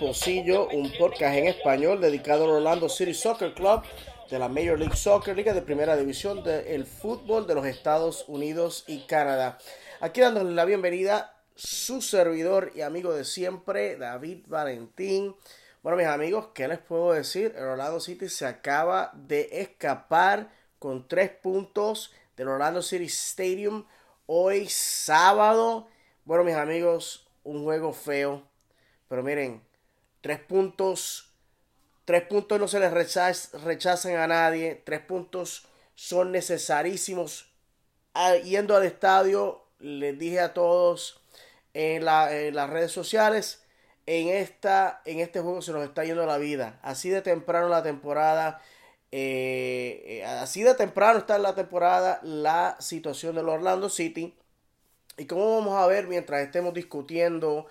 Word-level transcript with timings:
un 0.00 0.92
podcast 0.98 1.36
en 1.36 1.46
español 1.46 2.00
dedicado 2.00 2.44
al 2.44 2.50
Orlando 2.50 2.88
City 2.88 3.14
Soccer 3.14 3.54
Club 3.54 3.82
de 4.28 4.38
la 4.38 4.48
Major 4.48 4.78
League 4.78 4.96
Soccer, 4.96 5.36
liga 5.36 5.52
de 5.52 5.62
primera 5.62 5.96
división 5.96 6.42
del 6.42 6.84
fútbol 6.84 7.46
de 7.46 7.54
los 7.54 7.64
Estados 7.64 8.24
Unidos 8.26 8.84
y 8.88 9.06
Canadá. 9.06 9.58
Aquí 10.00 10.20
dándole 10.20 10.52
la 10.52 10.64
bienvenida 10.64 11.36
su 11.54 12.02
servidor 12.02 12.72
y 12.74 12.80
amigo 12.80 13.14
de 13.14 13.24
siempre, 13.24 13.96
David 13.96 14.44
Valentín. 14.46 15.36
Bueno, 15.82 15.96
mis 15.96 16.06
amigos, 16.06 16.48
¿qué 16.54 16.66
les 16.66 16.80
puedo 16.80 17.12
decir? 17.12 17.54
El 17.56 17.64
Orlando 17.64 18.00
City 18.00 18.28
se 18.28 18.46
acaba 18.46 19.12
de 19.14 19.48
escapar 19.52 20.50
con 20.78 21.06
tres 21.06 21.30
puntos 21.30 22.12
del 22.36 22.48
Orlando 22.48 22.82
City 22.82 23.04
Stadium 23.04 23.84
hoy 24.26 24.66
sábado. 24.68 25.86
Bueno, 26.24 26.42
mis 26.42 26.56
amigos, 26.56 27.28
un 27.44 27.62
juego 27.62 27.92
feo. 27.92 28.42
Pero 29.08 29.22
miren, 29.22 29.62
tres 30.24 30.40
puntos. 30.40 31.30
Tres 32.06 32.22
puntos 32.22 32.58
no 32.58 32.66
se 32.66 32.80
les 32.80 32.90
rechaz- 32.90 33.52
rechazan 33.62 34.16
a 34.16 34.26
nadie. 34.26 34.80
Tres 34.86 35.00
puntos 35.00 35.66
son 35.94 36.32
necesarísimos. 36.32 37.52
Ah, 38.14 38.34
Yendo 38.36 38.74
al 38.74 38.84
estadio, 38.84 39.64
les 39.80 40.18
dije 40.18 40.40
a 40.40 40.54
todos 40.54 41.20
en, 41.74 42.06
la- 42.06 42.34
en 42.34 42.54
las 42.54 42.70
redes 42.70 42.90
sociales. 42.90 43.62
En, 44.06 44.28
esta, 44.28 45.02
en 45.04 45.20
este 45.20 45.40
juego 45.40 45.60
se 45.60 45.72
nos 45.72 45.84
está 45.84 46.04
yendo 46.04 46.24
la 46.24 46.38
vida. 46.38 46.78
Así 46.82 47.10
de 47.10 47.20
temprano 47.20 47.68
la 47.68 47.82
temporada. 47.82 48.62
eh, 49.12 50.02
eh, 50.06 50.24
así 50.24 50.62
de 50.62 50.74
temprano 50.74 51.18
está 51.18 51.36
en 51.36 51.42
la 51.42 51.54
temporada 51.54 52.18
la 52.22 52.76
situación 52.80 53.34
del 53.36 53.48
Orlando 53.50 53.90
City. 53.90 54.34
Y 55.18 55.26
como 55.26 55.56
vamos 55.58 55.74
a 55.80 55.86
ver 55.86 56.06
mientras 56.08 56.40
estemos 56.42 56.72
discutiendo 56.74 57.66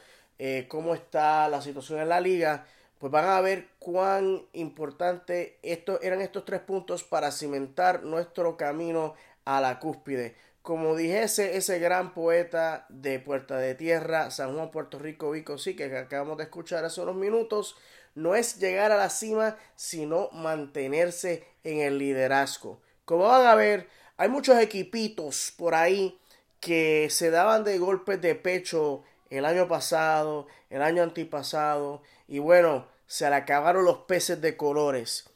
eh, 0.45 0.67
cómo 0.67 0.93
está 0.93 1.47
la 1.47 1.61
situación 1.61 2.01
en 2.01 2.09
la 2.09 2.19
liga, 2.19 2.65
pues 2.99 3.09
van 3.13 3.29
a 3.29 3.39
ver 3.39 3.69
cuán 3.79 4.41
importante 4.51 5.57
esto, 5.63 6.01
eran 6.01 6.19
estos 6.19 6.43
tres 6.43 6.59
puntos 6.59 7.05
para 7.05 7.31
cimentar 7.31 8.03
nuestro 8.03 8.57
camino 8.57 9.13
a 9.45 9.61
la 9.61 9.79
cúspide. 9.79 10.35
Como 10.61 10.97
dijese 10.97 11.55
ese 11.55 11.79
gran 11.79 12.13
poeta 12.13 12.85
de 12.89 13.21
Puerta 13.21 13.55
de 13.55 13.73
Tierra, 13.73 14.31
San 14.31 14.53
Juan, 14.53 14.69
Puerto 14.69 14.99
Rico, 14.99 15.31
Vico, 15.31 15.57
sí, 15.57 15.77
que 15.77 15.85
acabamos 15.97 16.37
de 16.37 16.43
escuchar 16.43 16.83
hace 16.83 16.99
unos 16.99 17.15
minutos, 17.15 17.77
no 18.13 18.35
es 18.35 18.59
llegar 18.59 18.91
a 18.91 18.97
la 18.97 19.09
cima, 19.09 19.55
sino 19.77 20.29
mantenerse 20.33 21.47
en 21.63 21.79
el 21.79 21.97
liderazgo. 21.97 22.81
Como 23.05 23.29
van 23.29 23.47
a 23.47 23.55
ver, 23.55 23.87
hay 24.17 24.27
muchos 24.27 24.59
equipitos 24.59 25.53
por 25.57 25.73
ahí 25.73 26.19
que 26.59 27.07
se 27.09 27.31
daban 27.31 27.63
de 27.63 27.77
golpes 27.77 28.19
de 28.19 28.35
pecho 28.35 29.05
el 29.37 29.45
año 29.45 29.67
pasado, 29.67 30.47
el 30.69 30.81
año 30.81 31.03
antipasado, 31.03 32.01
y 32.27 32.39
bueno, 32.39 32.87
se 33.07 33.29
le 33.29 33.35
acabaron 33.35 33.85
los 33.85 33.99
peces 33.99 34.41
de 34.41 34.57
colores. 34.57 35.29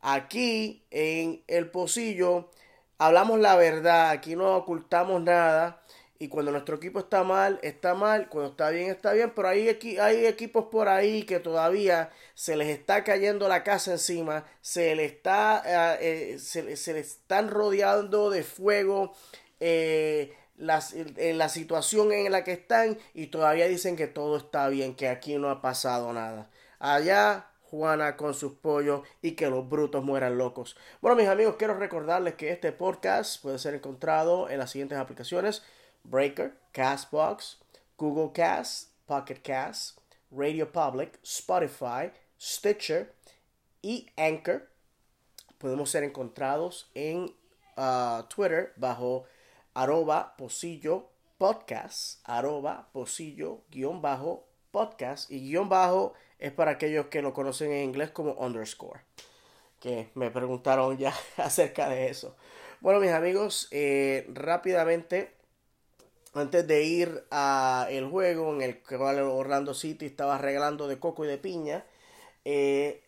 Aquí 0.00 0.84
en 0.90 1.42
el 1.46 1.70
pocillo 1.70 2.50
hablamos 2.98 3.38
la 3.40 3.56
verdad, 3.56 4.10
aquí 4.10 4.36
no 4.36 4.56
ocultamos 4.56 5.22
nada. 5.22 5.80
Y 6.18 6.28
cuando 6.28 6.52
nuestro 6.52 6.76
equipo 6.76 7.00
está 7.00 7.24
mal, 7.24 7.58
está 7.62 7.94
mal. 7.94 8.28
Cuando 8.28 8.52
está 8.52 8.70
bien, 8.70 8.88
está 8.90 9.12
bien. 9.12 9.32
Pero 9.34 9.48
hay, 9.48 9.68
hay 10.00 10.26
equipos 10.26 10.66
por 10.70 10.88
ahí 10.88 11.24
que 11.24 11.40
todavía 11.40 12.10
se 12.34 12.56
les 12.56 12.68
está 12.68 13.02
cayendo 13.04 13.48
la 13.48 13.64
casa 13.64 13.92
encima. 13.92 14.46
Se 14.60 14.94
les 14.94 15.12
está, 15.12 15.62
eh, 16.00 16.34
eh, 16.34 16.38
se, 16.38 16.76
se 16.76 16.92
les 16.94 17.06
están 17.08 17.50
rodeando 17.50 18.30
de 18.30 18.42
fuego. 18.44 19.12
eh, 19.60 20.34
las- 20.56 20.92
en 20.94 21.38
la 21.38 21.48
situación 21.48 22.12
en 22.12 22.30
la 22.32 22.44
que 22.44 22.52
están. 22.52 22.98
Y 23.14 23.28
todavía 23.28 23.66
dicen 23.68 23.96
que 23.96 24.06
todo 24.06 24.36
está 24.36 24.68
bien. 24.68 24.94
Que 24.94 25.08
aquí 25.08 25.36
no 25.38 25.50
ha 25.50 25.60
pasado 25.62 26.12
nada. 26.12 26.50
Allá 26.78 27.46
Juana 27.70 28.16
con 28.16 28.34
sus 28.34 28.52
pollos 28.52 29.02
y 29.20 29.32
que 29.32 29.50
los 29.50 29.68
brutos 29.68 30.04
mueran 30.04 30.38
locos. 30.38 30.76
Bueno, 31.00 31.16
mis 31.16 31.28
amigos, 31.28 31.56
quiero 31.58 31.74
recordarles 31.74 32.34
que 32.34 32.50
este 32.52 32.70
podcast 32.72 33.42
puede 33.42 33.58
ser 33.58 33.74
encontrado 33.74 34.48
en 34.48 34.58
las 34.58 34.70
siguientes 34.70 34.96
aplicaciones: 34.98 35.62
Breaker, 36.04 36.54
Castbox, 36.72 37.58
Google 37.98 38.32
Cast, 38.32 38.90
Pocket 39.06 39.40
Cast, 39.42 39.98
Radio 40.30 40.70
Public, 40.70 41.18
Spotify, 41.24 42.12
Stitcher 42.40 43.12
y 43.82 44.08
Anchor. 44.16 44.68
Podemos 45.58 45.90
ser 45.90 46.04
encontrados 46.04 46.90
en 46.94 47.34
ah, 47.76 48.26
Twitter 48.34 48.72
bajo 48.76 49.24
arroba 49.74 50.36
posillo 50.36 51.10
podcast, 51.38 52.20
arroba 52.24 52.88
posillo 52.92 53.62
guion 53.70 54.00
bajo 54.00 54.46
podcast 54.70 55.30
y 55.30 55.40
guion 55.40 55.68
bajo 55.68 56.14
es 56.38 56.52
para 56.52 56.72
aquellos 56.72 57.06
que 57.06 57.22
lo 57.22 57.32
conocen 57.32 57.72
en 57.72 57.84
inglés 57.84 58.10
como 58.10 58.32
underscore 58.32 59.02
que 59.84 60.08
me 60.14 60.30
preguntaron 60.30 60.96
ya 60.96 61.12
acerca 61.36 61.90
de 61.90 62.08
eso. 62.08 62.34
Bueno, 62.80 63.00
mis 63.00 63.10
amigos, 63.10 63.68
eh, 63.70 64.26
rápidamente, 64.32 65.34
antes 66.32 66.66
de 66.66 66.82
ir 66.84 67.24
a 67.30 67.86
el 67.90 68.08
juego 68.08 68.54
en 68.54 68.62
el 68.62 68.82
cual 68.82 69.20
Orlando 69.20 69.74
City 69.74 70.06
estaba 70.06 70.38
regalando 70.38 70.88
de 70.88 70.98
coco 70.98 71.26
y 71.26 71.28
de 71.28 71.36
piña, 71.36 71.84
eh, 72.46 73.02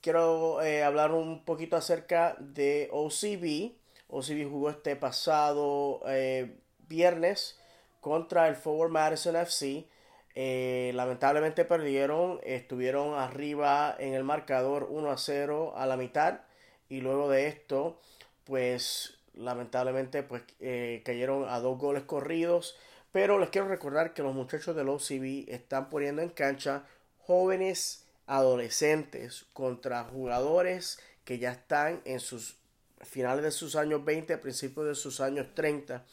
quiero 0.00 0.60
eh, 0.62 0.82
hablar 0.82 1.12
un 1.12 1.44
poquito 1.44 1.76
acerca 1.76 2.36
de 2.40 2.88
OCB. 2.90 3.75
OCB 4.08 4.48
jugó 4.48 4.70
este 4.70 4.96
pasado 4.96 6.02
eh, 6.06 6.58
viernes 6.88 7.58
contra 8.00 8.48
el 8.48 8.56
Forward 8.56 8.90
Madison 8.90 9.36
FC. 9.36 9.88
Eh, 10.34 10.92
lamentablemente 10.94 11.64
perdieron, 11.64 12.40
estuvieron 12.44 13.18
arriba 13.18 13.96
en 13.98 14.14
el 14.14 14.22
marcador 14.22 14.88
1 14.90 15.10
a 15.10 15.16
0 15.16 15.72
a 15.76 15.86
la 15.86 15.96
mitad 15.96 16.40
y 16.88 17.00
luego 17.00 17.30
de 17.30 17.48
esto, 17.48 18.00
pues 18.44 19.18
lamentablemente 19.34 20.22
pues 20.22 20.42
eh, 20.60 21.02
cayeron 21.04 21.48
a 21.48 21.58
dos 21.60 21.78
goles 21.78 22.04
corridos. 22.04 22.76
Pero 23.12 23.38
les 23.38 23.48
quiero 23.48 23.68
recordar 23.68 24.12
que 24.12 24.22
los 24.22 24.34
muchachos 24.34 24.76
del 24.76 24.90
OCB 24.90 25.48
están 25.48 25.88
poniendo 25.88 26.20
en 26.22 26.28
cancha 26.28 26.84
jóvenes 27.18 28.06
adolescentes 28.26 29.46
contra 29.52 30.04
jugadores 30.04 31.00
que 31.24 31.38
ya 31.38 31.52
están 31.52 32.02
en 32.04 32.20
sus 32.20 32.58
finales 33.02 33.44
de 33.44 33.50
sus 33.50 33.76
años 33.76 34.04
20, 34.04 34.38
principios 34.38 34.86
de 34.86 34.94
sus 34.94 35.20
años 35.20 35.48
30 35.54 36.04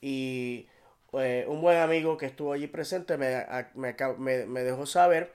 y 0.00 0.66
eh, 1.14 1.44
un 1.48 1.60
buen 1.60 1.78
amigo 1.78 2.16
que 2.16 2.26
estuvo 2.26 2.52
allí 2.52 2.66
presente 2.66 3.16
me, 3.16 3.44
me, 3.74 4.46
me- 4.46 4.62
dejó 4.62 4.86
saber 4.86 5.32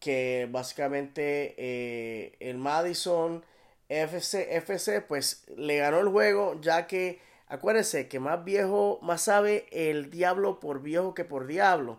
que 0.00 0.48
básicamente 0.50 1.54
eh, 1.58 2.36
el 2.40 2.58
Madison 2.58 3.44
FC 3.88 5.00
pues 5.02 5.44
le 5.56 5.78
ganó 5.78 6.00
el 6.00 6.08
juego 6.08 6.60
ya 6.60 6.86
que 6.86 7.20
acuérdense 7.48 8.08
que 8.08 8.20
más 8.20 8.44
viejo, 8.44 8.98
más 9.02 9.22
sabe 9.22 9.66
el 9.72 10.10
diablo 10.10 10.60
por 10.60 10.82
viejo 10.82 11.14
que 11.14 11.24
por 11.24 11.46
diablo 11.46 11.98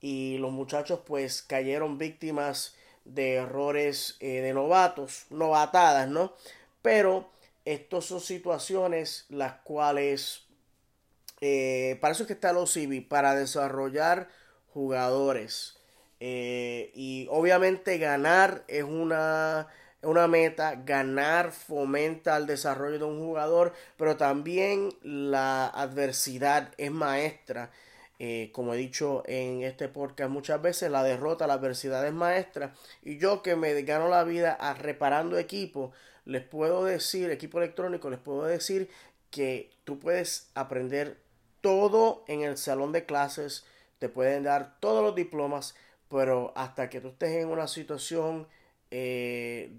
y 0.00 0.38
los 0.38 0.52
muchachos 0.52 1.00
pues 1.06 1.42
cayeron 1.42 1.98
víctimas 1.98 2.76
de 3.04 3.34
errores 3.34 4.16
eh, 4.20 4.40
de 4.40 4.52
novatos, 4.54 5.26
novatadas, 5.30 6.08
¿no? 6.08 6.32
Pero 6.82 7.28
estas 7.64 8.04
son 8.04 8.20
situaciones 8.20 9.26
las 9.28 9.54
cuales 9.62 10.44
eh, 11.40 11.98
para 12.00 12.12
eso 12.12 12.22
es 12.22 12.26
que 12.26 12.32
está 12.32 12.50
el 12.50 12.56
OCB, 12.56 13.06
para 13.06 13.34
desarrollar 13.34 14.28
jugadores. 14.72 15.76
Eh, 16.20 16.90
y 16.94 17.26
obviamente 17.30 17.98
ganar 17.98 18.64
es 18.66 18.84
una, 18.84 19.68
una 20.02 20.26
meta, 20.26 20.76
ganar 20.86 21.52
fomenta 21.52 22.36
el 22.38 22.46
desarrollo 22.46 22.98
de 22.98 23.04
un 23.04 23.18
jugador, 23.20 23.74
pero 23.98 24.16
también 24.16 24.88
la 25.02 25.66
adversidad 25.66 26.72
es 26.78 26.90
maestra. 26.90 27.70
Eh, 28.20 28.50
como 28.52 28.72
he 28.72 28.76
dicho 28.78 29.22
en 29.26 29.64
este 29.64 29.88
podcast 29.88 30.30
muchas 30.30 30.62
veces, 30.62 30.90
la 30.90 31.02
derrota, 31.02 31.46
la 31.46 31.54
adversidad 31.54 32.06
es 32.06 32.14
maestra. 32.14 32.72
Y 33.02 33.18
yo 33.18 33.42
que 33.42 33.54
me 33.56 33.82
gano 33.82 34.08
la 34.08 34.24
vida 34.24 34.54
a 34.54 34.72
reparando 34.72 35.36
equipo, 35.36 35.92
les 36.24 36.42
puedo 36.42 36.84
decir, 36.84 37.30
equipo 37.30 37.58
electrónico, 37.58 38.10
les 38.10 38.20
puedo 38.20 38.44
decir 38.44 38.88
que 39.30 39.70
tú 39.84 39.98
puedes 39.98 40.50
aprender 40.54 41.18
todo 41.60 42.24
en 42.28 42.42
el 42.42 42.56
salón 42.56 42.92
de 42.92 43.04
clases, 43.06 43.66
te 43.98 44.08
pueden 44.08 44.44
dar 44.44 44.78
todos 44.80 45.02
los 45.02 45.14
diplomas, 45.14 45.74
pero 46.08 46.52
hasta 46.56 46.88
que 46.90 47.00
tú 47.00 47.08
estés 47.08 47.42
en 47.42 47.48
una 47.48 47.66
situación 47.66 48.46
eh, 48.90 49.72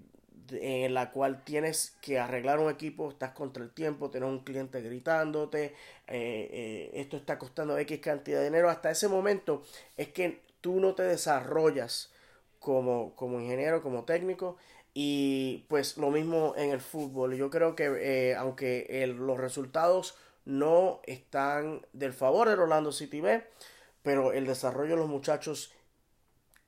en 0.50 0.94
la 0.94 1.10
cual 1.10 1.42
tienes 1.44 1.96
que 2.00 2.18
arreglar 2.18 2.58
un 2.58 2.70
equipo, 2.70 3.10
estás 3.10 3.32
contra 3.32 3.62
el 3.62 3.70
tiempo, 3.70 4.10
tienes 4.10 4.28
un 4.28 4.40
cliente 4.40 4.80
gritándote, 4.80 5.64
eh, 5.66 5.74
eh, 6.06 6.90
esto 6.94 7.16
está 7.16 7.38
costando 7.38 7.78
X 7.78 8.00
cantidad 8.00 8.38
de 8.38 8.44
dinero, 8.44 8.68
hasta 8.68 8.90
ese 8.90 9.08
momento 9.08 9.62
es 9.96 10.08
que 10.08 10.42
tú 10.60 10.80
no 10.80 10.94
te 10.94 11.02
desarrollas 11.02 12.12
como, 12.58 13.14
como 13.14 13.40
ingeniero, 13.40 13.82
como 13.82 14.04
técnico, 14.04 14.56
y 14.98 15.66
pues 15.68 15.98
lo 15.98 16.10
mismo 16.10 16.54
en 16.56 16.70
el 16.70 16.80
fútbol. 16.80 17.36
Yo 17.36 17.50
creo 17.50 17.76
que 17.76 17.84
eh, 17.84 18.34
aunque 18.34 19.06
los 19.14 19.36
resultados 19.36 20.16
no 20.46 21.02
están 21.04 21.84
del 21.92 22.14
favor 22.14 22.48
del 22.48 22.60
Orlando 22.60 22.92
City 22.92 23.20
B, 23.20 23.44
pero 24.02 24.32
el 24.32 24.46
desarrollo 24.46 24.92
de 24.92 25.00
los 25.00 25.10
muchachos 25.10 25.70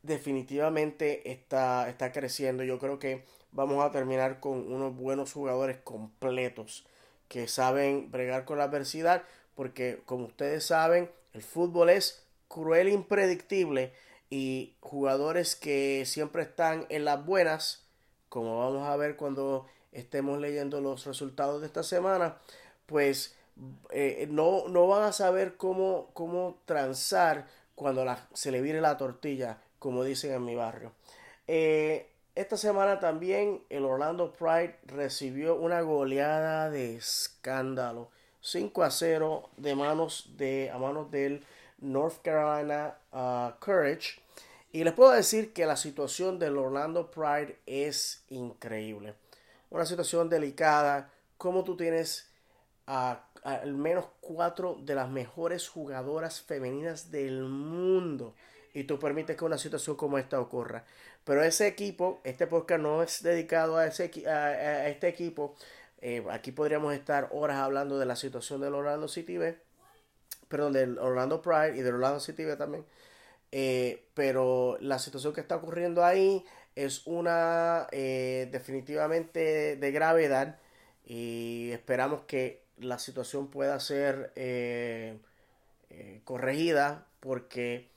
definitivamente 0.02 1.32
está, 1.32 1.88
está 1.88 2.12
creciendo. 2.12 2.64
Yo 2.64 2.78
creo 2.78 2.98
que 2.98 3.24
vamos 3.52 3.82
a 3.82 3.90
terminar 3.92 4.40
con 4.40 4.70
unos 4.70 4.94
buenos 4.94 5.32
jugadores 5.32 5.78
completos 5.78 6.84
que 7.28 7.48
saben 7.48 8.10
bregar 8.10 8.44
con 8.44 8.58
la 8.58 8.64
adversidad, 8.64 9.22
porque 9.54 10.02
como 10.04 10.26
ustedes 10.26 10.66
saben, 10.66 11.10
el 11.32 11.40
fútbol 11.40 11.88
es 11.88 12.26
cruel 12.46 12.88
e 12.88 12.92
impredictible 12.92 13.94
y 14.28 14.76
jugadores 14.80 15.56
que 15.56 16.04
siempre 16.04 16.42
están 16.42 16.84
en 16.90 17.06
las 17.06 17.24
buenas, 17.24 17.87
como 18.28 18.58
vamos 18.58 18.86
a 18.88 18.96
ver 18.96 19.16
cuando 19.16 19.66
estemos 19.92 20.40
leyendo 20.40 20.80
los 20.80 21.04
resultados 21.06 21.60
de 21.60 21.66
esta 21.66 21.82
semana, 21.82 22.36
pues 22.86 23.36
eh, 23.90 24.26
no, 24.30 24.68
no 24.68 24.86
van 24.86 25.02
a 25.04 25.12
saber 25.12 25.56
cómo, 25.56 26.10
cómo 26.12 26.58
transar 26.64 27.46
cuando 27.74 28.04
se 28.34 28.50
le 28.50 28.60
vire 28.60 28.80
la 28.80 28.96
tortilla, 28.96 29.58
como 29.78 30.04
dicen 30.04 30.32
en 30.32 30.44
mi 30.44 30.54
barrio. 30.54 30.92
Eh, 31.46 32.10
esta 32.34 32.56
semana 32.56 33.00
también 33.00 33.62
el 33.68 33.84
Orlando 33.84 34.32
Pride 34.32 34.78
recibió 34.86 35.56
una 35.56 35.80
goleada 35.80 36.70
de 36.70 36.94
escándalo. 36.96 38.10
5 38.40 38.82
a 38.84 38.90
0 38.90 39.50
de 39.56 39.74
manos 39.74 40.30
de, 40.36 40.70
a 40.72 40.78
manos 40.78 41.10
del 41.10 41.44
North 41.78 42.22
Carolina 42.22 42.96
uh, 43.12 43.58
Courage. 43.58 44.20
Y 44.70 44.84
les 44.84 44.92
puedo 44.92 45.12
decir 45.12 45.52
que 45.52 45.66
la 45.66 45.76
situación 45.76 46.38
del 46.38 46.58
Orlando 46.58 47.10
Pride 47.10 47.58
es 47.66 48.24
increíble. 48.28 49.14
Una 49.70 49.86
situación 49.86 50.28
delicada. 50.28 51.10
Como 51.38 51.64
tú 51.64 51.76
tienes 51.76 52.30
a, 52.86 53.24
al 53.44 53.74
menos 53.74 54.06
cuatro 54.20 54.76
de 54.80 54.94
las 54.94 55.08
mejores 55.08 55.68
jugadoras 55.68 56.40
femeninas 56.40 57.10
del 57.10 57.44
mundo 57.44 58.34
y 58.74 58.84
tú 58.84 58.98
permites 58.98 59.36
que 59.36 59.44
una 59.44 59.58
situación 59.58 59.96
como 59.96 60.18
esta 60.18 60.40
ocurra. 60.40 60.84
Pero 61.24 61.42
ese 61.42 61.66
equipo, 61.66 62.20
este 62.24 62.46
podcast 62.46 62.80
no 62.82 63.02
es 63.02 63.22
dedicado 63.22 63.76
a, 63.76 63.86
ese, 63.86 64.10
a, 64.28 64.88
este 64.88 65.08
equipo. 65.08 65.54
Eh, 66.00 66.24
aquí 66.30 66.52
podríamos 66.52 66.94
estar 66.94 67.28
horas 67.32 67.58
hablando 67.58 67.98
de 67.98 68.06
la 68.06 68.16
situación 68.16 68.60
del 68.60 68.74
Orlando 68.74 69.08
City 69.08 69.36
B, 69.36 69.58
perdón, 70.48 70.72
del 70.72 70.98
Orlando 70.98 71.42
Pride 71.42 71.76
y 71.76 71.82
del 71.82 71.94
Orlando 71.94 72.20
City 72.20 72.44
B 72.44 72.56
también. 72.56 72.84
Eh, 73.52 74.04
pero 74.14 74.76
la 74.80 74.98
situación 74.98 75.32
que 75.32 75.40
está 75.40 75.56
ocurriendo 75.56 76.04
ahí 76.04 76.44
es 76.74 77.06
una 77.06 77.86
eh, 77.92 78.48
definitivamente 78.52 79.76
de 79.76 79.90
gravedad 79.90 80.58
y 81.06 81.70
esperamos 81.72 82.22
que 82.26 82.62
la 82.78 82.98
situación 82.98 83.48
pueda 83.48 83.80
ser 83.80 84.32
corregida 86.24 87.06
porque 87.20 87.88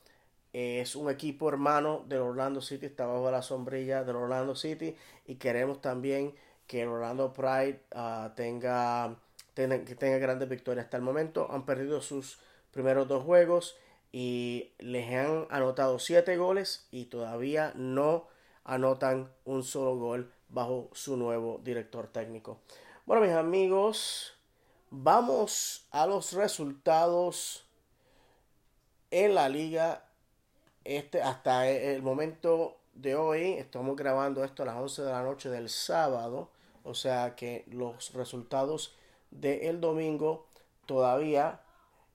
es 0.53 0.95
un 0.95 1.09
equipo 1.09 1.49
hermano 1.49 2.03
del 2.07 2.19
Orlando 2.19 2.61
City, 2.61 2.87
está 2.87 3.05
bajo 3.05 3.29
la 3.29 3.41
sombrilla 3.41 4.03
del 4.03 4.15
Orlando 4.15 4.55
City 4.55 4.95
y 5.27 5.35
queremos 5.35 5.81
también 5.81 6.33
que 6.71 6.83
el 6.83 6.87
Orlando 6.87 7.33
Pride 7.33 7.81
uh, 7.93 8.29
tenga, 8.33 9.17
que 9.53 9.95
tenga 9.95 10.17
grandes 10.19 10.47
victorias. 10.47 10.85
Hasta 10.85 10.95
el 10.95 11.03
momento 11.03 11.51
han 11.51 11.65
perdido 11.65 12.01
sus 12.01 12.39
primeros 12.71 13.09
dos 13.09 13.25
juegos 13.25 13.75
y 14.11 14.71
les 14.79 15.13
han 15.13 15.47
anotado 15.49 15.99
siete 15.99 16.37
goles 16.37 16.87
y 16.91 17.05
todavía 17.05 17.71
no 17.75 18.27
anotan 18.63 19.31
un 19.45 19.63
solo 19.63 19.95
gol 19.97 20.31
bajo 20.49 20.89
su 20.93 21.17
nuevo 21.17 21.59
director 21.63 22.07
técnico. 22.07 22.59
Bueno, 23.05 23.25
mis 23.25 23.33
amigos, 23.33 24.33
vamos 24.89 25.87
a 25.91 26.05
los 26.05 26.33
resultados 26.33 27.65
en 29.09 29.35
la 29.35 29.49
liga 29.49 30.05
este, 30.83 31.21
hasta 31.21 31.69
el 31.69 32.01
momento 32.01 32.77
de 32.93 33.15
hoy, 33.15 33.53
estamos 33.53 33.95
grabando 33.95 34.43
esto 34.43 34.63
a 34.63 34.65
las 34.65 34.75
11 34.75 35.03
de 35.03 35.11
la 35.11 35.23
noche 35.23 35.49
del 35.49 35.69
sábado, 35.69 36.49
o 36.83 36.93
sea 36.93 37.35
que 37.35 37.63
los 37.67 38.13
resultados 38.13 38.95
del 39.29 39.79
domingo 39.79 40.47
todavía 40.85 41.61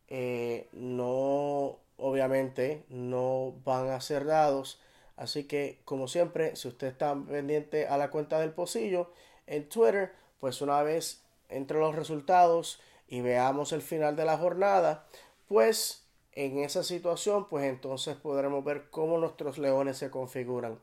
eh, 0.09 0.69
no, 0.73 1.79
obviamente, 1.97 2.85
no 2.89 3.55
van 3.65 3.91
a 3.91 4.01
ser 4.01 4.25
dados. 4.25 4.81
Así 5.17 5.45
que, 5.45 5.81
como 5.85 6.09
siempre, 6.09 6.57
si 6.57 6.69
usted 6.69 6.89
está 6.89 7.15
pendiente 7.15 7.87
a 7.87 7.97
la 7.97 8.11
cuenta 8.11 8.39
del 8.39 8.53
pocillo 8.53 9.11
en 9.47 9.69
Twitter, 9.69 10.13
pues 10.41 10.61
una 10.61 10.83
vez 10.83 11.23
entre 11.49 11.79
los 11.79 11.95
resultados 11.95 12.81
y 13.09 13.21
veamos 13.21 13.73
el 13.73 13.83
final 13.83 14.17
de 14.17 14.25
la 14.25 14.37
jornada, 14.37 15.07
pues 15.49 16.07
en 16.33 16.59
esa 16.59 16.83
situación, 16.83 17.49
pues 17.49 17.65
entonces 17.65 18.17
podremos 18.17 18.63
ver 18.63 18.91
cómo 18.91 19.19
nuestros 19.19 19.59
leones 19.59 19.97
se 19.97 20.11
configuran. 20.11 20.79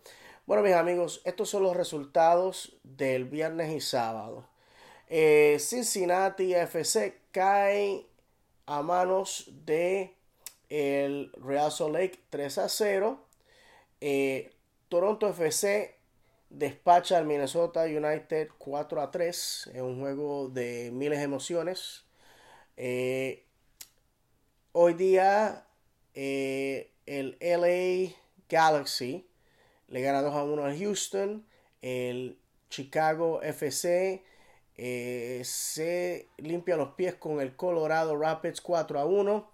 Bueno, 0.46 0.64
mis 0.64 0.74
amigos, 0.74 1.22
estos 1.26 1.50
son 1.50 1.64
los 1.64 1.78
resultados 1.78 2.76
del 2.84 3.26
viernes 3.26 3.72
y 3.72 3.80
sábado. 3.80 4.48
Eh, 5.08 5.58
Cincinnati 5.60 6.54
FC 6.54 7.22
cae 7.32 8.08
a 8.66 8.82
manos 8.82 9.52
de 9.66 10.13
el 10.74 11.32
Real 11.34 11.72
Salt 11.72 11.94
Lake 11.94 12.20
3 12.30 12.58
a 12.58 12.70
0. 12.70 13.26
Eh, 14.02 14.52
Toronto 14.90 15.28
FC 15.30 15.96
despacha 16.50 17.18
al 17.18 17.26
Minnesota 17.26 17.84
United 17.84 18.50
4 18.58 19.02
a 19.02 19.12
3 19.12 19.72
en 19.74 19.84
un 19.84 20.00
juego 20.00 20.50
de 20.50 20.92
miles 20.92 21.20
de 21.20 21.26
emociones. 21.26 22.06
Eh, 22.78 23.46
Hoy 24.76 24.96
día 24.96 25.68
eh, 26.16 26.92
el 27.06 27.38
LA 27.40 28.16
Galaxy 28.50 29.30
le 29.88 30.02
gana 30.02 30.24
2 30.24 30.34
a 30.34 30.44
1 30.44 30.66
a 30.66 30.76
Houston. 30.76 31.46
El 31.84 32.40
Chicago 32.72 33.44
FC 33.44 34.24
eh, 34.76 35.42
se 35.46 36.28
limpia 36.38 36.76
los 36.76 36.94
pies 36.94 37.14
con 37.14 37.40
el 37.40 37.56
Colorado 37.56 38.18
Rapids 38.18 38.62
4 38.62 39.00
a 39.00 39.06
1. 39.06 39.53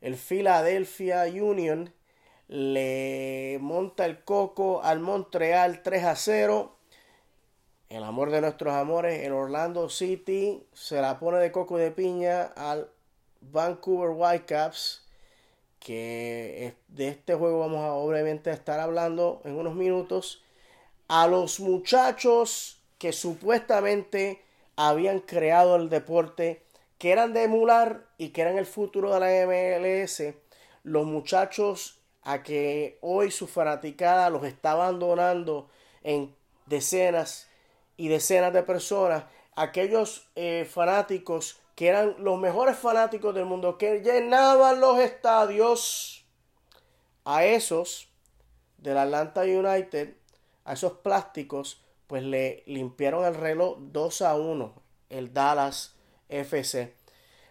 El 0.00 0.16
Philadelphia 0.16 1.24
Union 1.24 1.92
le 2.48 3.58
monta 3.60 4.04
el 4.04 4.22
coco 4.22 4.82
al 4.82 5.00
Montreal 5.00 5.82
3 5.82 6.04
a 6.04 6.16
0. 6.16 6.76
El 7.88 8.04
amor 8.04 8.30
de 8.30 8.40
nuestros 8.40 8.74
amores, 8.74 9.24
el 9.24 9.32
Orlando 9.32 9.88
City 9.88 10.66
se 10.72 11.00
la 11.00 11.18
pone 11.18 11.38
de 11.38 11.50
coco 11.50 11.78
de 11.78 11.90
piña 11.90 12.42
al 12.42 12.90
Vancouver 13.40 14.10
Whitecaps, 14.10 15.06
que 15.78 16.74
de 16.88 17.08
este 17.08 17.34
juego 17.34 17.60
vamos 17.60 17.80
a 17.84 17.94
obviamente 17.94 18.50
estar 18.50 18.80
hablando 18.80 19.40
en 19.44 19.56
unos 19.56 19.74
minutos, 19.74 20.42
a 21.08 21.26
los 21.26 21.60
muchachos 21.60 22.82
que 22.98 23.12
supuestamente 23.12 24.42
habían 24.74 25.20
creado 25.20 25.76
el 25.76 25.88
deporte, 25.88 26.64
que 26.98 27.12
eran 27.12 27.32
de 27.32 27.44
emular 27.44 28.05
y 28.18 28.30
que 28.30 28.42
eran 28.42 28.58
el 28.58 28.66
futuro 28.66 29.12
de 29.12 29.20
la 29.20 29.46
MLS, 29.46 30.34
los 30.82 31.06
muchachos 31.06 32.00
a 32.22 32.42
que 32.42 32.98
hoy 33.02 33.30
su 33.30 33.46
fanaticada 33.46 34.30
los 34.30 34.44
está 34.44 34.72
abandonando 34.72 35.68
en 36.02 36.34
decenas 36.66 37.48
y 37.96 38.08
decenas 38.08 38.52
de 38.52 38.62
personas, 38.62 39.24
aquellos 39.54 40.28
eh, 40.34 40.68
fanáticos 40.70 41.60
que 41.74 41.88
eran 41.88 42.16
los 42.18 42.38
mejores 42.38 42.76
fanáticos 42.76 43.34
del 43.34 43.44
mundo, 43.44 43.78
que 43.78 44.00
llenaban 44.00 44.80
los 44.80 44.98
estadios, 44.98 46.26
a 47.26 47.44
esos 47.44 48.08
del 48.78 48.96
Atlanta 48.96 49.42
United, 49.42 50.14
a 50.64 50.72
esos 50.72 50.92
plásticos, 50.92 51.82
pues 52.06 52.22
le 52.22 52.62
limpiaron 52.66 53.24
el 53.24 53.34
reloj 53.34 53.78
2 53.80 54.22
a 54.22 54.36
1, 54.36 54.74
el 55.10 55.34
Dallas 55.34 55.96
FC. 56.28 56.94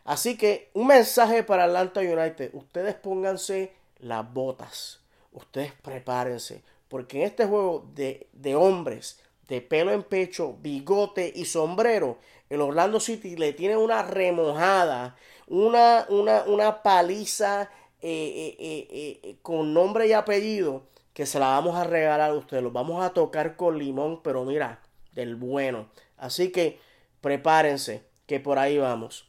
Así 0.06 0.38
que 0.38 0.70
un 0.74 0.88
mensaje 0.88 1.44
para 1.44 1.66
Atlanta 1.66 2.00
United. 2.00 2.52
Ustedes 2.54 2.96
pónganse 2.96 3.74
las 4.00 4.32
botas. 4.34 5.02
Ustedes 5.34 5.74
prepárense. 5.82 6.64
Porque 6.88 7.18
en 7.18 7.24
este 7.24 7.46
juego 7.46 7.90
de, 7.94 8.28
de 8.32 8.56
hombres, 8.56 9.20
de 9.48 9.62
pelo 9.62 9.92
en 9.92 10.04
pecho, 10.04 10.56
bigote 10.62 11.34
y 11.36 11.46
sombrero, 11.46 12.20
el 12.50 12.62
Orlando 12.62 13.00
City 13.00 13.36
le 13.36 13.54
tiene 13.54 13.76
una 13.76 14.04
remojada, 14.04 15.16
una, 15.48 16.06
una, 16.10 16.44
una 16.44 16.84
paliza 16.84 17.72
eh, 18.02 18.56
eh, 18.60 18.88
eh, 19.24 19.36
con 19.42 19.74
nombre 19.74 20.08
y 20.08 20.14
apellido 20.14 20.84
que 21.14 21.26
se 21.26 21.40
la 21.40 21.48
vamos 21.48 21.76
a 21.76 21.84
regalar 21.84 22.30
a 22.30 22.34
ustedes. 22.36 22.62
Los 22.62 22.74
vamos 22.74 23.04
a 23.04 23.14
tocar 23.14 23.56
con 23.56 23.80
limón, 23.80 24.22
pero 24.22 24.44
mira, 24.44 24.82
del 25.14 25.36
bueno. 25.36 25.88
Así 26.18 26.52
que 26.52 26.80
prepárense, 27.22 28.04
que 28.28 28.40
por 28.40 28.60
ahí 28.60 28.78
vamos. 28.78 29.28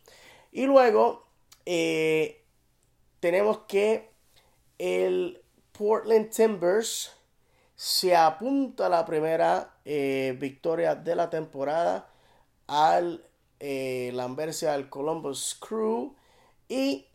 Y 0.56 0.64
luego 0.64 1.26
tenemos 3.20 3.58
que 3.68 4.08
el 4.78 5.42
Portland 5.72 6.30
Timbers 6.30 7.12
se 7.74 8.16
apunta 8.16 8.86
a 8.86 8.88
la 8.88 9.04
primera 9.04 9.76
victoria 9.84 10.94
de 10.94 11.14
la 11.14 11.28
temporada 11.28 12.08
al 12.66 13.22
eh, 13.58 14.10
lamberse 14.14 14.66
al 14.66 14.88
Columbus 14.88 15.56
Crew. 15.60 16.14
Y 16.68 17.06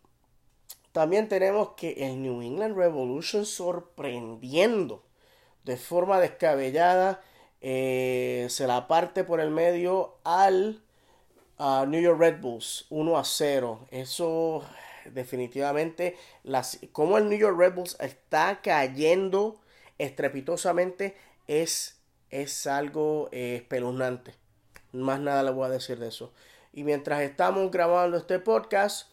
también 0.91 1.27
tenemos 1.27 1.71
que 1.75 1.93
el 1.93 2.21
New 2.21 2.41
England 2.41 2.75
Revolution 2.75 3.45
sorprendiendo 3.45 5.03
de 5.63 5.77
forma 5.77 6.19
descabellada 6.19 7.21
eh, 7.61 8.47
se 8.49 8.65
la 8.65 8.87
parte 8.87 9.23
por 9.23 9.39
el 9.39 9.51
medio 9.51 10.17
al 10.23 10.83
New 11.87 12.01
York 12.01 12.19
Red 12.19 12.41
Bulls 12.41 12.85
1 12.89 13.17
a 13.17 13.23
0 13.23 13.87
eso 13.91 14.63
definitivamente 15.05 16.17
las, 16.43 16.79
como 16.91 17.17
el 17.17 17.29
New 17.29 17.37
York 17.37 17.57
Red 17.57 17.73
Bulls 17.73 17.97
está 17.99 18.61
cayendo 18.61 19.59
estrepitosamente 19.97 21.15
es, 21.47 21.97
es 22.29 22.67
algo 22.67 23.29
eh, 23.31 23.55
espeluznante 23.57 24.41
más 24.91 25.19
nada 25.19 25.43
le 25.43 25.51
voy 25.51 25.65
a 25.65 25.69
decir 25.69 25.99
de 25.99 26.07
eso. 26.07 26.31
Y 26.73 26.83
mientras 26.83 27.21
estamos 27.21 27.69
grabando 27.71 28.17
este 28.17 28.39
podcast, 28.39 29.07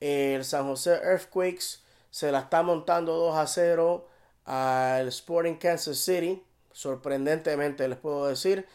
el 0.00 0.44
San 0.44 0.66
José 0.66 0.94
Earthquakes 1.02 1.80
se 2.10 2.32
la 2.32 2.40
está 2.40 2.62
montando 2.62 3.14
2 3.16 3.36
a 3.36 3.46
0 3.46 4.08
al 4.44 5.08
Sporting 5.08 5.54
Kansas 5.54 5.98
City. 5.98 6.42
Sorprendentemente 6.72 7.86
les 7.88 7.98
puedo 7.98 8.26
decir. 8.26 8.66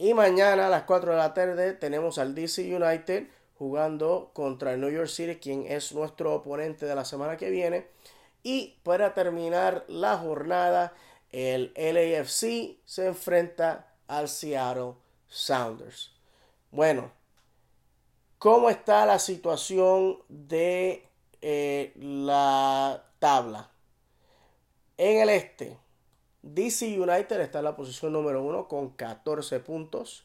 Y 0.00 0.14
mañana 0.14 0.68
a 0.68 0.70
las 0.70 0.84
4 0.84 1.10
de 1.10 1.18
la 1.18 1.34
tarde 1.34 1.74
tenemos 1.74 2.16
al 2.16 2.34
DC 2.34 2.74
United 2.74 3.28
jugando 3.58 4.30
contra 4.32 4.72
el 4.72 4.80
New 4.80 4.88
York 4.88 5.08
City, 5.08 5.36
quien 5.36 5.66
es 5.66 5.92
nuestro 5.92 6.34
oponente 6.34 6.86
de 6.86 6.94
la 6.94 7.04
semana 7.04 7.36
que 7.36 7.50
viene. 7.50 7.86
Y 8.42 8.78
para 8.82 9.12
terminar 9.12 9.84
la 9.88 10.16
jornada, 10.16 10.94
el 11.32 11.74
LAFC 11.76 12.78
se 12.86 13.08
enfrenta 13.08 13.92
al 14.08 14.30
Seattle 14.30 14.94
Sounders. 15.28 16.14
Bueno, 16.70 17.12
¿cómo 18.38 18.70
está 18.70 19.04
la 19.04 19.18
situación 19.18 20.22
de 20.30 21.06
eh, 21.42 21.92
la 21.96 23.04
tabla? 23.18 23.70
En 24.96 25.20
el 25.20 25.28
este, 25.28 25.76
DC 26.42 26.98
United 27.00 27.40
está 27.40 27.58
en 27.58 27.64
la 27.64 27.76
posición 27.76 28.12
número 28.12 28.42
1 28.42 28.68
con 28.68 28.90
14 28.90 29.60
puntos. 29.60 30.24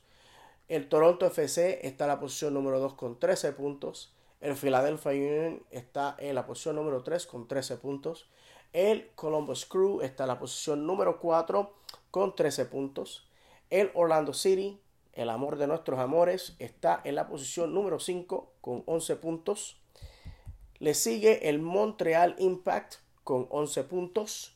El 0.68 0.90
Toronto 0.90 1.26
FC 1.26 1.86
está 1.88 2.06
en 2.06 2.10
la 2.10 2.20
posición 2.20 2.54
número 2.54 2.80
2 2.80 2.94
con 2.94 3.20
13 3.20 3.54
puntos. 3.54 4.14
El 4.42 4.56
Philadelphia 4.56 5.12
Union 5.12 5.64
está 5.72 6.16
en 6.20 6.36
la 6.36 6.46
posición 6.46 6.76
número 6.76 7.04
3 7.04 7.28
con 7.28 7.48
13 7.48 7.78
puntos. 7.78 8.30
El 8.74 9.10
Columbus 9.16 9.66
Crew 9.66 10.02
está 10.02 10.24
en 10.24 10.30
la 10.30 10.40
posición 10.40 10.86
número 10.86 11.20
4 11.20 11.74
con 12.12 12.36
13 12.36 12.66
puntos. 12.66 13.28
El 13.70 13.92
Orlando 13.94 14.34
City 14.34 14.80
el 15.16 15.30
amor 15.30 15.58
de 15.58 15.68
nuestros 15.68 15.98
amores 15.98 16.56
está 16.60 17.00
en 17.06 17.16
la 17.16 17.28
posición 17.28 17.74
número 17.74 18.00
5 18.00 18.52
con 18.60 18.84
11 18.86 19.16
puntos. 19.16 19.78
Le 20.80 20.94
sigue 20.94 21.48
el 21.48 21.60
Montreal 21.60 22.36
Impact 22.38 22.96
con 23.24 23.48
11 23.50 23.86
puntos. 23.86 24.55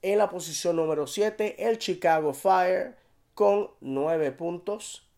En 0.00 0.18
la 0.18 0.28
posición 0.28 0.76
número 0.76 1.06
7 1.06 1.56
el 1.68 1.78
Chicago 1.78 2.32
Fire 2.32 2.96
con 3.34 3.70
9 3.80 4.32
puntos. 4.32 5.08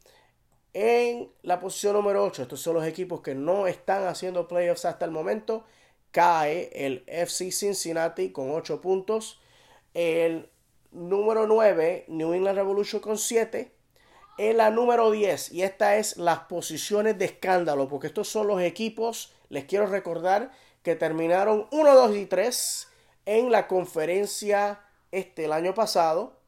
En 0.73 1.31
la 1.43 1.59
posición 1.59 1.95
número 1.95 2.25
8, 2.25 2.43
estos 2.43 2.61
son 2.61 2.75
los 2.75 2.87
equipos 2.87 3.21
que 3.21 3.35
no 3.35 3.67
están 3.67 4.07
haciendo 4.07 4.47
playoffs 4.47 4.85
hasta 4.85 5.05
el 5.05 5.11
momento, 5.11 5.65
cae 6.13 6.71
el 6.73 7.03
FC 7.07 7.51
Cincinnati 7.51 8.31
con 8.31 8.53
8 8.53 8.81
puntos. 8.81 9.41
El 9.93 10.49
número 10.93 11.47
9, 11.47 12.07
New 12.09 12.33
England 12.33 12.57
Revolution 12.57 13.01
con 13.01 13.19
7 13.19 13.73
en 14.39 14.57
la 14.57 14.71
número 14.71 15.11
10 15.11 15.53
y 15.53 15.63
esta 15.63 15.97
es 15.97 16.17
las 16.17 16.41
posiciones 16.41 17.19
de 17.19 17.27
escándalo 17.27 17.89
porque 17.89 18.07
estos 18.07 18.29
son 18.29 18.47
los 18.47 18.63
equipos, 18.63 19.35
les 19.51 19.67
quiero 19.67 19.87
recordar 19.87 20.51
que 20.83 20.97
terminaron 20.97 21.67
1, 21.71 21.95
2 21.95 22.17
y 22.17 22.27
3 22.27 22.90
en 23.31 23.53
la 23.53 23.69
conferencia 23.69 24.81
este 25.13 25.45
el 25.45 25.53
año 25.53 25.73
pasado. 25.73 26.41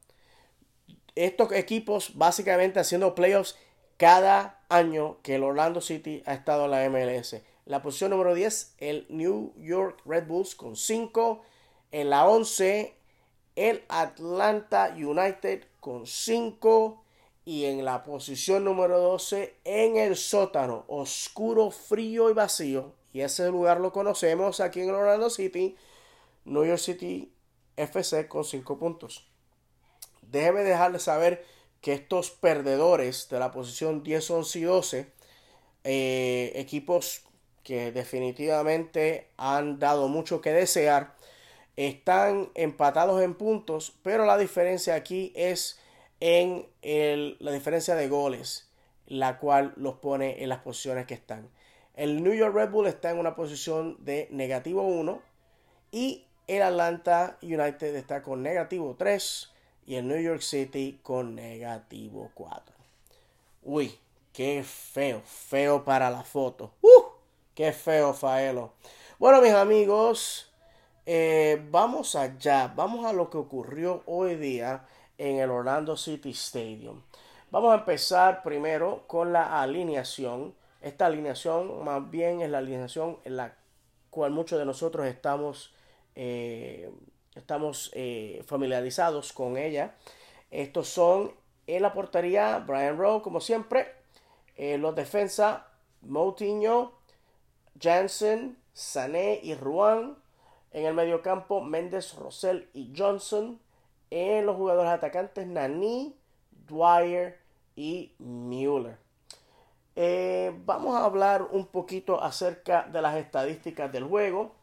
Estos 1.14 1.52
equipos 1.52 2.18
básicamente 2.18 2.80
haciendo 2.80 3.14
playoffs 3.14 3.56
cada 3.96 4.64
año 4.68 5.18
que 5.22 5.36
el 5.36 5.44
Orlando 5.44 5.80
City 5.80 6.24
ha 6.26 6.34
estado 6.34 6.64
en 6.64 6.70
la 6.72 6.88
MLS. 6.90 7.36
La 7.66 7.82
posición 7.82 8.10
número 8.10 8.34
10, 8.34 8.74
el 8.78 9.06
New 9.10 9.52
York 9.58 10.00
Red 10.04 10.26
Bulls 10.26 10.56
con 10.56 10.74
5. 10.74 11.42
En 11.92 12.10
la 12.10 12.26
11, 12.26 12.96
el 13.54 13.84
Atlanta 13.88 14.92
United 14.96 15.62
con 15.78 16.08
5. 16.08 17.04
Y 17.44 17.66
en 17.66 17.84
la 17.84 18.02
posición 18.02 18.64
número 18.64 18.98
12, 18.98 19.54
en 19.64 19.98
el 19.98 20.16
sótano, 20.16 20.84
oscuro, 20.88 21.70
frío 21.70 22.28
y 22.28 22.32
vacío. 22.32 22.92
Y 23.12 23.20
ese 23.20 23.48
lugar 23.50 23.78
lo 23.78 23.92
conocemos 23.92 24.58
aquí 24.58 24.80
en 24.80 24.90
Orlando 24.90 25.30
City, 25.30 25.76
New 26.44 26.64
York 26.64 26.78
City 26.78 27.32
FC 27.76 28.28
con 28.28 28.44
5 28.44 28.78
puntos. 28.78 29.26
Déjeme 30.22 30.62
dejarles 30.62 31.04
saber 31.04 31.44
que 31.80 31.92
estos 31.92 32.30
perdedores 32.30 33.28
de 33.28 33.38
la 33.38 33.50
posición 33.50 34.02
10, 34.02 34.30
11 34.30 34.58
y 34.58 34.62
12, 34.62 35.12
eh, 35.84 36.52
equipos 36.54 37.22
que 37.64 37.92
definitivamente 37.92 39.28
han 39.36 39.78
dado 39.78 40.08
mucho 40.08 40.40
que 40.40 40.52
desear, 40.52 41.14
están 41.76 42.50
empatados 42.54 43.22
en 43.22 43.34
puntos, 43.34 43.94
pero 44.02 44.26
la 44.26 44.36
diferencia 44.38 44.94
aquí 44.94 45.32
es 45.34 45.78
en 46.20 46.66
la 46.80 47.52
diferencia 47.52 47.94
de 47.94 48.08
goles, 48.08 48.70
la 49.06 49.38
cual 49.38 49.72
los 49.76 49.96
pone 49.96 50.42
en 50.42 50.48
las 50.48 50.60
posiciones 50.60 51.06
que 51.06 51.14
están. 51.14 51.50
El 51.94 52.22
New 52.22 52.32
York 52.32 52.54
Red 52.54 52.70
Bull 52.70 52.86
está 52.86 53.10
en 53.10 53.18
una 53.18 53.34
posición 53.34 53.96
de 54.04 54.28
negativo 54.30 54.82
1 54.82 55.20
y 55.90 56.26
el 56.46 56.62
Atlanta 56.62 57.38
United 57.42 57.94
está 57.96 58.22
con 58.22 58.42
negativo 58.42 58.96
3 58.98 59.52
y 59.86 59.96
el 59.96 60.08
New 60.08 60.20
York 60.20 60.40
City 60.40 61.00
con 61.02 61.34
negativo 61.34 62.30
4. 62.34 62.74
Uy, 63.64 63.98
qué 64.32 64.64
feo, 64.64 65.22
feo 65.24 65.84
para 65.84 66.10
la 66.10 66.22
foto. 66.22 66.72
¡Uh! 66.80 67.02
Qué 67.54 67.72
feo, 67.72 68.14
Faelo. 68.14 68.72
Bueno, 69.18 69.42
mis 69.42 69.52
amigos, 69.52 70.50
eh, 71.04 71.62
vamos 71.70 72.16
allá, 72.16 72.72
vamos 72.74 73.04
a 73.04 73.12
lo 73.12 73.28
que 73.28 73.36
ocurrió 73.36 74.02
hoy 74.06 74.36
día 74.36 74.86
en 75.18 75.38
el 75.38 75.50
Orlando 75.50 75.96
City 75.96 76.30
Stadium. 76.30 77.02
Vamos 77.50 77.72
a 77.72 77.80
empezar 77.80 78.42
primero 78.42 79.04
con 79.06 79.32
la 79.32 79.60
alineación. 79.60 80.54
Esta 80.80 81.06
alineación 81.06 81.84
más 81.84 82.10
bien 82.10 82.40
es 82.40 82.48
la 82.48 82.58
alineación 82.58 83.18
en 83.24 83.36
la 83.36 83.54
cual 84.08 84.30
muchos 84.30 84.58
de 84.58 84.64
nosotros 84.64 85.06
estamos, 85.06 85.74
eh, 86.14 86.90
estamos 87.34 87.90
eh, 87.94 88.42
familiarizados 88.46 89.32
con 89.32 89.56
ella. 89.56 89.94
Estos 90.50 90.88
son 90.88 91.32
en 91.66 91.82
la 91.82 91.92
portería 91.92 92.58
Brian 92.58 92.98
Rowe, 92.98 93.22
como 93.22 93.40
siempre. 93.40 93.86
En 94.56 94.82
los 94.82 94.94
defensas 94.94 95.62
Moutinho, 96.02 96.92
Jansen, 97.80 98.58
Sané 98.72 99.40
y 99.42 99.54
Ruan. 99.54 100.18
En 100.72 100.86
el 100.86 100.94
mediocampo 100.94 101.60
Méndez, 101.60 102.14
Rosell 102.14 102.68
y 102.72 102.92
Johnson 102.96 103.60
en 104.12 104.44
los 104.44 104.56
jugadores 104.56 104.92
atacantes 104.92 105.46
Nani, 105.46 106.14
Dwyer 106.50 107.40
y 107.74 108.14
Mueller. 108.18 108.98
Eh, 109.96 110.54
vamos 110.66 110.94
a 110.94 111.04
hablar 111.04 111.48
un 111.50 111.66
poquito 111.66 112.22
acerca 112.22 112.82
de 112.92 113.00
las 113.00 113.16
estadísticas 113.16 113.90
del 113.90 114.04
juego. 114.04 114.54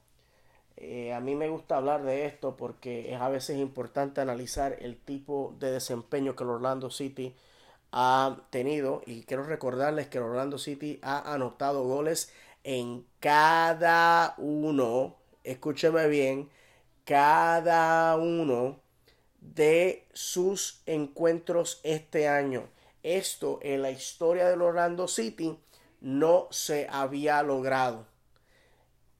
Eh, 0.81 1.13
a 1.13 1.19
mí 1.19 1.35
me 1.35 1.49
gusta 1.49 1.75
hablar 1.75 2.03
de 2.03 2.25
esto 2.25 2.55
porque 2.55 3.13
es 3.13 3.19
a 3.19 3.27
veces 3.27 3.57
importante 3.57 4.21
analizar 4.21 4.77
el 4.79 4.97
tipo 4.97 5.53
de 5.59 5.71
desempeño 5.71 6.37
que 6.37 6.43
el 6.45 6.51
Orlando 6.51 6.89
City 6.89 7.35
ha 7.91 8.43
tenido 8.49 9.01
y 9.05 9.23
quiero 9.23 9.43
recordarles 9.43 10.07
que 10.07 10.19
el 10.19 10.23
Orlando 10.23 10.57
City 10.57 10.99
ha 11.01 11.33
anotado 11.33 11.83
goles 11.83 12.31
en 12.63 13.05
cada 13.19 14.35
uno, 14.37 15.17
escúcheme 15.43 16.07
bien, 16.07 16.49
cada 17.03 18.15
uno 18.15 18.79
de 19.41 20.07
sus 20.13 20.81
encuentros 20.85 21.81
este 21.83 22.29
año. 22.29 22.69
Esto 23.03 23.59
en 23.63 23.81
la 23.81 23.91
historia 23.91 24.47
del 24.47 24.61
Orlando 24.61 25.09
City 25.09 25.59
no 25.99 26.47
se 26.51 26.87
había 26.89 27.43
logrado. 27.43 28.08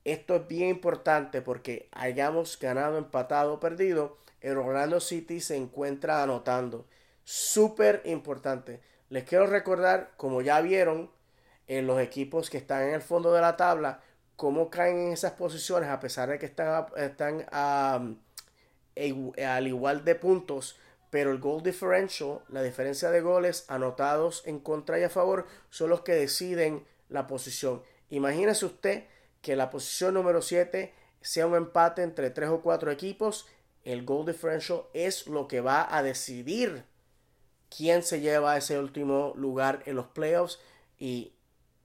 Esto 0.04 0.36
es 0.36 0.48
bien 0.48 0.70
importante 0.70 1.42
porque 1.42 1.88
hayamos 1.92 2.58
ganado, 2.58 2.98
empatado 2.98 3.54
o 3.54 3.60
perdido. 3.60 4.18
El 4.40 4.56
Orlando 4.56 5.00
City 5.00 5.40
se 5.40 5.56
encuentra 5.56 6.22
anotando. 6.22 6.86
Súper 7.24 8.02
importante. 8.04 8.80
Les 9.10 9.24
quiero 9.24 9.46
recordar, 9.46 10.12
como 10.16 10.40
ya 10.40 10.60
vieron, 10.60 11.10
en 11.68 11.86
los 11.86 12.00
equipos 12.00 12.50
que 12.50 12.58
están 12.58 12.88
en 12.88 12.94
el 12.94 13.02
fondo 13.02 13.32
de 13.32 13.40
la 13.40 13.56
tabla, 13.56 14.00
cómo 14.36 14.70
caen 14.70 14.98
en 14.98 15.12
esas 15.12 15.32
posiciones 15.32 15.88
a 15.88 16.00
pesar 16.00 16.30
de 16.30 16.38
que 16.38 16.46
están, 16.46 16.86
están 16.96 17.46
al 17.50 18.16
igual 19.66 20.04
de 20.04 20.14
puntos, 20.14 20.78
pero 21.10 21.30
el 21.30 21.38
goal 21.38 21.62
differential, 21.62 22.40
la 22.48 22.62
diferencia 22.62 23.10
de 23.10 23.20
goles 23.20 23.64
anotados 23.68 24.42
en 24.46 24.60
contra 24.60 24.98
y 24.98 25.02
a 25.02 25.10
favor, 25.10 25.46
son 25.68 25.90
los 25.90 26.00
que 26.00 26.12
deciden 26.12 26.84
la 27.08 27.26
posición. 27.26 27.82
Imagínese 28.08 28.66
usted 28.66 29.04
que 29.42 29.56
la 29.56 29.70
posición 29.70 30.14
número 30.14 30.42
7 30.42 30.92
sea 31.20 31.46
un 31.46 31.54
empate 31.54 32.02
entre 32.02 32.30
3 32.30 32.50
o 32.50 32.62
4 32.62 32.90
equipos. 32.90 33.46
El 33.84 34.04
goal 34.04 34.26
differential 34.26 34.82
es 34.92 35.26
lo 35.26 35.48
que 35.48 35.60
va 35.60 35.94
a 35.94 36.02
decidir 36.02 36.84
quién 37.74 38.02
se 38.02 38.20
lleva 38.20 38.52
a 38.52 38.58
ese 38.58 38.78
último 38.78 39.32
lugar 39.36 39.82
en 39.86 39.96
los 39.96 40.06
playoffs. 40.08 40.58
Y 40.98 41.32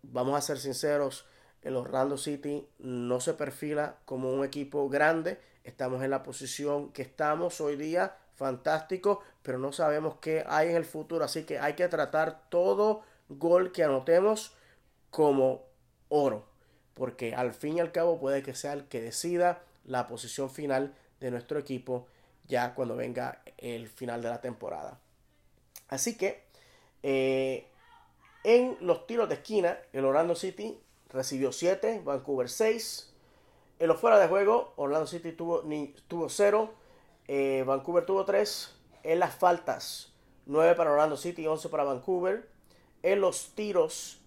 vamos 0.03 0.37
a 0.37 0.41
ser 0.41 0.59
sinceros, 0.59 1.25
el 1.61 1.75
Orlando 1.75 2.17
City 2.17 2.67
no 2.79 3.19
se 3.19 3.33
perfila 3.33 3.97
como 4.05 4.31
un 4.31 4.43
equipo 4.45 4.89
grande. 4.89 5.39
Estamos 5.63 6.03
en 6.03 6.11
la 6.11 6.21
posición 6.21 6.91
que 6.91 7.01
estamos 7.01 7.59
hoy 7.59 7.75
día, 7.75 8.17
fantástico, 8.35 9.21
pero 9.41 9.57
no 9.57 9.71
sabemos 9.71 10.17
qué 10.21 10.43
hay 10.47 10.69
en 10.69 10.75
el 10.75 10.85
futuro. 10.85 11.25
Así 11.25 11.43
que 11.43 11.57
hay 11.57 11.73
que 11.73 11.87
tratar 11.87 12.49
todo 12.49 13.01
gol 13.29 13.71
que 13.71 13.83
anotemos 13.83 14.53
como 15.09 15.63
oro, 16.09 16.47
porque 16.95 17.35
al 17.35 17.53
fin 17.53 17.77
y 17.77 17.81
al 17.81 17.91
cabo 17.91 18.19
puede 18.19 18.41
que 18.41 18.55
sea 18.55 18.73
el 18.73 18.85
que 18.85 19.01
decida 19.01 19.61
la 19.85 20.07
posición 20.07 20.49
final 20.49 20.95
de 21.19 21.29
nuestro 21.29 21.59
equipo 21.59 22.07
ya 22.47 22.73
cuando 22.73 22.95
venga 22.95 23.41
el 23.57 23.87
final 23.87 24.21
de 24.21 24.29
la 24.29 24.41
temporada. 24.41 24.99
Así 25.89 26.17
que 26.17 26.43
eh, 27.03 27.67
en 28.43 28.77
los 28.81 29.05
tiros 29.07 29.29
de 29.29 29.35
esquina, 29.35 29.77
el 29.93 30.05
Orlando 30.05 30.35
City 30.35 30.79
recibió 31.09 31.51
7, 31.51 32.01
Vancouver 32.03 32.49
6. 32.49 33.13
En 33.79 33.87
los 33.87 33.99
fuera 33.99 34.19
de 34.19 34.27
juego, 34.27 34.73
Orlando 34.77 35.07
City 35.07 35.31
tuvo, 35.31 35.63
ni, 35.63 35.93
tuvo 36.07 36.29
0, 36.29 36.73
eh, 37.27 37.63
Vancouver 37.65 38.05
tuvo 38.05 38.25
3. 38.25 38.75
En 39.03 39.19
las 39.19 39.35
faltas, 39.35 40.13
9 40.45 40.75
para 40.75 40.91
Orlando 40.91 41.17
City 41.17 41.43
y 41.43 41.47
11 41.47 41.69
para 41.69 41.83
Vancouver. 41.83 42.49
En 43.03 43.21
los 43.21 43.53
tiros 43.55 44.19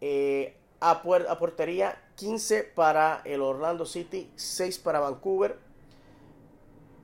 eh, 0.00 0.56
a, 0.82 0.90
a, 0.90 1.38
portería, 1.38 1.96
15 2.16 2.64
para 2.64 3.22
el 3.24 3.40
Orlando 3.40 3.86
City, 3.86 4.28
6 4.34 4.80
para 4.80 4.98
Vancouver. 4.98 5.56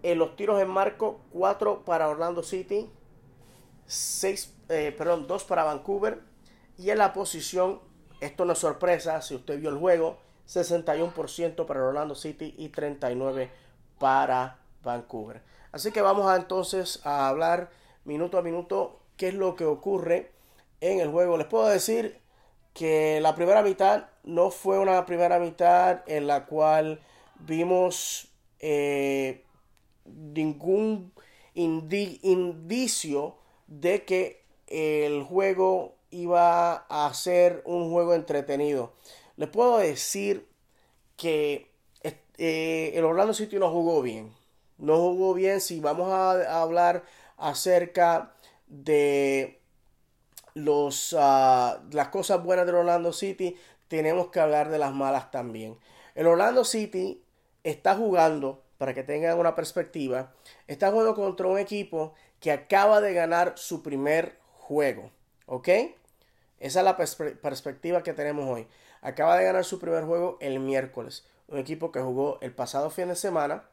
En 0.02 0.18
los 0.18 0.35
tiros 0.35 0.61
en 0.61 0.68
marco, 0.68 1.20
4 1.32 1.85
para 1.85 2.08
Orlando 2.08 2.42
City, 2.42 2.90
6, 3.87 4.54
eh, 4.68 4.94
perdón, 4.99 5.28
2 5.28 5.45
para 5.45 5.62
Vancouver. 5.62 6.21
Y 6.76 6.91
en 6.91 6.99
la 6.99 7.12
posición, 7.12 7.80
esto 8.21 8.45
no 8.45 8.54
es 8.54 8.58
sorpresa, 8.58 9.23
si 9.23 9.36
usted 9.36 9.60
vio 9.60 9.71
el 9.71 9.78
juego, 9.78 10.19
61% 10.49 11.64
para 11.64 11.84
Orlando 11.84 12.17
City 12.17 12.54
y 12.58 12.71
39% 12.71 13.49
para 14.00 14.58
Vancouver. 14.82 15.43
Así 15.71 15.93
que 15.93 16.02
vamos 16.02 16.26
a 16.28 16.36
entonces 16.36 17.00
a 17.04 17.28
hablar 17.28 17.71
minuto 18.04 18.38
a 18.38 18.43
minuto 18.43 18.99
qué 19.17 19.28
es 19.28 19.34
lo 19.34 19.54
que 19.54 19.67
ocurre 19.67 20.32
en 20.80 20.99
el 20.99 21.10
juego. 21.10 21.36
Les 21.36 21.47
puedo 21.47 21.67
decir 21.67 22.21
que 22.78 23.21
la 23.21 23.34
primera 23.34 23.60
mitad 23.62 24.06
no 24.23 24.52
fue 24.52 24.78
una 24.78 25.04
primera 25.04 25.41
mitad 25.41 26.02
en 26.06 26.28
la 26.28 26.47
cual 26.47 27.00
vimos 27.41 28.28
eh, 28.60 29.45
ningún 30.04 31.12
indicio 31.54 33.36
de 33.67 34.04
que 34.04 34.45
el 34.69 35.25
juego 35.25 35.97
iba 36.12 36.86
a 36.88 37.12
ser 37.14 37.62
un 37.67 37.91
juego 37.91 38.14
entretenido. 38.14 38.93
Les 39.36 39.49
puedo 39.49 39.78
decir 39.78 40.47
que 41.17 41.73
eh, 42.04 42.93
el 42.95 43.04
Orlando 43.04 43.34
City 43.34 43.58
no 43.58 43.73
jugó 43.73 44.02
bien. 44.02 44.32
No 44.76 44.99
jugó 44.99 45.34
bien 45.34 45.60
si 45.60 45.80
vamos 45.80 46.12
a, 46.12 46.62
hablar 46.62 47.04
acerca 47.36 48.34
de 48.69 49.57
los, 50.54 51.15
ah, 51.19 51.80
las 51.93 52.08
cosas 52.08 52.43
buenas 52.43 52.67
del 52.67 52.76
Orlando 52.76 53.13
City. 53.13 53.56
Tenemos 53.89 54.28
que 54.28 54.41
hablar 54.41 54.71
de 54.71 54.78
las 54.78 54.93
malas 54.93 55.30
también. 55.30 55.78
El 56.15 56.26
Orlando 56.26 56.65
City 56.65 57.23
está 57.65 57.95
jugando, 57.95 58.63
para 58.76 58.95
que 58.95 59.02
tengan 59.02 59.39
una 59.39 59.54
perspectiva, 59.54 60.32
está 60.67 60.91
jugando 60.91 61.15
contra 61.15 61.47
un 61.47 61.58
equipo 61.58 62.15
que 62.41 62.52
acaba 62.52 63.00
de 63.00 63.13
ganar 63.13 63.54
su 63.56 63.82
primer 63.82 64.39
juego. 64.52 65.11
¿Ok? 65.47 65.69
Esa 66.61 66.80
es 66.80 66.84
la 66.84 66.97
perspectiva 66.97 68.02
que 68.02 68.13
tenemos 68.13 68.49
hoy. 68.49 68.67
Acaba 69.00 69.37
de 69.37 69.45
ganar 69.45 69.65
su 69.65 69.78
primer 69.78 70.04
juego 70.04 70.39
el 70.41 70.58
miércoles. 70.61 71.25
Un 71.47 71.58
equipo 71.58 71.93
que 71.93 72.00
jugó 72.00 72.39
el 72.41 72.52
pasado 72.52 72.91
fin 72.91 73.08
de 73.08 73.17
semana. 73.17 73.65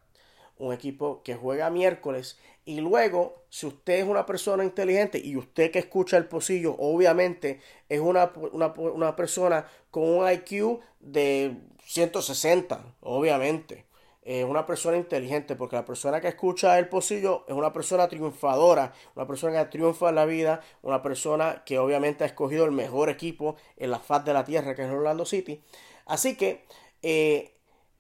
Un 0.58 0.74
equipo 0.74 1.22
que 1.24 1.36
juega 1.36 1.70
miércoles. 1.70 2.40
Y 2.66 2.82
luego, 2.82 3.44
si 3.50 3.68
usted 3.68 4.00
es 4.00 4.06
una 4.06 4.26
persona 4.26 4.64
inteligente 4.64 5.22
y 5.24 5.36
usted 5.36 5.72
que 5.72 5.80
escucha 5.80 6.18
el 6.18 6.28
pocillo, 6.28 6.76
obviamente 6.80 7.60
es 7.90 8.00
una, 8.00 8.32
una, 8.52 8.74
una 8.74 9.16
persona 9.16 9.66
con 9.92 10.04
un 10.04 10.32
IQ 10.32 10.80
de 11.00 11.58
160, 11.86 12.96
obviamente 13.02 13.86
es 14.26 14.44
una 14.44 14.66
persona 14.66 14.98
inteligente, 14.98 15.56
porque 15.56 15.76
la 15.76 15.86
persona 15.86 16.20
que 16.20 16.28
escucha 16.28 16.80
el 16.80 16.90
pocillo 16.90 17.46
es 17.48 17.54
una 17.54 17.72
persona 17.72 18.08
triunfadora, 18.08 18.92
una 19.16 19.28
persona 19.28 19.64
que 19.64 19.70
triunfa 19.70 20.10
en 20.10 20.16
la 20.16 20.26
vida, 20.26 20.62
una 20.82 21.04
persona 21.04 21.62
que 21.64 21.78
obviamente 21.78 22.24
ha 22.24 22.28
escogido 22.28 22.66
el 22.66 22.72
mejor 22.72 23.10
equipo 23.10 23.56
en 23.78 23.92
la 23.92 24.00
faz 24.00 24.26
de 24.26 24.34
la 24.34 24.44
tierra, 24.44 24.74
que 24.74 24.82
es 24.82 24.90
Orlando 24.90 25.26
City. 25.26 25.62
Así 26.08 26.36
que, 26.36 26.66
eh, 27.04 27.55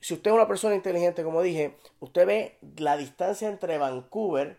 si 0.05 0.13
usted 0.13 0.29
es 0.29 0.35
una 0.35 0.47
persona 0.47 0.75
inteligente, 0.75 1.23
como 1.23 1.41
dije, 1.41 1.77
usted 1.99 2.27
ve 2.27 2.57
la 2.77 2.95
distancia 2.95 3.49
entre 3.49 3.79
Vancouver 3.79 4.55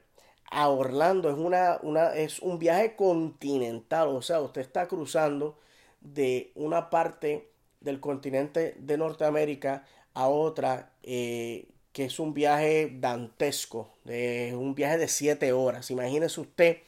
a 0.50 0.68
Orlando, 0.68 1.30
es, 1.30 1.36
una, 1.36 1.78
una, 1.82 2.16
es 2.16 2.40
un 2.40 2.58
viaje 2.58 2.96
continental, 2.96 4.08
o 4.08 4.22
sea, 4.22 4.40
usted 4.40 4.60
está 4.60 4.88
cruzando 4.88 5.56
de 6.00 6.50
una 6.56 6.90
parte 6.90 7.48
del 7.80 8.00
continente 8.00 8.74
de 8.76 8.98
Norteamérica 8.98 9.84
a 10.14 10.26
otra, 10.26 10.90
eh, 11.04 11.68
que 11.92 12.06
es 12.06 12.18
un 12.18 12.34
viaje 12.34 12.90
dantesco, 12.98 13.88
de, 14.02 14.52
un 14.58 14.74
viaje 14.74 14.98
de 14.98 15.06
7 15.06 15.52
horas. 15.52 15.92
Imagínese 15.92 16.40
usted 16.40 16.78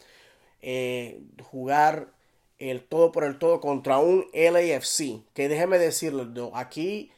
eh, 0.62 1.20
jugar 1.44 2.08
el 2.58 2.82
todo 2.82 3.12
por 3.12 3.22
el 3.22 3.38
todo 3.38 3.60
contra 3.60 3.98
un 3.98 4.26
LAFC, 4.32 5.22
que 5.32 5.48
déjeme 5.48 5.78
decirle, 5.78 6.26
aquí 6.54 7.12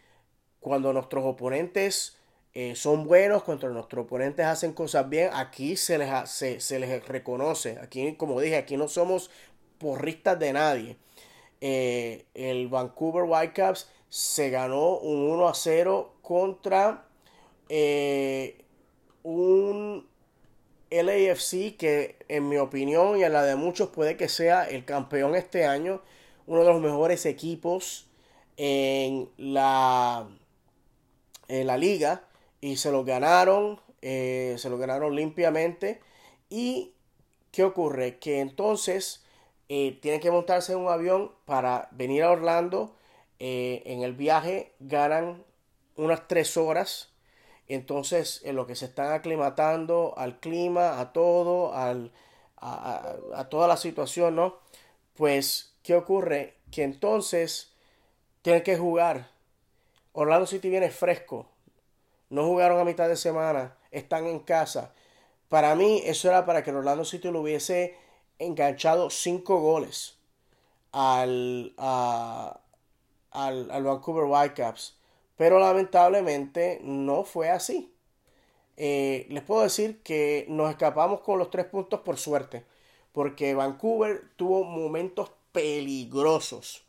cuando 0.61 0.93
nuestros 0.93 1.25
oponentes 1.25 2.17
eh, 2.55 2.75
son 2.77 3.07
buenos, 3.07 3.43
cuando 3.43 3.69
nuestros 3.69 4.05
oponentes 4.05 4.47
hacen 4.47 4.73
cosas 4.73 5.09
bien, 5.09 5.31
aquí 5.33 5.77
se 5.77 5.99
les, 5.99 6.31
se, 6.31 6.79
les 6.79 7.07
reconoce. 7.07 7.79
Aquí, 7.81 8.15
como 8.17 8.41
dije, 8.41 8.57
aquí 8.57 8.77
no 8.77 8.89
somos 8.89 9.31
porristas 9.79 10.39
de 10.39 10.53
nadie. 10.53 10.97
el 11.61 12.69
Vancouver 12.69 13.25
Whitecaps 13.25 13.89
se 14.11 14.51
ganó 14.51 14.99
un 14.99 15.31
1 15.31 15.49
a 15.49 15.55
0 15.55 16.15
contra 16.21 17.05
eh, 17.69 18.65
un 19.23 20.07
LAFC 20.91 21.77
que 21.77 22.17
en 22.29 22.49
mi 22.49 22.57
opinión 22.57 23.17
y 23.17 23.23
en 23.23 23.33
la 23.33 23.45
de 23.45 23.55
muchos 23.55 23.91
puede 23.91 24.17
que 24.17 24.29
sea 24.29 24.65
el 24.65 24.85
campeón 24.85 25.37
este 25.37 25.65
año, 25.65 26.03
uno 26.49 26.65
de 26.65 26.73
los 26.73 26.81
mejores 26.81 27.25
equipos 27.27 28.09
en 28.57 29.29
la, 29.37 30.29
la 31.65 31.77
liga 31.77 32.25
y 32.61 32.77
se 32.77 32.91
lo 32.91 33.05
ganaron, 33.05 33.81
eh, 34.03 34.57
se 34.59 34.71
lo 34.71 34.79
ganaron 34.79 35.15
limpiamente 35.15 36.01
y 36.49 36.93
¿qué 37.53 37.65
ocurre? 37.65 38.19
Que 38.19 38.41
entonces 38.41 39.25
eh, 39.69 39.99
tienen 40.03 40.21
que 40.21 40.31
montarse 40.31 40.73
en 40.73 40.79
un 40.79 40.89
avión 40.89 41.33
para 41.45 41.89
venir 41.93 42.23
a 42.23 42.31
Orlando 42.31 42.95
eh, 43.39 43.83
en 43.87 44.03
el 44.03 44.13
viaje 44.13 44.75
ganan 44.81 45.45
unas 45.97 46.29
tres 46.29 46.57
horas. 46.57 47.09
Entonces, 47.69 48.41
en 48.45 48.57
lo 48.57 48.67
que 48.67 48.75
se 48.77 48.87
están 48.87 49.13
aclimatando 49.13 50.15
al 50.17 50.41
clima, 50.41 51.01
a 51.01 51.13
todo, 51.13 51.75
al, 51.75 52.13
a, 52.57 53.47
toda 53.49 53.69
la 53.69 53.77
situación, 53.77 54.37
¿no? 54.37 54.59
Pues, 55.15 55.77
¿qué 55.83 55.95
ocurre? 55.95 56.57
Que 56.71 56.83
entonces 56.83 57.73
tienen 58.43 58.63
que 58.63 58.77
jugar. 58.77 59.31
Orlando 60.13 60.47
City 60.47 60.69
viene 60.69 60.91
fresco. 60.91 61.47
No 62.29 62.45
jugaron 62.45 62.81
a 62.81 62.85
mitad 62.85 63.09
de 63.09 63.17
semana. 63.17 63.77
Están 63.91 64.27
en 64.27 64.41
casa. 64.41 64.93
Para 65.49 65.75
mí, 65.75 66.03
eso 66.05 66.29
era 66.29 66.47
para 66.47 66.63
que 66.63 66.71
Orlando 66.71 67.05
City 67.05 67.31
lo 67.31 67.41
hubiese 67.41 67.97
enganchado 68.39 69.11
cinco 69.11 69.61
goles 69.61 70.17
al, 70.93 71.75
al, 71.77 72.61
al, 73.71 73.83
Vancouver 73.83 74.25
Whitecaps. 74.25 74.97
Pero 75.37 75.59
lamentablemente 75.59 76.81
no 76.83 77.25
fue 77.25 77.51
así. 77.51 77.93
Eh, 78.77 79.27
les 79.29 79.43
puedo 79.43 79.63
decir 79.63 80.03
que 80.03 80.47
nos 80.49 80.71
escapamos 80.71 81.21
con 81.21 81.39
los 81.39 81.51
tres 81.51 81.67
puntos 81.67 82.01
por 82.01 82.17
suerte. 82.17 82.65
Porque 83.13 83.55
Vancouver 83.55 84.31
tuvo 84.37 84.65
momentos 84.65 85.33
peligrosos. 85.53 86.85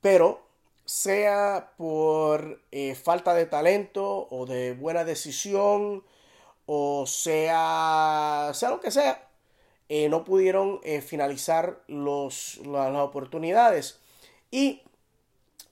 Pero 0.00 0.47
sea 0.88 1.74
por 1.76 2.62
eh, 2.72 2.94
falta 2.94 3.34
de 3.34 3.44
talento 3.44 4.26
o 4.30 4.46
de 4.46 4.72
buena 4.72 5.04
decisión 5.04 6.02
o 6.64 7.04
sea, 7.06 8.52
sea 8.54 8.70
lo 8.70 8.80
que 8.80 8.90
sea, 8.90 9.28
eh, 9.90 10.08
no 10.08 10.24
pudieron 10.24 10.80
eh, 10.84 11.02
finalizar 11.02 11.82
los, 11.88 12.58
las, 12.64 12.94
oportunidades. 12.96 14.00
Y 14.50 14.80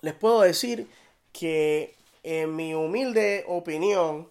les 0.03 0.13
puedo 0.15 0.43
decir 0.43 0.87
que 1.33 1.97
en 2.23 2.55
mi 2.55 2.75
humilde 2.75 3.45
opinión, 3.49 4.31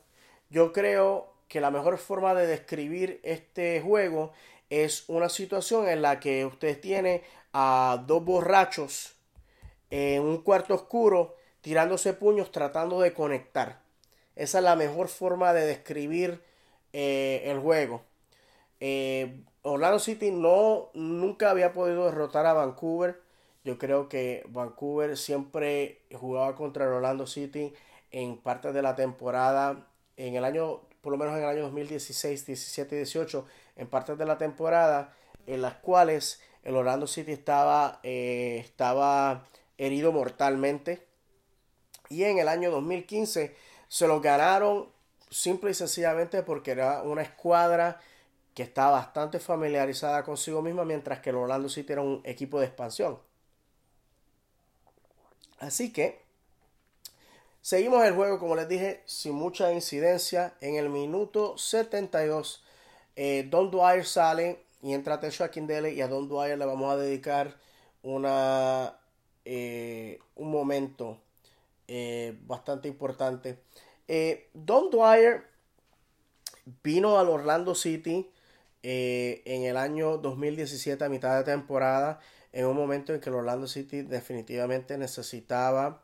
yo 0.51 0.71
creo 0.71 1.33
que 1.47 1.61
la 1.61 1.71
mejor 1.71 1.97
forma 1.97 2.35
de 2.35 2.45
describir 2.45 3.19
este 3.23 3.81
juego 3.81 4.33
es 4.69 5.05
una 5.07 5.29
situación 5.29 5.87
en 5.87 6.03
la 6.03 6.19
que 6.19 6.45
usted 6.45 6.79
tiene 6.79 7.23
a 7.53 8.03
dos 8.05 8.23
borrachos 8.23 9.14
en 9.89 10.23
un 10.23 10.41
cuarto 10.41 10.73
oscuro 10.73 11.35
tirándose 11.61 12.13
puños 12.13 12.51
tratando 12.51 12.99
de 13.01 13.13
conectar. 13.13 13.81
Esa 14.35 14.57
es 14.59 14.63
la 14.63 14.75
mejor 14.75 15.07
forma 15.07 15.53
de 15.53 15.65
describir 15.65 16.41
eh, 16.93 17.43
el 17.45 17.59
juego. 17.59 18.03
Eh, 18.79 19.41
Orlando 19.61 19.99
City 19.99 20.31
no 20.31 20.89
nunca 20.93 21.49
había 21.49 21.73
podido 21.73 22.05
derrotar 22.05 22.45
a 22.45 22.53
Vancouver. 22.53 23.21
Yo 23.63 23.77
creo 23.77 24.09
que 24.09 24.43
Vancouver 24.49 25.17
siempre 25.17 26.01
jugaba 26.13 26.55
contra 26.55 26.87
Orlando 26.87 27.25
City 27.25 27.73
en 28.11 28.37
parte 28.37 28.71
de 28.71 28.81
la 28.81 28.95
temporada, 28.95 29.87
en 30.17 30.35
el 30.35 30.45
año, 30.45 30.81
por 31.01 31.11
lo 31.11 31.17
menos 31.17 31.35
en 31.35 31.43
el 31.43 31.49
año 31.49 31.63
2016, 31.63 32.45
17 32.45 32.95
y 32.95 32.97
18, 32.99 33.45
en 33.77 33.87
partes 33.87 34.17
de 34.17 34.25
la 34.25 34.37
temporada 34.37 35.15
en 35.47 35.61
las 35.61 35.75
cuales 35.75 36.41
el 36.63 36.75
Orlando 36.75 37.07
City 37.07 37.31
estaba, 37.31 37.99
eh, 38.03 38.57
estaba 38.63 39.45
herido 39.77 40.11
mortalmente. 40.11 41.05
Y 42.09 42.23
en 42.23 42.37
el 42.37 42.47
año 42.47 42.71
2015 42.71 43.55
se 43.87 44.07
lo 44.07 44.21
ganaron 44.21 44.89
simple 45.29 45.71
y 45.71 45.73
sencillamente 45.73 46.43
porque 46.43 46.71
era 46.71 47.01
una 47.03 47.21
escuadra 47.21 47.99
que 48.53 48.63
estaba 48.63 48.91
bastante 48.91 49.39
familiarizada 49.39 50.23
consigo 50.23 50.61
misma, 50.61 50.85
mientras 50.85 51.19
que 51.19 51.29
el 51.29 51.35
Orlando 51.35 51.67
City 51.67 51.91
era 51.91 52.01
un 52.01 52.21
equipo 52.23 52.59
de 52.59 52.67
expansión. 52.67 53.19
Así 55.59 55.91
que 55.91 56.21
seguimos 57.61 58.05
el 58.05 58.13
juego, 58.13 58.39
como 58.39 58.55
les 58.55 58.69
dije, 58.69 59.01
sin 59.05 59.33
mucha 59.33 59.73
incidencia. 59.73 60.53
En 60.61 60.75
el 60.75 60.89
minuto 60.89 61.57
72, 61.57 62.63
eh, 63.17 63.45
Don 63.49 63.71
Dwyer 63.71 64.05
sale 64.05 64.63
y 64.81 64.93
entra 64.93 65.19
Tesho 65.19 65.43
Akindele 65.43 65.93
y 65.93 66.01
a 66.01 66.07
Don 66.07 66.29
Dwyer 66.29 66.57
le 66.57 66.65
vamos 66.65 66.93
a 66.93 66.97
dedicar 66.97 67.57
una, 68.03 68.97
eh, 69.45 70.19
un 70.35 70.49
momento 70.49 71.21
eh, 71.87 72.35
bastante 72.47 72.87
importante. 72.87 73.59
Eh, 74.07 74.49
Don 74.53 74.89
Dwyer 74.89 75.43
vino 76.83 77.19
al 77.19 77.29
Orlando 77.29 77.75
City 77.75 78.29
en 78.87 79.63
el 79.63 79.77
año 79.77 80.19
2017 80.19 81.03
a 81.03 81.09
mitad 81.09 81.35
de 81.37 81.43
temporada, 81.43 82.19
en 82.53 82.67
un 82.67 82.75
momento 82.75 83.13
en 83.13 83.19
que 83.19 83.29
el 83.29 83.35
Orlando 83.35 83.67
City 83.67 84.03
definitivamente 84.03 84.95
necesitaba 84.99 86.03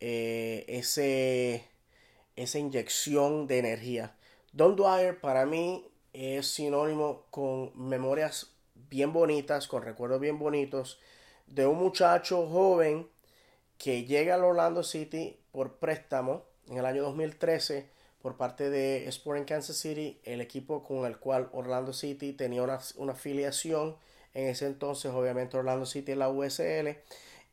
ese, 0.00 1.64
esa 2.36 2.58
inyección 2.58 3.46
de 3.46 3.58
energía. 3.58 4.14
Don 4.52 4.76
Dwyer 4.76 5.18
para 5.18 5.46
mí 5.46 5.90
es 6.12 6.46
sinónimo 6.46 7.24
con 7.30 7.72
memorias 7.74 8.50
bien 8.90 9.14
bonitas, 9.14 9.66
con 9.66 9.82
recuerdos 9.82 10.20
bien 10.20 10.38
bonitos 10.38 10.98
de 11.50 11.66
un 11.66 11.78
muchacho 11.78 12.48
joven 12.48 13.08
que 13.76 14.04
llega 14.04 14.34
al 14.34 14.44
Orlando 14.44 14.82
City 14.82 15.38
por 15.52 15.76
préstamo 15.76 16.44
en 16.68 16.78
el 16.78 16.86
año 16.86 17.02
2013 17.02 17.88
por 18.22 18.36
parte 18.36 18.70
de 18.70 19.08
Sporting 19.08 19.44
Kansas 19.44 19.76
City, 19.76 20.20
el 20.24 20.40
equipo 20.40 20.82
con 20.82 21.06
el 21.06 21.18
cual 21.18 21.48
Orlando 21.52 21.92
City 21.92 22.32
tenía 22.32 22.62
una, 22.62 22.78
afiliación. 23.10 23.96
En 24.34 24.48
ese 24.48 24.66
entonces, 24.66 25.10
obviamente, 25.10 25.56
Orlando 25.56 25.86
City 25.86 26.12
es 26.12 26.18
la 26.18 26.28
USL. 26.28 26.96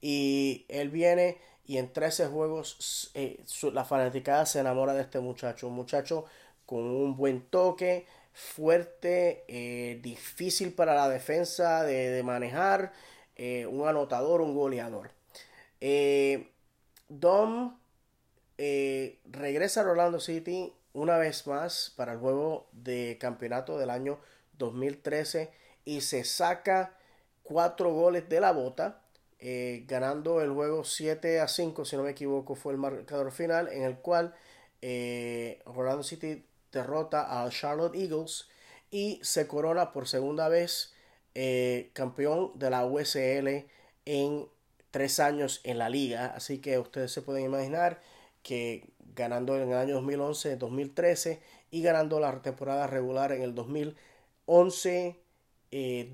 Y 0.01 0.65
él 0.67 0.89
viene 0.89 1.37
y 1.65 1.77
en 1.77 1.91
13 1.91 2.27
juegos 2.27 3.11
eh, 3.13 3.43
la 3.73 3.85
fanaticada 3.85 4.45
se 4.45 4.59
enamora 4.59 4.93
de 4.93 5.01
este 5.01 5.19
muchacho. 5.19 5.67
Un 5.67 5.73
muchacho 5.73 6.25
con 6.65 6.79
un 6.79 7.15
buen 7.15 7.41
toque, 7.41 8.05
fuerte, 8.33 9.45
eh, 9.47 9.99
difícil 10.01 10.73
para 10.73 10.93
la 10.93 11.09
defensa 11.09 11.83
de, 11.83 12.21
manejar, 12.23 12.93
eh, 13.37 13.65
un 13.65 13.87
anotador, 13.87 14.41
un 14.41 14.53
goleador. 14.53 15.11
Dom 17.09 17.77
eh, 18.57 19.19
regresa 19.25 19.81
a 19.81 19.89
Orlando 19.89 20.19
City 20.19 20.73
una 20.93 21.17
vez 21.17 21.45
más 21.47 21.93
para 21.95 22.13
el 22.13 22.19
juego 22.19 22.67
de 22.71 23.17
campeonato 23.19 23.77
del 23.77 23.89
año 23.89 24.19
2013 24.57 25.51
y 25.85 26.01
se 26.01 26.23
saca 26.23 26.97
cuatro 27.43 27.93
goles 27.93 28.27
de 28.27 28.41
la 28.41 28.51
bota, 28.51 29.01
eh, 29.39 29.85
ganando 29.87 30.41
el 30.41 30.51
juego 30.51 30.83
7 30.83 31.39
a 31.39 31.47
5, 31.47 31.85
si 31.85 31.95
no 31.95 32.03
me 32.03 32.11
equivoco, 32.11 32.55
fue 32.55 32.73
el 32.73 32.79
marcador 32.79 33.31
final, 33.31 33.67
en 33.69 33.83
el 33.83 33.97
cual 33.97 34.33
eh, 34.81 35.61
Orlando 35.65 36.03
City 36.03 36.43
derrota 36.71 37.43
a 37.43 37.49
Charlotte 37.49 37.95
Eagles 37.95 38.49
y 38.89 39.19
se 39.23 39.47
corona 39.47 39.93
por 39.93 40.07
segunda 40.07 40.49
vez 40.49 40.93
campeón 41.93 42.51
de 42.55 42.69
la 42.69 42.85
USL 42.85 43.67
en 44.05 44.47
tres 44.91 45.19
años 45.19 45.61
en 45.63 45.77
la 45.77 45.89
liga. 45.89 46.33
Así 46.35 46.59
que 46.59 46.79
ustedes 46.79 47.11
se 47.11 47.21
pueden 47.21 47.45
imaginar 47.45 48.01
que 48.41 48.89
ganando 49.15 49.57
en 49.57 49.69
el 49.69 49.77
año 49.77 49.95
2011, 49.95 50.55
2013 50.57 51.41
y 51.71 51.81
ganando 51.81 52.19
la 52.19 52.41
temporada 52.41 52.87
regular 52.87 53.31
en 53.31 53.41
el 53.41 53.53
2011, 53.53 55.19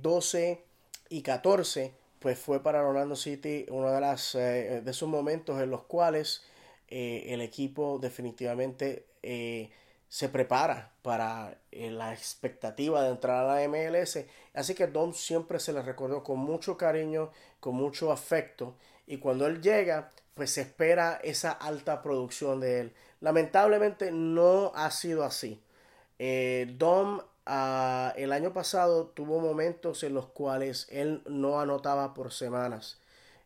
12 0.01 0.51
eh, 0.51 0.63
y 1.09 1.21
14, 1.21 1.93
pues 2.19 2.39
fue 2.39 2.63
para 2.63 2.85
Orlando 2.85 3.15
City 3.15 3.65
uno 3.69 3.91
de, 3.91 4.01
las, 4.01 4.35
eh, 4.35 4.81
de 4.83 4.91
esos 4.91 5.07
momentos 5.09 5.61
en 5.61 5.69
los 5.69 5.83
cuales 5.83 6.43
eh, 6.87 7.25
el 7.27 7.41
equipo 7.41 7.99
definitivamente 7.99 9.05
se 10.13 10.29
prepara 10.29 10.91
para 11.01 11.57
la 11.71 12.13
expectativa 12.13 13.01
de 13.01 13.09
entrar 13.09 13.49
a 13.49 13.55
la 13.55 13.67
MLS. 13.67 14.19
Así 14.53 14.75
que 14.75 14.85
Dom 14.85 15.11
siempre 15.11 15.59
se 15.59 15.73
le 15.73 15.81
recordó 15.81 16.21
con 16.21 16.37
mucho 16.37 16.77
cariño, 16.77 17.31
con 17.59 17.73
mucho 17.73 18.11
afecto. 18.11 18.75
Y 19.07 19.17
cuando 19.17 19.47
él 19.47 19.59
llega, 19.59 20.11
pues 20.35 20.51
se 20.51 20.61
espera 20.61 21.19
esa 21.23 21.51
alta 21.51 22.03
producción 22.03 22.59
de 22.59 22.81
él. 22.81 22.93
Lamentablemente 23.21 24.11
no 24.11 24.71
ha 24.75 24.91
sido 24.91 25.23
así. 25.23 25.59
Eh, 26.19 26.71
Dom 26.77 27.21
ah, 27.47 28.13
el 28.15 28.33
año 28.33 28.53
pasado 28.53 29.07
tuvo 29.07 29.39
momentos 29.39 30.03
en 30.03 30.13
los 30.13 30.27
cuales 30.27 30.85
él 30.91 31.23
no 31.25 31.59
anotaba 31.59 32.13
por 32.13 32.31
semanas. 32.31 32.99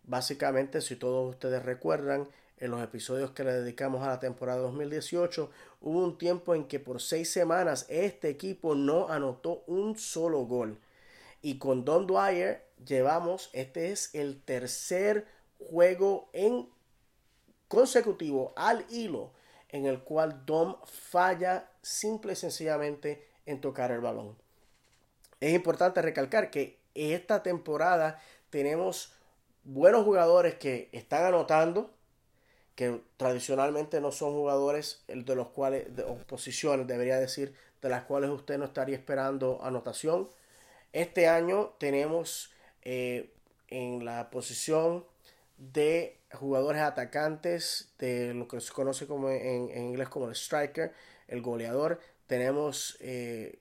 Básicamente, 0.03 0.82
si 0.82 0.97
todos 0.97 1.30
ustedes 1.30 1.63
recuerdan, 1.63 2.27
en 2.60 2.71
los 2.71 2.82
episodios 2.82 3.32
que 3.32 3.43
le 3.43 3.53
dedicamos 3.53 4.03
a 4.03 4.08
la 4.08 4.19
temporada 4.19 4.60
2018, 4.62 5.49
hubo 5.82 6.04
un 6.04 6.18
tiempo 6.18 6.56
en 6.56 6.68
que 6.68 6.80
por 6.80 7.02
seis 7.02 7.32
semanas 7.32 7.86
este 7.90 8.30
equipo 8.30 8.76
no 8.76 9.10
anotó 9.10 9.63
un 9.68 9.98
solo 9.98 10.46
gol. 10.46 10.80
Y 11.42 11.60
con 11.60 11.86
Don 11.86 12.08
Dwyer 12.08 12.66
llevamos, 12.86 13.50
este 13.54 13.92
es 13.92 14.13
el 14.13 14.42
tercer 14.42 15.28
juego 15.60 16.30
en 16.34 16.70
consecutivo 17.68 18.54
al 18.56 18.86
hilo 18.90 19.32
en 19.70 19.86
el 19.86 20.02
cual 20.02 20.46
Dom 20.46 20.78
falla 20.86 21.70
simple 21.82 22.34
y 22.34 22.36
sencillamente 22.36 23.28
en 23.46 23.62
tocar 23.62 23.92
el 23.92 24.02
balón. 24.02 24.38
Es 25.40 25.54
importante 25.54 26.02
recalcar 26.02 26.50
que 26.50 26.80
esta 26.96 27.44
temporada 27.44 28.20
tenemos 28.50 29.13
buenos 29.63 30.04
jugadores 30.04 30.56
que 30.56 30.90
están 30.94 31.26
anotando, 31.26 31.94
que 32.78 33.02
tradicionalmente 33.18 34.00
no 34.00 34.12
son 34.12 34.34
jugadores 34.34 35.04
de 35.08 35.36
los 35.36 35.48
cuales, 35.48 35.96
de, 35.96 36.04
posiciones, 36.28 36.86
debería 36.86 37.18
decir, 37.18 37.56
de 37.82 37.90
las 37.90 38.04
cuales 38.04 38.30
usted 38.30 38.60
no 38.60 38.66
estaría 38.66 38.96
esperando 38.96 39.60
anotación. 39.63 40.30
Este 40.94 41.28
año 41.28 41.74
tenemos 41.80 42.52
eh, 42.84 43.34
en 43.70 44.06
la 44.06 44.30
posición 44.30 45.06
de 45.58 46.20
jugadores 46.32 46.84
atacantes, 46.84 47.96
de 47.98 48.36
lo 48.36 48.48
que 48.48 48.62
se 48.62 48.72
conoce 48.72 49.08
como 49.08 49.32
en, 49.32 49.76
inglés 49.76 50.10
como 50.10 50.28
el 50.28 50.36
striker, 50.36 50.94
el 51.28 51.42
goleador. 51.42 52.00
Tenemos 52.28 52.96
eh, 53.00 53.58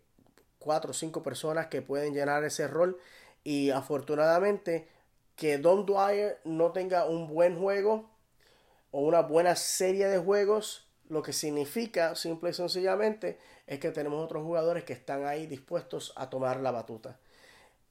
cuatro 0.58 0.90
o 0.90 0.94
cinco 0.94 1.22
personas 1.22 1.68
que 1.68 1.80
pueden 1.80 2.12
llenar 2.12 2.44
ese 2.44 2.68
rol 2.68 2.98
y 3.44 3.70
afortunadamente 3.70 4.88
que 5.36 5.56
Don 5.56 5.86
Dwyer 5.86 6.38
no 6.44 6.72
tenga 6.72 7.06
un 7.06 7.28
buen 7.28 7.58
juego 7.58 8.14
o 8.96 9.00
una 9.00 9.20
buena 9.20 9.54
serie 9.56 10.08
de 10.08 10.16
juegos, 10.16 10.86
lo 11.10 11.22
que 11.22 11.34
significa 11.34 12.14
simple 12.14 12.48
y 12.48 12.54
sencillamente 12.54 13.38
es 13.66 13.78
que 13.78 13.90
tenemos 13.90 14.24
otros 14.24 14.42
jugadores 14.42 14.84
que 14.84 14.94
están 14.94 15.26
ahí 15.26 15.46
dispuestos 15.46 16.14
a 16.16 16.30
tomar 16.30 16.60
la 16.60 16.70
batuta. 16.70 17.18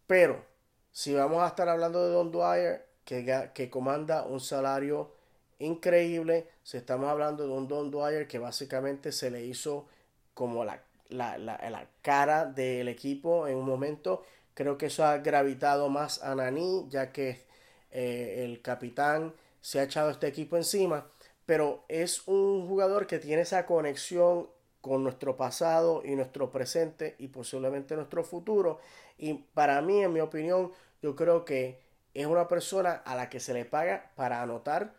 Pero 0.08 0.44
si 0.91 1.13
vamos 1.13 1.44
a 1.44 1.50
estar 1.50 1.70
hablando 1.70 2.04
de 2.04 2.12
Don 2.12 2.32
Dwyer, 2.32 2.88
que, 3.06 3.52
que 3.54 3.70
comanda 3.70 4.24
un 4.24 4.39
salario 4.39 5.12
increíble, 5.60 6.48
si 6.63 6.78
estamos 6.78 7.08
hablando 7.08 7.46
de 7.46 7.54
un 7.54 7.68
Don 7.68 7.91
Dwyer 7.91 8.28
que 8.28 8.39
básicamente 8.39 9.12
se 9.12 9.30
le 9.30 9.46
hizo 9.46 9.86
como 10.34 10.65
la, 10.65 10.82
la, 11.10 11.38
la, 11.38 11.88
cara 12.02 12.46
del 12.46 12.88
equipo 12.88 13.48
en 13.48 13.58
un 13.58 13.65
momento, 13.68 14.24
creo 14.56 14.76
que 14.76 14.88
eso 14.88 15.06
ha 15.06 15.20
gravitado 15.20 15.88
más 15.88 16.24
a 16.24 16.34
Nani, 16.34 16.88
ya 16.89 17.12
que 17.12 17.46
eh, 17.91 18.44
el 18.44 18.63
capitán 18.63 19.36
se 19.65 19.80
ha 19.80 19.84
echado 19.84 20.12
este 20.12 20.28
equipo 20.28 20.58
encima, 20.58 21.08
pero 21.47 21.86
es 21.88 22.28
un 22.28 22.67
jugador 22.67 23.08
que 23.08 23.17
tiene 23.17 23.41
esa 23.41 23.65
conexión 23.65 24.47
con 24.80 25.01
nuestro 25.01 25.38
pasado 25.38 26.04
y 26.06 26.15
nuestro 26.15 26.51
presente 26.51 27.15
y 27.17 27.30
posiblemente 27.30 27.95
nuestro 27.95 28.23
futuro. 28.23 28.80
Y 29.17 29.34
para 29.34 29.82
mí, 29.82 30.04
en 30.04 30.13
mi 30.13 30.19
opinión, 30.19 30.71
yo 31.01 31.15
creo 31.15 31.45
que 31.45 31.82
es 32.13 32.28
una 32.28 32.47
persona 32.47 32.91
a 32.91 33.15
la 33.15 33.28
que 33.28 33.39
se 33.39 33.56
le 33.56 33.65
paga 33.65 34.12
para 34.15 34.43
anotar 34.43 34.93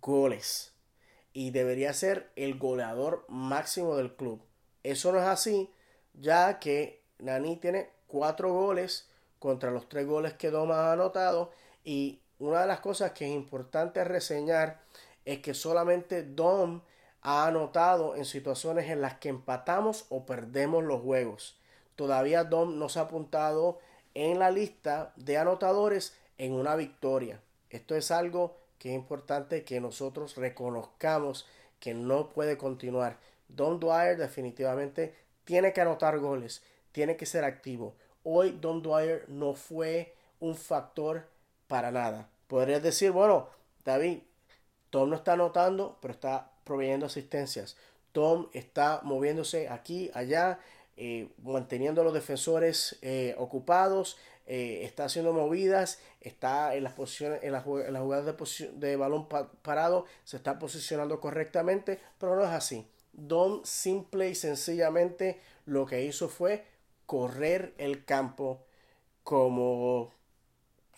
goles. 0.00 0.72
Y 1.32 1.52
debería 1.52 1.92
ser 1.92 2.32
el 2.34 2.58
goleador 2.58 3.24
máximo 3.28 3.94
del 3.94 4.16
club. 4.16 4.42
Eso 4.82 5.12
no 5.12 5.18
es 5.18 5.26
así, 5.26 5.70
ya 6.14 6.58
que 6.58 7.04
Nani 7.20 7.56
tiene 7.58 7.90
cuatro 8.08 8.52
goles 8.52 9.08
contra 9.38 9.70
los 9.70 9.88
tres 9.88 10.08
goles 10.08 10.32
que 10.32 10.50
Doma 10.50 10.88
ha 10.88 10.92
anotado. 10.94 11.52
Y 11.84 12.18
una 12.38 12.60
de 12.60 12.66
las 12.66 12.80
cosas 12.80 13.12
que 13.12 13.26
es 13.26 13.32
importante 13.32 14.04
reseñar 14.04 14.80
es 15.24 15.40
que 15.40 15.54
solamente 15.54 16.22
Dom 16.22 16.82
ha 17.22 17.46
anotado 17.46 18.14
en 18.14 18.24
situaciones 18.24 18.88
en 18.90 19.00
las 19.00 19.18
que 19.18 19.28
empatamos 19.28 20.06
o 20.08 20.24
perdemos 20.24 20.84
los 20.84 21.02
juegos. 21.02 21.58
Todavía 21.96 22.44
Dom 22.44 22.78
no 22.78 22.88
se 22.88 23.00
ha 23.00 23.02
apuntado 23.02 23.80
en 24.14 24.38
la 24.38 24.50
lista 24.50 25.12
de 25.16 25.36
anotadores 25.36 26.16
en 26.38 26.52
una 26.52 26.76
victoria. 26.76 27.40
Esto 27.70 27.96
es 27.96 28.10
algo 28.10 28.56
que 28.78 28.90
es 28.90 28.94
importante 28.94 29.64
que 29.64 29.80
nosotros 29.80 30.36
reconozcamos 30.36 31.46
que 31.80 31.94
no 31.94 32.28
puede 32.28 32.56
continuar. 32.56 33.18
Don 33.48 33.80
Dwyer 33.80 34.16
definitivamente 34.16 35.14
tiene 35.44 35.72
que 35.72 35.80
anotar 35.80 36.18
goles, 36.18 36.62
tiene 36.92 37.16
que 37.16 37.26
ser 37.26 37.44
activo. 37.44 37.94
Hoy 38.22 38.58
Don 38.60 38.82
Dwyer 38.82 39.24
no 39.28 39.54
fue 39.54 40.14
un 40.40 40.54
factor 40.54 41.26
para 41.68 41.92
nada. 41.92 42.28
Podrías 42.48 42.82
decir, 42.82 43.12
bueno, 43.12 43.48
David, 43.84 44.18
Tom 44.90 45.10
no 45.10 45.16
está 45.16 45.34
anotando, 45.34 45.98
pero 46.00 46.12
está 46.12 46.50
proveyendo 46.64 47.06
asistencias. 47.06 47.76
Tom 48.12 48.48
está 48.52 49.00
moviéndose 49.04 49.68
aquí, 49.68 50.10
allá, 50.14 50.58
eh, 50.96 51.28
manteniendo 51.42 52.00
a 52.00 52.04
los 52.04 52.14
defensores 52.14 52.98
eh, 53.02 53.34
ocupados, 53.38 54.18
eh, 54.46 54.80
está 54.84 55.04
haciendo 55.04 55.32
movidas, 55.32 56.00
está 56.20 56.74
en 56.74 56.82
las 56.84 56.94
posiciones, 56.94 57.40
en 57.42 57.52
las, 57.52 57.64
jugadas 57.64 58.24
de, 58.24 58.70
de 58.72 58.96
balón 58.96 59.28
parado, 59.28 60.06
se 60.24 60.38
está 60.38 60.58
posicionando 60.58 61.20
correctamente, 61.20 62.00
pero 62.18 62.34
no 62.34 62.42
es 62.42 62.50
así. 62.50 62.86
Don 63.12 63.64
simple 63.64 64.30
y 64.30 64.34
sencillamente 64.34 65.40
lo 65.66 65.86
que 65.86 66.02
hizo 66.04 66.28
fue 66.28 66.64
correr 67.04 67.74
el 67.78 68.04
campo 68.04 68.64
como 69.22 70.12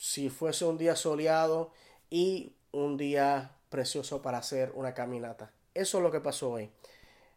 si 0.00 0.30
fuese 0.30 0.64
un 0.64 0.78
día 0.78 0.96
soleado 0.96 1.72
y 2.08 2.54
un 2.72 2.96
día 2.96 3.50
precioso 3.68 4.22
para 4.22 4.38
hacer 4.38 4.72
una 4.74 4.94
caminata. 4.94 5.50
Eso 5.74 5.98
es 5.98 6.02
lo 6.02 6.10
que 6.10 6.20
pasó 6.20 6.52
hoy. 6.52 6.70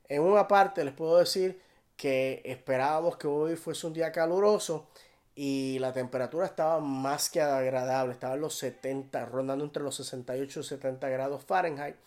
En 0.08 0.21
una 0.21 0.47
parte 0.47 0.86
les 0.86 0.93
puedo 0.93 1.17
decir 1.17 1.62
que 1.97 2.41
esperábamos 2.45 3.17
que 3.17 3.28
hoy 3.28 3.58
fuese 3.58 3.86
un 3.86 3.91
día 3.91 4.13
caluroso 4.13 4.88
y 5.36 5.78
la 5.80 5.91
temperatura 5.91 6.45
estaba 6.45 6.80
más 6.80 7.30
que 7.30 7.41
agradable, 7.41 8.13
estaba 8.13 8.36
en 8.36 8.41
los 8.41 8.56
70, 8.56 9.26
rondando 9.26 9.65
entre 9.65 9.84
los 9.84 9.97
68 9.97 10.62
y 10.62 10.63
70 10.63 11.10
grados 11.10 11.43
Fahrenheit 11.43 11.97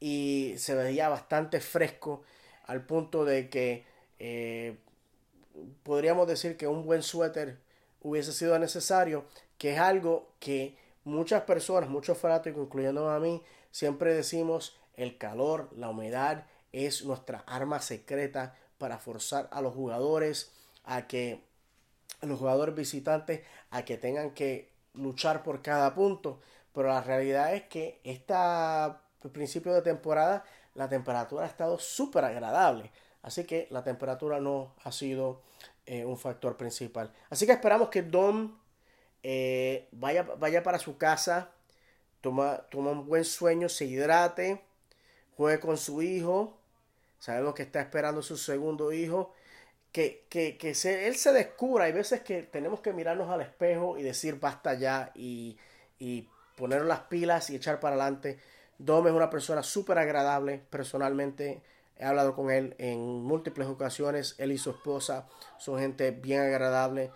y 0.00 0.54
se 0.56 0.74
veía 0.74 1.10
bastante 1.10 1.60
fresco 1.60 2.22
al 2.64 2.86
punto 2.86 3.26
de 3.26 3.50
que 3.50 3.84
eh, 4.18 4.78
podríamos 5.82 6.26
decir 6.26 6.56
que 6.56 6.66
un 6.66 6.86
buen 6.86 7.02
suéter 7.02 7.58
hubiese 8.00 8.32
sido 8.32 8.58
necesario, 8.58 9.26
que 9.60 9.74
es 9.74 9.78
algo 9.78 10.32
que 10.38 10.78
muchas 11.04 11.42
personas, 11.42 11.90
muchos 11.90 12.16
fanáticos, 12.16 12.64
incluyendo 12.64 13.10
a 13.10 13.20
mí, 13.20 13.42
siempre 13.70 14.14
decimos 14.14 14.80
el 14.94 15.18
calor, 15.18 15.68
la 15.76 15.90
humedad 15.90 16.46
es 16.72 17.04
nuestra 17.04 17.40
arma 17.40 17.82
secreta 17.82 18.56
para 18.78 18.98
forzar 18.98 19.50
a 19.52 19.60
los 19.60 19.74
jugadores 19.74 20.50
a 20.84 21.06
que 21.06 21.44
los 22.22 22.38
jugadores 22.38 22.74
visitantes 22.74 23.42
a 23.70 23.84
que 23.84 23.98
tengan 23.98 24.30
que 24.30 24.72
luchar 24.94 25.42
por 25.42 25.60
cada 25.60 25.94
punto. 25.94 26.40
Pero 26.72 26.88
la 26.88 27.02
realidad 27.02 27.54
es 27.54 27.64
que 27.64 28.00
este 28.02 28.32
principio 29.30 29.74
de 29.74 29.82
temporada 29.82 30.42
la 30.74 30.88
temperatura 30.88 31.44
ha 31.44 31.48
estado 31.48 31.78
súper 31.78 32.24
agradable. 32.24 32.90
Así 33.20 33.44
que 33.44 33.68
la 33.70 33.84
temperatura 33.84 34.40
no 34.40 34.74
ha 34.84 34.90
sido 34.90 35.42
eh, 35.84 36.06
un 36.06 36.16
factor 36.16 36.56
principal. 36.56 37.12
Así 37.28 37.44
que 37.44 37.52
esperamos 37.52 37.90
que 37.90 38.00
Dom 38.00 38.56
eh, 39.22 39.88
vaya, 39.92 40.22
vaya 40.22 40.62
para 40.62 40.78
su 40.78 40.98
casa, 40.98 41.50
toma, 42.20 42.58
toma 42.70 42.92
un 42.92 43.06
buen 43.06 43.24
sueño, 43.24 43.68
se 43.68 43.86
hidrate, 43.86 44.62
juegue 45.36 45.60
con 45.60 45.76
su 45.78 46.02
hijo. 46.02 46.56
Sabemos 47.18 47.54
que 47.54 47.62
está 47.62 47.80
esperando 47.80 48.22
su 48.22 48.36
segundo 48.36 48.92
hijo 48.92 49.32
que, 49.92 50.24
que, 50.28 50.56
que 50.56 50.74
se, 50.74 51.08
él 51.08 51.16
se 51.16 51.32
descubra. 51.32 51.84
Hay 51.84 51.92
veces 51.92 52.20
que 52.22 52.42
tenemos 52.42 52.80
que 52.80 52.92
mirarnos 52.92 53.28
al 53.30 53.40
espejo 53.40 53.98
y 53.98 54.02
decir 54.02 54.38
basta 54.40 54.74
ya 54.74 55.12
y, 55.14 55.58
y 55.98 56.28
poner 56.56 56.82
las 56.84 57.00
pilas 57.00 57.50
y 57.50 57.56
echar 57.56 57.80
para 57.80 57.96
adelante. 57.96 58.38
Dom 58.78 59.06
es 59.06 59.12
una 59.12 59.30
persona 59.30 59.62
súper 59.62 59.98
agradable. 59.98 60.62
Personalmente 60.70 61.62
he 61.98 62.04
hablado 62.04 62.34
con 62.34 62.50
él 62.50 62.74
en 62.78 63.00
múltiples 63.00 63.68
ocasiones. 63.68 64.34
Él 64.38 64.52
y 64.52 64.58
su 64.58 64.70
esposa 64.70 65.28
son 65.58 65.78
gente 65.78 66.10
bien 66.12 66.40
agradable. 66.40 67.10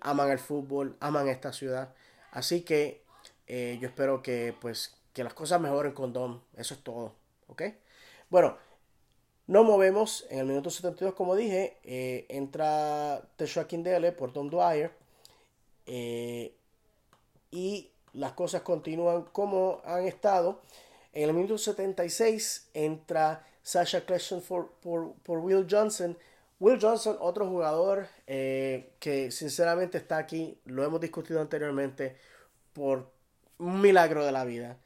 Aman 0.00 0.30
el 0.30 0.38
fútbol, 0.38 0.96
aman 1.00 1.28
esta 1.28 1.52
ciudad. 1.52 1.94
Así 2.32 2.62
que 2.62 3.02
eh, 3.46 3.78
yo 3.80 3.88
espero 3.88 4.22
que 4.22 4.54
pues 4.60 4.94
que 5.12 5.24
las 5.24 5.34
cosas 5.34 5.60
mejoren 5.60 5.92
con 5.92 6.12
Dom. 6.12 6.40
Eso 6.56 6.74
es 6.74 6.80
todo. 6.80 7.14
¿Ok? 7.46 7.62
Bueno, 8.30 8.56
no 9.46 9.62
movemos 9.62 10.26
en 10.30 10.40
el 10.40 10.46
minuto 10.46 10.70
72, 10.70 11.14
como 11.14 11.36
dije, 11.36 11.78
eh, 11.84 12.26
entra 12.28 13.22
Teshua 13.36 13.66
Kindele 13.68 14.12
por 14.12 14.32
Tom 14.32 14.48
Dwyer 14.48 14.90
eh, 15.86 16.54
y 17.50 17.90
las 18.14 18.32
cosas 18.32 18.62
continúan 18.62 19.24
como 19.32 19.82
han 19.84 20.06
estado. 20.06 20.62
En 21.12 21.28
el 21.28 21.34
minuto 21.34 21.58
76 21.58 22.70
entra 22.74 23.46
Sasha 23.62 24.04
Cleston 24.04 24.40
por, 24.40 24.70
por, 25.22 25.38
Will 25.38 25.66
Johnson. 25.70 26.16
Will 26.60 26.78
Johnson, 26.80 27.16
otro 27.20 27.46
jugador 27.48 28.06
eh, 28.26 28.94
que 29.00 29.30
sinceramente 29.30 29.98
está 29.98 30.18
aquí, 30.18 30.58
lo 30.64 30.84
hemos 30.84 31.00
discutido 31.00 31.40
anteriormente, 31.40 32.16
por 32.72 33.10
un 33.58 33.80
milagro 33.80 34.24
de 34.24 34.32
la 34.32 34.44
vida. 34.44 34.78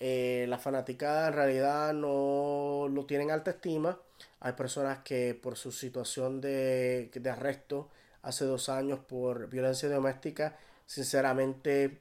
Eh, 0.00 0.46
la 0.48 0.58
fanaticada 0.58 1.28
en 1.28 1.34
realidad 1.34 1.94
no 1.94 2.88
lo 2.90 3.06
tienen 3.06 3.30
alta 3.30 3.52
estima. 3.52 4.00
Hay 4.40 4.52
personas 4.52 5.00
que 5.00 5.34
por 5.34 5.56
su 5.56 5.72
situación 5.72 6.40
de, 6.40 7.10
arresto 7.30 7.90
hace 8.22 8.44
dos 8.44 8.68
años 8.68 9.00
por 9.00 9.48
violencia 9.48 9.88
doméstica, 9.88 10.58
sinceramente 10.86 12.00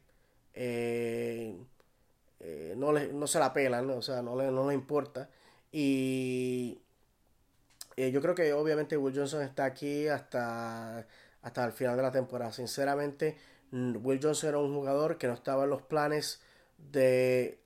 eh, 0.54 1.56
no, 2.76 2.92
le, 2.92 3.14
no 3.14 3.28
se 3.28 3.40
la 3.40 3.54
pelan, 3.54 3.90
o 3.90 4.02
sea, 4.02 4.22
no 4.22 4.36
le, 4.36 4.52
no 4.52 4.68
le 4.68 4.74
importa. 4.74 5.30
Y 5.72 6.82
yo 7.98 8.22
creo 8.22 8.36
que 8.36 8.54
obviamente 8.54 8.98
Will 8.98 9.16
Johnson 9.16 9.42
está 9.42 9.66
aquí 9.66 10.08
hasta, 10.08 11.06
hasta 11.42 11.66
el 11.66 11.72
final 11.74 11.96
de 11.96 12.04
la 12.04 12.12
temporada. 12.12 12.52
Sinceramente, 12.52 13.38
Will 13.72 14.20
Johnson 14.22 14.50
era 14.50 14.58
un 14.60 14.74
jugador 14.74 15.18
que 15.18 15.28
no 15.28 15.34
estaba 15.34 15.64
en 15.64 15.70
los 15.72 15.82
planes 15.82 16.42
de 16.78 17.60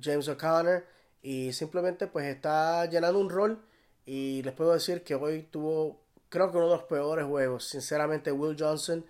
James 0.00 0.28
O'Connor 0.28 0.84
y 1.22 1.52
simplemente 1.52 2.06
pues 2.06 2.26
está 2.26 2.86
llenando 2.86 3.18
un 3.18 3.30
rol 3.30 3.64
y 4.04 4.42
les 4.42 4.54
puedo 4.54 4.72
decir 4.72 5.02
que 5.02 5.14
hoy 5.14 5.42
tuvo 5.42 6.00
creo 6.28 6.50
que 6.50 6.58
uno 6.58 6.68
de 6.68 6.76
los 6.76 6.84
peores 6.84 7.24
juegos 7.24 7.64
sinceramente 7.64 8.30
Will 8.30 8.56
Johnson 8.58 9.04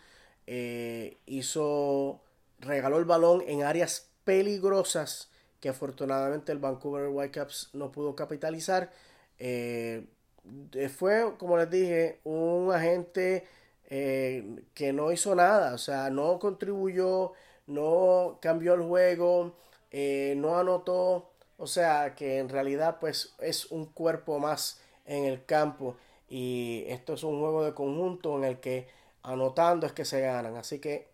eh, 0.47 1.19
hizo 1.27 2.23
regaló 2.61 2.99
el 2.99 3.05
balón 3.05 3.43
en 3.47 3.63
áreas 3.63 4.11
peligrosas 4.25 5.31
que 5.61 5.69
afortunadamente 5.69 6.53
el 6.53 6.59
Vancouver 6.59 7.09
Whitecaps 7.09 7.71
no 7.73 7.91
pudo 7.91 8.15
capitalizar. 8.15 8.93
Eh, 9.39 10.07
fue, 10.97 11.37
como 11.39 11.57
les 11.57 11.71
dije, 11.71 12.21
un 12.25 12.73
agente 12.73 13.47
eh, 13.91 14.63
que 14.75 14.93
no 14.93 15.13
hizo 15.13 15.35
nada, 15.35 15.75
o 15.75 15.79
sea, 15.79 16.11
no 16.11 16.39
contribuyó, 16.39 17.33
no 17.67 18.39
cambió 18.41 18.75
el 18.75 18.83
juego, 18.83 19.55
eh, 19.91 20.35
no 20.37 20.59
anotó, 20.59 21.31
o 21.59 21.67
sea, 21.67 22.15
que 22.15 22.39
en 22.39 22.49
realidad 22.49 22.99
pues 23.01 23.35
es 23.41 23.67
un 23.71 23.87
cuerpo 23.87 24.39
más 24.39 24.81
en 25.05 25.25
el 25.25 25.45
campo 25.45 25.97
y 26.29 26.85
esto 26.89 27.15
es 27.15 27.23
un 27.25 27.41
juego 27.41 27.65
de 27.65 27.75
conjunto 27.75 28.37
en 28.39 28.45
el 28.45 28.61
que 28.61 28.89
anotando 29.23 29.87
es 29.87 29.93
que 29.93 30.05
se 30.05 30.21
ganan, 30.21 30.57
así 30.57 30.81
que 30.81 31.09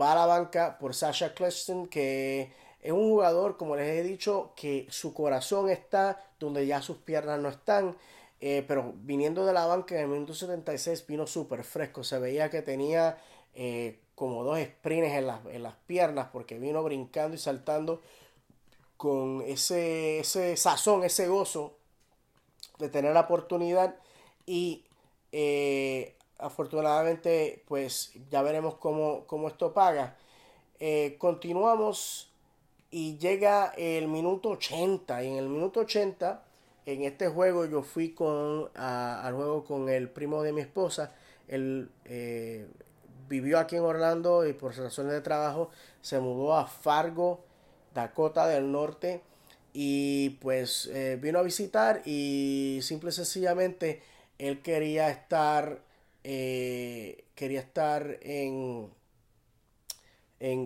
va 0.00 0.12
a 0.12 0.14
la 0.16 0.26
banca 0.26 0.78
por 0.78 0.94
Sasha 0.94 1.34
Cleston 1.34 1.88
que 1.88 2.52
es 2.80 2.92
un 2.92 3.10
jugador, 3.10 3.56
como 3.56 3.76
les 3.76 3.88
he 3.88 4.02
dicho, 4.02 4.52
que 4.56 4.86
su 4.90 5.12
corazón 5.12 5.68
está 5.68 6.20
donde 6.38 6.66
ya 6.66 6.80
sus 6.80 6.98
piernas 6.98 7.40
no 7.40 7.48
están. 7.48 7.96
Eh, 8.40 8.64
pero 8.68 8.94
viniendo 8.98 9.44
de 9.44 9.52
la 9.52 9.66
banca 9.66 9.96
en 9.96 10.02
el 10.02 10.08
minuto 10.08 10.34
76 10.34 11.06
vino 11.06 11.26
súper 11.26 11.64
fresco. 11.64 12.04
Se 12.04 12.18
veía 12.18 12.50
que 12.50 12.62
tenía 12.62 13.18
eh, 13.54 14.00
como 14.14 14.44
dos 14.44 14.58
sprints 14.60 15.12
en 15.12 15.26
las, 15.26 15.44
en 15.46 15.62
las, 15.62 15.74
piernas 15.86 16.28
porque 16.32 16.58
vino 16.58 16.82
brincando 16.82 17.34
y 17.34 17.38
saltando 17.38 18.00
con 18.96 19.42
ese, 19.42 20.20
ese 20.20 20.56
sazón, 20.56 21.04
ese 21.04 21.28
gozo 21.28 21.76
de 22.78 22.88
tener 22.88 23.12
la 23.12 23.20
oportunidad. 23.20 23.96
Y 24.46 24.84
eh, 25.32 26.16
afortunadamente, 26.38 27.64
pues 27.66 28.12
ya 28.30 28.42
veremos 28.42 28.76
cómo, 28.76 29.24
cómo 29.26 29.48
esto 29.48 29.74
paga. 29.74 30.16
continuamos 31.18 32.30
y 32.90 33.18
llega 33.18 33.72
el 33.76 34.08
minuto 34.08 34.50
80. 34.50 35.24
Y 35.24 35.28
en 35.28 35.36
el 35.38 35.48
minuto 35.48 35.80
80, 35.80 36.42
en 36.88 37.02
este 37.02 37.28
juego, 37.28 37.66
yo 37.66 37.82
fui 37.82 38.12
con, 38.12 38.70
al 38.74 39.34
juego 39.34 39.62
con 39.62 39.90
el 39.90 40.08
primo 40.08 40.42
de 40.42 40.54
mi 40.54 40.62
esposa. 40.62 41.12
Él 41.46 41.90
eh, 42.06 42.66
vivió 43.28 43.58
aquí 43.58 43.76
en 43.76 43.82
Orlando 43.82 44.46
y 44.46 44.54
por 44.54 44.74
razones 44.74 45.12
de 45.12 45.20
trabajo 45.20 45.70
se 46.00 46.18
mudó 46.18 46.56
a 46.56 46.66
Fargo, 46.66 47.44
Dakota 47.92 48.46
del 48.46 48.72
Norte. 48.72 49.20
Y 49.74 50.30
pues 50.40 50.86
eh, 50.86 51.18
vino 51.20 51.38
a 51.38 51.42
visitar 51.42 52.00
y 52.06 52.78
simple 52.80 53.10
y 53.10 53.12
sencillamente 53.12 54.00
él 54.38 54.62
quería 54.62 55.10
estar, 55.10 55.80
eh, 56.24 57.24
quería 57.34 57.60
estar 57.60 58.16
en, 58.22 58.90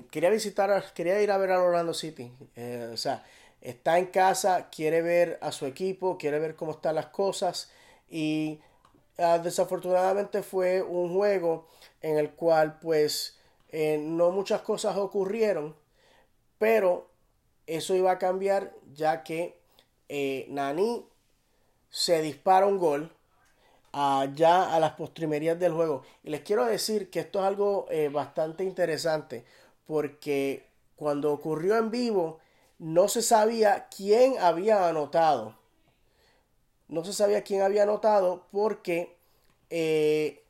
quería 0.08 0.30
visitar, 0.30 0.84
quería 0.94 1.20
ir 1.20 1.32
a 1.32 1.38
ver 1.38 1.50
a 1.50 1.60
Orlando 1.60 1.92
City. 1.94 2.30
O 2.92 2.96
sea, 2.96 3.24
está 3.62 3.98
en 3.98 4.06
casa, 4.06 4.68
quiere 4.70 5.02
ver 5.02 5.38
a 5.40 5.52
su 5.52 5.66
equipo, 5.66 6.18
quiere 6.18 6.38
ver 6.38 6.56
cómo 6.56 6.72
están 6.72 6.96
las 6.96 7.06
cosas 7.06 7.70
y 8.10 8.60
ah, 9.18 9.38
desafortunadamente 9.38 10.42
fue 10.42 10.82
un 10.82 11.14
juego 11.14 11.68
en 12.02 12.18
el 12.18 12.32
cual 12.32 12.78
pues 12.80 13.38
eh, 13.70 13.98
no 13.98 14.32
muchas 14.32 14.62
cosas 14.62 14.96
ocurrieron, 14.96 15.76
pero 16.58 17.08
eso 17.66 17.94
iba 17.94 18.10
a 18.10 18.18
cambiar 18.18 18.74
ya 18.92 19.22
que 19.22 19.56
eh, 20.08 20.46
Nani 20.50 21.06
se 21.88 22.20
dispara 22.20 22.66
un 22.66 22.78
gol 22.78 23.16
ya 24.34 24.74
a 24.74 24.80
las 24.80 24.92
postrimerías 24.92 25.58
del 25.58 25.74
juego. 25.74 26.02
Y 26.24 26.30
les 26.30 26.40
quiero 26.40 26.64
decir 26.64 27.10
que 27.10 27.20
esto 27.20 27.40
es 27.40 27.44
algo 27.44 27.86
bastante 28.10 28.64
interesante 28.64 29.44
porque 29.86 30.66
cuando 30.96 31.30
ocurrió 31.30 31.76
en 31.76 31.90
vivo 31.90 32.40
no 32.82 33.06
se 33.06 33.22
sabía 33.22 33.86
quién 33.96 34.34
había 34.40 34.88
anotado. 34.88 35.56
No 36.88 37.04
se 37.04 37.12
sabía 37.12 37.44
quién 37.44 37.62
había 37.62 37.84
anotado 37.84 38.48
porque 38.50 39.16
eh, 39.70 40.42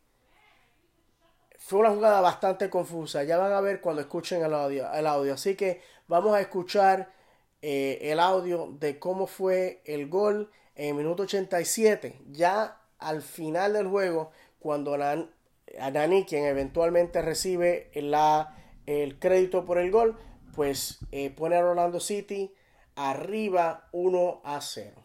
fue 1.58 1.80
una 1.80 1.90
jugada 1.90 2.22
bastante 2.22 2.70
confusa. 2.70 3.22
Ya 3.24 3.36
van 3.36 3.52
a 3.52 3.60
ver 3.60 3.82
cuando 3.82 4.00
escuchen 4.00 4.42
el 4.42 4.54
audio. 4.54 4.90
El 4.94 5.06
audio. 5.06 5.34
Así 5.34 5.56
que 5.56 5.82
vamos 6.08 6.34
a 6.34 6.40
escuchar 6.40 7.12
eh, 7.60 7.98
el 8.00 8.18
audio 8.18 8.74
de 8.80 8.98
cómo 8.98 9.26
fue 9.26 9.82
el 9.84 10.08
gol 10.08 10.50
en 10.74 10.88
el 10.88 10.94
minuto 10.94 11.24
87. 11.24 12.18
Ya 12.30 12.80
al 12.98 13.20
final 13.20 13.74
del 13.74 13.88
juego, 13.88 14.30
cuando 14.58 14.96
Nani, 14.96 16.24
quien 16.24 16.46
eventualmente 16.46 17.20
recibe 17.20 17.90
la 17.94 18.56
el 18.86 19.18
crédito 19.18 19.64
por 19.64 19.78
el 19.78 19.90
gol, 19.90 20.16
pues 20.54 20.98
eh, 21.10 21.30
pone 21.30 21.56
a 21.56 21.64
Orlando 21.64 22.00
City 22.00 22.52
arriba 22.94 23.88
1 23.92 24.40
a 24.44 24.60
0. 24.60 25.01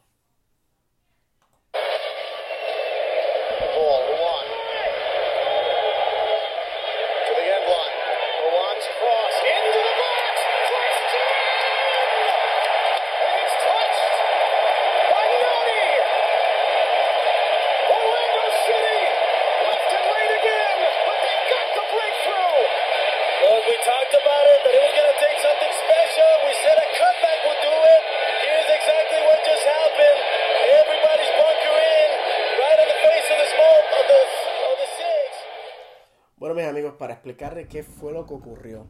Explicarle 37.37 37.67
qué 37.67 37.83
fue 37.83 38.13
lo 38.13 38.25
que 38.25 38.33
ocurrió. 38.33 38.87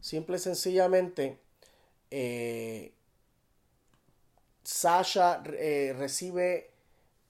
Simple 0.00 0.36
y 0.36 0.38
sencillamente, 0.38 1.38
eh, 2.10 2.92
Sasha 4.62 5.42
eh, 5.46 5.94
recibe 5.98 6.70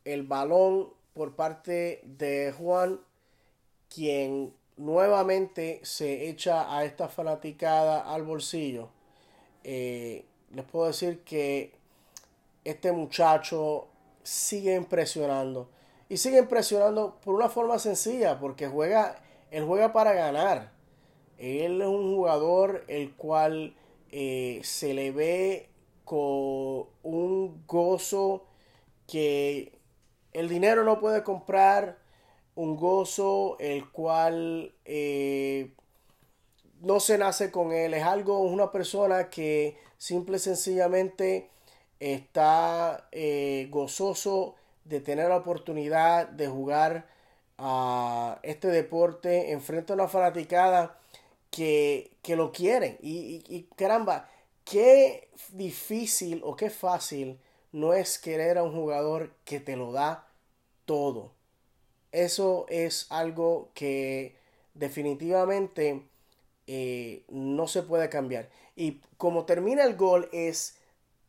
el 0.04 0.22
balón 0.22 0.92
por 1.14 1.34
parte 1.34 2.00
de 2.04 2.54
Juan, 2.56 3.00
quien 3.92 4.54
nuevamente 4.76 5.80
se 5.82 6.28
echa 6.28 6.74
a 6.74 6.84
esta 6.84 7.08
fanaticada 7.08 8.12
al 8.12 8.22
bolsillo. 8.22 8.88
Eh, 9.64 10.24
les 10.54 10.64
puedo 10.64 10.86
decir 10.86 11.24
que 11.24 11.72
este 12.64 12.92
muchacho 12.92 13.88
sigue 14.22 14.76
impresionando. 14.76 15.68
Y 16.08 16.18
sigue 16.18 16.38
impresionando 16.38 17.18
por 17.24 17.34
una 17.34 17.48
forma 17.48 17.80
sencilla, 17.80 18.38
porque 18.38 18.68
juega 18.68 19.16
él 19.52 19.64
juega 19.66 19.92
para 19.92 20.14
ganar. 20.14 20.72
Él 21.36 21.82
es 21.82 21.86
un 21.86 22.14
jugador 22.14 22.84
el 22.88 23.14
cual 23.14 23.76
eh, 24.10 24.60
se 24.64 24.94
le 24.94 25.12
ve 25.12 25.68
con 26.04 26.86
un 27.02 27.62
gozo 27.66 28.46
que 29.06 29.78
el 30.32 30.48
dinero 30.48 30.84
no 30.84 30.98
puede 31.00 31.22
comprar, 31.22 31.98
un 32.54 32.76
gozo 32.76 33.58
el 33.60 33.90
cual 33.90 34.74
eh, 34.86 35.74
no 36.80 36.98
se 36.98 37.18
nace 37.18 37.50
con 37.50 37.72
él, 37.72 37.92
es 37.92 38.04
algo, 38.04 38.40
una 38.40 38.72
persona 38.72 39.28
que 39.28 39.76
simple 39.98 40.38
y 40.38 40.40
sencillamente 40.40 41.50
está 42.00 43.06
eh, 43.12 43.68
gozoso 43.70 44.54
de 44.84 45.00
tener 45.00 45.28
la 45.28 45.36
oportunidad 45.36 46.28
de 46.28 46.48
jugar 46.48 47.06
a 47.58 48.38
este 48.42 48.68
deporte, 48.68 49.52
enfrenta 49.52 49.92
a 49.92 49.96
una 49.96 50.08
fanaticada 50.08 50.98
que, 51.50 52.12
lo 52.28 52.52
quieren. 52.52 52.98
Y, 53.02 53.44
y, 53.48 53.68
caramba, 53.76 54.28
qué 54.64 55.28
difícil 55.50 56.40
o 56.44 56.56
qué 56.56 56.70
fácil 56.70 57.38
no 57.72 57.94
es 57.94 58.18
querer 58.18 58.58
a 58.58 58.62
un 58.62 58.72
jugador 58.72 59.34
que 59.44 59.60
te 59.60 59.76
lo 59.76 59.92
da 59.92 60.26
todo. 60.84 61.32
Eso 62.12 62.66
es 62.68 63.06
algo 63.10 63.70
que 63.74 64.36
definitivamente 64.74 66.06
eh, 66.66 67.24
no 67.28 67.66
se 67.68 67.82
puede 67.82 68.08
cambiar. 68.08 68.48
Y 68.76 69.00
como 69.16 69.44
termina 69.44 69.84
el 69.84 69.96
gol 69.96 70.28
es, 70.32 70.76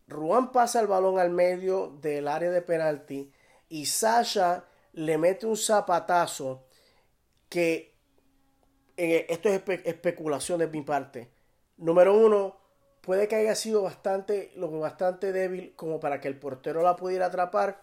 Ruan 0.07 0.51
pasa 0.51 0.79
el 0.79 0.87
balón 0.87 1.19
al 1.19 1.29
medio 1.29 1.87
del 2.01 2.27
área 2.27 2.51
de 2.51 2.61
penalti 2.61 3.31
y 3.69 3.85
Sasha 3.85 4.65
le 4.93 5.17
mete 5.17 5.45
un 5.45 5.57
zapatazo 5.57 6.63
que 7.49 7.93
eh, 8.97 9.25
esto 9.29 9.49
es 9.49 9.61
especulación 9.85 10.59
de 10.59 10.67
mi 10.67 10.81
parte. 10.81 11.29
Número 11.77 12.15
uno, 12.15 12.57
puede 13.01 13.27
que 13.27 13.35
haya 13.35 13.55
sido 13.55 13.83
bastante, 13.83 14.51
lo 14.55 14.69
bastante 14.79 15.31
débil 15.31 15.73
como 15.75 15.99
para 15.99 16.21
que 16.21 16.27
el 16.27 16.39
portero 16.39 16.81
la 16.81 16.95
pudiera 16.95 17.27
atrapar. 17.27 17.81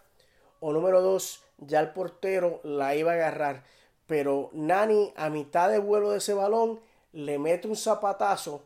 O 0.61 0.73
número 0.73 1.01
dos, 1.01 1.43
ya 1.59 1.81
el 1.81 1.93
portero 1.93 2.61
la 2.65 2.95
iba 2.95 3.13
a 3.13 3.15
agarrar. 3.15 3.65
Pero 4.07 4.51
Nani 4.53 5.13
a 5.17 5.31
mitad 5.31 5.71
de 5.71 5.79
vuelo 5.79 6.11
de 6.11 6.19
ese 6.19 6.35
balón 6.35 6.81
le 7.13 7.39
mete 7.39 7.69
un 7.69 7.77
zapatazo 7.77 8.65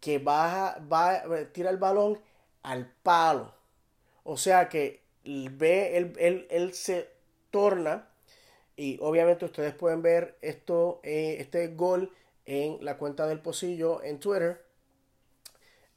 que 0.00 0.18
baja, 0.18 0.78
va, 0.92 1.22
tira 1.52 1.70
el 1.70 1.76
balón 1.78 2.20
al 2.62 2.92
palo. 3.02 3.54
O 4.24 4.36
sea 4.36 4.68
que 4.68 5.02
ve, 5.24 5.96
él, 5.96 6.46
él, 6.50 6.74
se 6.74 7.10
torna 7.56 8.06
y 8.76 8.98
obviamente 9.00 9.46
ustedes 9.46 9.72
pueden 9.72 10.02
ver 10.02 10.36
esto, 10.42 11.00
eh, 11.02 11.38
este 11.40 11.68
gol 11.68 12.12
en 12.44 12.84
la 12.84 12.98
cuenta 12.98 13.26
del 13.26 13.40
pocillo 13.40 14.02
en 14.02 14.20
Twitter. 14.20 14.62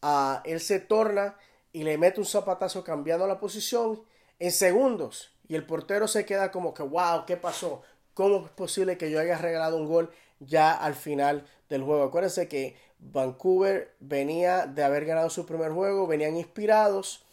Uh, 0.01 0.37
él 0.45 0.61
se 0.61 0.79
torna 0.79 1.37
y 1.73 1.83
le 1.83 1.97
mete 1.97 2.21
un 2.21 2.25
zapatazo 2.25 2.85
cambiando 2.85 3.27
la 3.27 3.41
posición 3.41 4.01
en 4.39 4.53
segundos. 4.53 5.33
Y 5.49 5.55
el 5.55 5.65
portero 5.65 6.07
se 6.07 6.25
queda 6.25 6.49
como 6.49 6.73
que, 6.73 6.83
wow, 6.83 7.25
¿qué 7.27 7.35
pasó? 7.35 7.81
¿Cómo 8.13 8.45
es 8.45 8.51
posible 8.51 8.97
que 8.97 9.11
yo 9.11 9.19
haya 9.19 9.37
regalado 9.37 9.75
un 9.75 9.85
gol 9.85 10.11
ya 10.39 10.71
al 10.71 10.95
final 10.95 11.45
del 11.67 11.83
juego? 11.83 12.03
Acuérdense 12.03 12.47
que 12.47 12.77
Vancouver 12.99 13.97
venía 13.99 14.65
de 14.65 14.81
haber 14.81 15.03
ganado 15.03 15.29
su 15.29 15.45
primer 15.45 15.73
juego, 15.73 16.07
venían 16.07 16.37
inspirados 16.37 17.25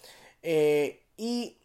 eh, 0.43 1.05
y 1.17 1.59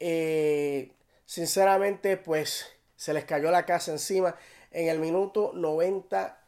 eh, 0.00 0.94
sinceramente 1.24 2.16
pues 2.16 2.66
se 2.96 3.12
les 3.12 3.24
cayó 3.24 3.50
la 3.50 3.66
casa 3.66 3.92
encima 3.92 4.36
en 4.70 4.88
el 4.88 4.98
minuto 4.98 5.52
90, 5.54 6.38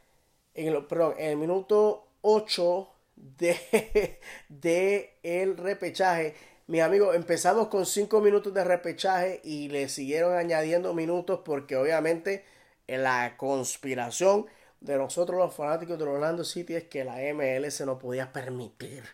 en 0.55 0.68
el, 0.68 0.85
perdón, 0.87 1.14
en 1.18 1.31
el 1.31 1.37
minuto 1.37 2.09
8 2.22 2.89
de, 3.16 4.20
de 4.49 5.18
el 5.22 5.57
repechaje. 5.57 6.35
Mis 6.66 6.83
amigos, 6.83 7.14
empezamos 7.14 7.68
con 7.68 7.87
5 7.87 8.20
minutos 8.20 8.53
de 8.53 8.64
repechaje 8.64 9.41
y 9.45 9.68
le 9.68 9.89
siguieron 9.89 10.37
añadiendo 10.37 10.95
minutos 10.95 11.41
porque 11.45 11.77
obviamente 11.77 12.45
la 12.89 13.37
conspiración 13.37 14.47
de 14.81 14.97
nosotros 14.97 15.39
los 15.39 15.55
fanáticos 15.55 15.99
de 15.99 16.05
Orlando 16.05 16.45
City 16.45 16.74
es 16.74 16.85
que 16.85 17.05
la 17.05 17.18
MLS 17.35 17.81
no 17.83 17.99
podía 17.99 18.33
permitir 18.33 19.05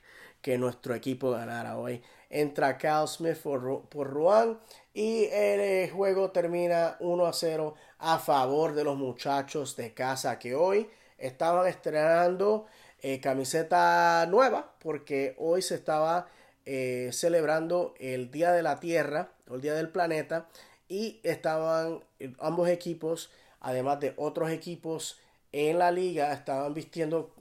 que 0.41 0.59
nuestro 0.59 0.95
equipo 0.95 1.31
ganara 1.31 1.79
hoy. 1.79 2.03
Entra 2.33 2.79
Cal 2.79 3.07
Smith 3.09 3.37
por, 3.37 4.11
Ruan 4.11 4.59
y 4.95 5.27
el 5.27 5.91
juego 5.91 6.31
termina 6.31 6.97
1 7.01 7.27
a 7.27 7.33
0 7.35 7.75
a 7.99 8.19
favor 8.19 8.75
de 8.75 8.85
los 8.85 8.97
muchachos 8.97 9.77
de 9.77 9.93
casa 9.93 10.39
que 10.39 10.55
hoy 10.55 10.89
estaban 11.19 11.67
estrenando 11.67 12.65
eh, 13.03 13.21
camiseta 13.21 14.27
nueva 14.31 14.73
porque 14.79 15.35
hoy 15.37 15.61
se 15.61 15.75
estaba 15.75 16.27
eh, 16.65 17.11
celebrando 17.13 17.93
el 18.01 18.31
Día 18.31 18.53
de 18.53 18.63
la 18.63 18.81
Tierra 18.81 19.33
o 19.51 19.57
el 19.57 19.61
Día 19.61 19.75
del 19.75 19.91
Planeta 19.91 20.49
y 20.89 21.21
estaban 21.25 22.03
eh, 22.19 22.33
ambos 22.39 22.71
equipos, 22.71 23.31
además 23.61 24.01
de 24.01 24.15
otros 24.17 24.51
equipos 24.51 25.21
en 25.53 25.79
la 25.79 25.91
liga, 25.91 26.33
estaban 26.33 26.73
vistiendo 26.73 27.35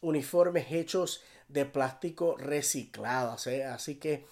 uniformes 0.00 0.66
hechos 0.72 1.22
de 1.48 1.64
plástico 1.66 2.36
reciclado. 2.36 3.36
Así 3.70 3.96
que 3.96 4.26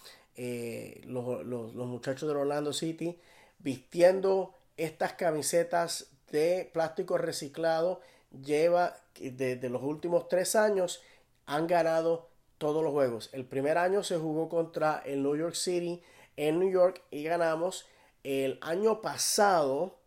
los, 1.05 1.45
los, 1.45 1.75
muchachos 1.75 2.29
de 2.29 2.35
Orlando 2.35 2.73
City 2.73 3.19
vistiendo 3.59 4.55
estas 4.77 5.13
camisetas 5.13 6.07
de 6.31 6.71
plástico 6.73 7.19
reciclado 7.19 8.01
lleva 8.45 8.97
desde 9.21 9.69
los 9.69 9.83
últimos 9.83 10.29
tres 10.29 10.57
años 10.57 11.03
han 11.47 11.67
ganado 11.67 12.29
todos 12.59 12.83
los 12.83 12.93
juegos. 12.93 13.29
El 13.33 13.45
primer 13.45 13.79
año 13.79 14.03
se 14.03 14.17
jugó 14.17 14.49
contra 14.49 15.03
el 15.05 15.23
New 15.23 15.37
York 15.37 15.55
City 15.55 16.03
en 16.37 16.61
New 16.61 16.71
York 16.71 17.03
y 17.11 17.25
ganamos. 17.25 17.87
El 18.23 18.59
año 18.63 19.03
pasado 19.03 19.99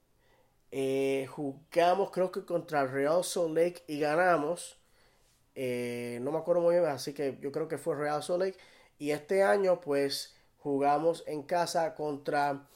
eh, 0.72 1.28
jugamos 1.30 2.12
creo 2.12 2.32
que 2.32 2.46
contra 2.46 2.82
el 2.82 2.92
Real 2.92 3.24
Salt 3.24 3.56
Lake 3.56 3.84
y 3.88 4.00
ganamos. 4.00 4.78
Eh, 5.56 6.20
no 6.22 6.32
me 6.32 6.38
acuerdo 6.38 6.62
muy 6.62 6.76
bien, 6.76 6.86
así 6.86 7.14
que 7.14 7.38
yo 7.42 7.52
creo 7.52 7.68
que 7.68 7.78
fue 7.78 7.96
Real 7.96 8.22
Salt 8.22 8.42
Lake. 8.42 8.58
Y 9.00 9.12
este 9.12 9.44
año 9.44 9.82
pues 9.82 10.36
jugamos 10.60 11.24
en 11.28 11.44
casa 11.44 11.96
contra 11.96 12.68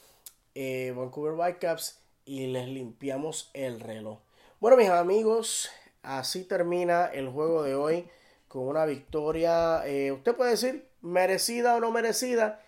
eh, 0.54 0.92
Vancouver 0.96 1.34
Whitecaps 1.34 2.00
y 2.24 2.46
les 2.46 2.68
limpiamos 2.68 3.50
el 3.54 3.80
reloj. 3.80 4.18
Bueno, 4.60 4.76
mis 4.76 4.88
amigos, 4.90 5.70
así 6.02 6.44
termina 6.44 7.06
el 7.06 7.28
juego 7.28 7.62
de 7.62 7.74
hoy 7.74 8.08
con 8.48 8.66
una 8.66 8.84
victoria, 8.84 9.86
eh, 9.86 10.10
usted 10.10 10.34
puede 10.34 10.50
decir 10.50 10.88
merecida 11.02 11.76
o 11.76 11.80
no 11.80 11.92
merecida, 11.92 12.60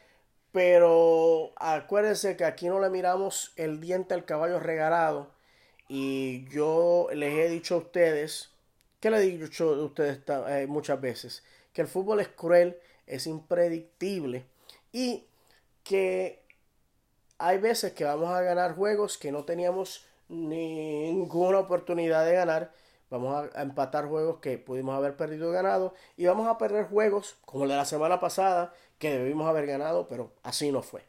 pero 0.52 1.52
acuérdense 1.56 2.36
que 2.36 2.44
aquí 2.44 2.68
no 2.68 2.78
le 2.78 2.88
miramos 2.88 3.52
el 3.56 3.80
diente 3.80 4.14
al 4.14 4.24
caballo 4.24 4.60
regalado. 4.60 5.30
Y 5.88 6.48
yo 6.50 7.08
les 7.12 7.34
he 7.34 7.48
dicho 7.48 7.74
a 7.74 7.78
ustedes, 7.78 8.51
que 9.02 9.10
le 9.10 9.16
he 9.16 9.20
dicho 9.22 9.74
a 9.74 9.84
ustedes 9.84 10.20
eh, 10.28 10.66
muchas 10.68 11.00
veces, 11.00 11.42
que 11.72 11.80
el 11.80 11.88
fútbol 11.88 12.20
es 12.20 12.28
cruel, 12.28 12.78
es 13.04 13.26
impredictible 13.26 14.44
y 14.92 15.26
que 15.82 16.40
hay 17.36 17.58
veces 17.58 17.94
que 17.94 18.04
vamos 18.04 18.30
a 18.30 18.42
ganar 18.42 18.76
juegos 18.76 19.18
que 19.18 19.32
no 19.32 19.44
teníamos 19.44 20.06
ninguna 20.28 21.58
oportunidad 21.58 22.24
de 22.24 22.34
ganar. 22.34 22.72
Vamos 23.10 23.50
a 23.52 23.62
empatar 23.62 24.06
juegos 24.06 24.38
que 24.38 24.56
pudimos 24.56 24.94
haber 24.94 25.16
perdido 25.16 25.48
o 25.48 25.52
ganado. 25.52 25.94
Y 26.16 26.26
vamos 26.26 26.46
a 26.46 26.56
perder 26.56 26.86
juegos 26.86 27.36
como 27.44 27.64
el 27.64 27.70
de 27.70 27.76
la 27.76 27.84
semana 27.84 28.20
pasada 28.20 28.72
que 29.00 29.18
debimos 29.18 29.48
haber 29.48 29.66
ganado, 29.66 30.06
pero 30.06 30.30
así 30.44 30.70
no 30.70 30.80
fue. 30.80 31.02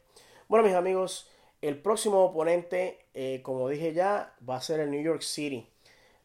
Bueno, 0.48 0.66
mis 0.66 0.74
amigos, 0.74 1.30
el 1.62 1.80
próximo 1.80 2.24
oponente, 2.24 3.06
eh, 3.14 3.40
como 3.44 3.68
dije 3.68 3.92
ya, 3.92 4.34
va 4.46 4.56
a 4.56 4.60
ser 4.60 4.80
el 4.80 4.90
New 4.90 5.02
York 5.02 5.22
City. 5.22 5.70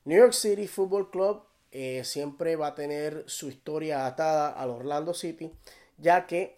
New 0.05 0.17
York 0.17 0.33
City 0.33 0.67
Football 0.67 1.11
Club 1.11 1.43
eh, 1.71 2.03
siempre 2.03 2.55
va 2.55 2.67
a 2.67 2.75
tener 2.75 3.23
su 3.27 3.49
historia 3.49 4.05
atada 4.05 4.49
al 4.49 4.69
Orlando 4.69 5.13
City, 5.13 5.51
ya 5.97 6.25
que 6.27 6.57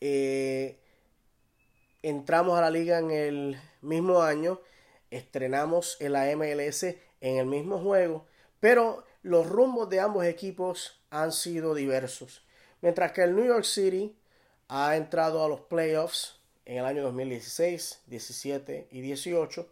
eh, 0.00 0.78
entramos 2.02 2.58
a 2.58 2.62
la 2.62 2.70
liga 2.70 2.98
en 2.98 3.10
el 3.10 3.60
mismo 3.80 4.22
año 4.22 4.60
estrenamos 5.10 5.96
en 6.00 6.12
la 6.12 6.34
MLS 6.36 6.84
en 7.20 7.36
el 7.36 7.46
mismo 7.46 7.78
juego, 7.78 8.26
pero 8.60 9.04
los 9.22 9.46
rumbos 9.46 9.88
de 9.90 10.00
ambos 10.00 10.24
equipos 10.24 11.00
han 11.10 11.32
sido 11.32 11.74
diversos. 11.74 12.44
Mientras 12.80 13.12
que 13.12 13.22
el 13.22 13.36
New 13.36 13.44
York 13.44 13.64
City 13.64 14.16
ha 14.68 14.96
entrado 14.96 15.44
a 15.44 15.48
los 15.48 15.60
playoffs 15.62 16.40
en 16.64 16.78
el 16.78 16.84
año 16.84 17.02
2016, 17.02 18.02
17 18.06 18.88
y 18.90 19.00
18, 19.00 19.68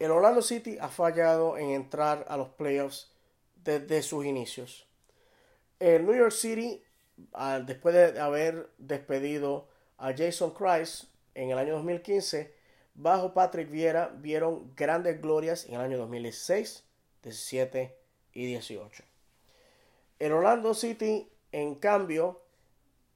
el 0.00 0.10
Orlando 0.10 0.40
City 0.40 0.78
ha 0.80 0.88
fallado 0.88 1.58
en 1.58 1.70
entrar 1.70 2.24
a 2.28 2.38
los 2.38 2.48
playoffs 2.48 3.12
desde 3.62 4.02
sus 4.02 4.24
inicios. 4.24 4.86
El 5.78 6.06
New 6.06 6.14
York 6.14 6.32
City, 6.32 6.82
después 7.66 7.94
de 7.94 8.18
haber 8.18 8.70
despedido 8.78 9.68
a 9.98 10.14
Jason 10.16 10.52
Christ 10.54 11.04
en 11.34 11.50
el 11.50 11.58
año 11.58 11.74
2015, 11.74 12.54
bajo 12.94 13.34
Patrick 13.34 13.70
Viera 13.70 14.08
vieron 14.08 14.74
grandes 14.74 15.20
glorias 15.20 15.66
en 15.66 15.74
el 15.74 15.82
año 15.82 15.98
2016, 15.98 16.82
17 17.22 17.94
y 18.32 18.46
18. 18.46 19.04
El 20.18 20.32
Orlando 20.32 20.72
City, 20.72 21.30
en 21.52 21.74
cambio, 21.74 22.40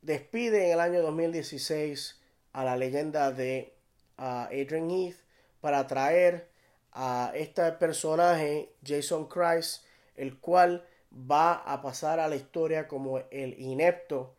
despide 0.03 0.67
en 0.67 0.73
el 0.75 0.81
año 0.81 1.01
2016 1.01 2.21
a 2.53 2.63
la 2.63 2.77
leyenda 2.77 3.33
de 3.33 3.75
Adrian 4.19 4.91
Heath 4.91 5.17
para 5.63 5.87
traer 5.87 6.53
a 6.95 7.33
este 7.35 7.71
personaje, 7.73 8.73
Jason 8.85 9.29
Christ, 9.29 9.85
el 10.17 10.39
cual 10.39 10.87
va 11.13 11.55
a 11.55 11.83
pasar 11.83 12.21
a 12.21 12.29
la 12.29 12.37
historia 12.37 12.89
como 12.89 13.19
el 13.31 13.61
inepto, 13.61 14.35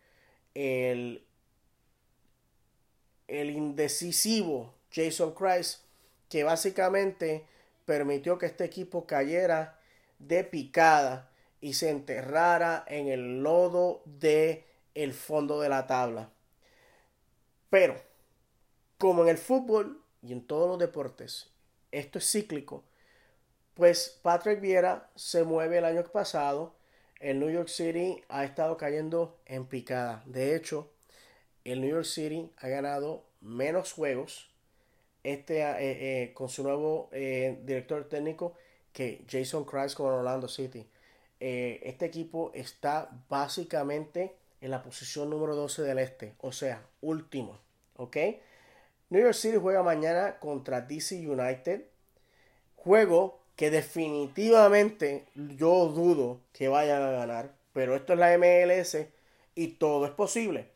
el, 0.53 1.25
el 3.27 3.49
indecisivo 3.49 4.73
Jason 4.91 5.33
Christ, 5.33 5.81
que 6.29 6.43
básicamente 6.43 7.45
permitió 7.85 8.37
que 8.37 8.45
este 8.45 8.63
equipo 8.63 9.05
cayera 9.05 9.79
de 10.19 10.43
picada 10.43 11.29
y 11.59 11.73
se 11.73 11.89
enterrara 11.89 12.85
en 12.87 13.07
el 13.07 13.43
lodo 13.43 14.01
de 14.05 14.65
el 14.93 15.13
fondo 15.13 15.59
de 15.59 15.69
la 15.69 15.87
tabla. 15.87 16.29
Pero, 17.69 17.95
como 18.97 19.23
en 19.23 19.29
el 19.29 19.37
fútbol 19.37 20.01
y 20.21 20.31
en 20.31 20.45
todos 20.47 20.69
los 20.69 20.79
deportes, 20.79 21.51
esto 21.97 22.19
es 22.19 22.29
cíclico, 22.29 22.83
pues 23.73 24.19
Patrick 24.21 24.61
Viera 24.61 25.09
se 25.15 25.43
mueve 25.43 25.77
el 25.79 25.85
año 25.85 26.03
pasado. 26.03 26.75
El 27.19 27.39
New 27.39 27.49
York 27.49 27.67
City 27.67 28.21
ha 28.29 28.43
estado 28.43 28.77
cayendo 28.77 29.39
en 29.45 29.65
picada. 29.65 30.23
De 30.25 30.55
hecho, 30.55 30.91
el 31.63 31.81
New 31.81 31.89
York 31.89 32.05
City 32.05 32.51
ha 32.57 32.67
ganado 32.67 33.25
menos 33.41 33.93
juegos 33.93 34.49
este, 35.23 35.61
eh, 35.61 35.75
eh, 35.79 36.33
con 36.33 36.49
su 36.49 36.63
nuevo 36.63 37.09
eh, 37.11 37.59
director 37.63 38.07
técnico 38.07 38.53
que 38.93 39.25
Jason 39.29 39.65
Christ 39.65 39.95
con 39.95 40.13
Orlando 40.13 40.47
City. 40.47 40.87
este 41.39 42.05
equipo 42.05 42.51
está 42.53 43.09
básicamente 43.29 44.35
en 44.61 44.71
la 44.71 44.81
posición 44.81 45.29
número 45.29 45.55
12 45.55 45.81
del 45.81 45.99
este, 45.99 46.35
o 46.39 46.51
sea, 46.51 46.81
último. 47.01 47.59
¿Ok? 47.97 48.17
New 49.15 49.23
York 49.23 49.35
City 49.35 49.55
juega 49.55 49.81
mañana 49.81 50.39
contra 50.39 50.81
DC 50.81 51.25
United. 51.25 51.85
Juego 52.75 53.39
que 53.55 53.71
definitivamente 53.71 55.25
yo 55.35 55.87
dudo 55.87 56.41
que 56.51 56.67
vayan 56.67 57.01
a 57.01 57.11
ganar, 57.11 57.53
pero 57.71 57.95
esto 57.95 58.11
es 58.11 58.19
la 58.19 58.37
MLS 58.37 59.07
y 59.55 59.67
todo 59.75 60.05
es 60.05 60.11
posible. 60.11 60.67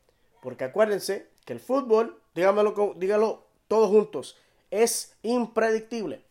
Porque 0.41 0.63
acuérdense 0.63 1.27
que 1.43 1.51
el 1.51 1.59
fútbol, 1.59 2.17
díganmelo, 2.33 2.93
díganlo 2.95 3.43
todos 3.67 3.89
juntos, 3.89 4.37
es 4.71 5.17
impredictible. 5.21 6.21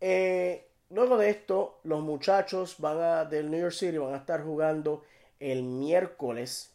Eh, 0.00 0.66
luego 0.90 1.18
de 1.18 1.30
esto, 1.30 1.78
los 1.84 2.00
muchachos 2.00 2.74
van 2.78 3.00
a, 3.00 3.24
del 3.26 3.48
New 3.48 3.60
York 3.60 3.74
City 3.74 3.98
van 3.98 4.14
a 4.14 4.18
estar 4.18 4.42
jugando 4.42 5.04
el 5.38 5.62
miércoles 5.62 6.72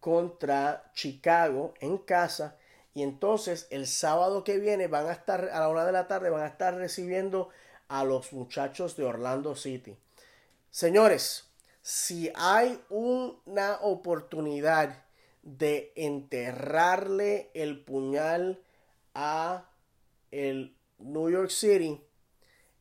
contra 0.00 0.90
Chicago 0.94 1.74
en 1.80 1.98
casa. 1.98 2.56
Y 2.94 3.02
entonces 3.02 3.66
el 3.70 3.86
sábado 3.86 4.44
que 4.44 4.58
viene 4.58 4.88
van 4.88 5.06
a 5.06 5.12
estar 5.12 5.48
a 5.50 5.60
la 5.60 5.68
una 5.68 5.84
de 5.84 5.92
la 5.92 6.08
tarde, 6.08 6.30
van 6.30 6.42
a 6.42 6.48
estar 6.48 6.74
recibiendo 6.74 7.50
a 7.88 8.04
los 8.04 8.32
muchachos 8.32 8.96
de 8.96 9.04
Orlando 9.04 9.54
City. 9.54 9.96
Señores, 10.70 11.48
si 11.82 12.30
hay 12.34 12.82
una 12.88 13.78
oportunidad 13.80 15.04
de 15.42 15.92
enterrarle 15.96 17.50
el 17.54 17.84
puñal 17.84 18.62
a 19.14 19.70
el 20.30 20.76
New 20.98 21.30
York 21.30 21.50
City, 21.50 22.04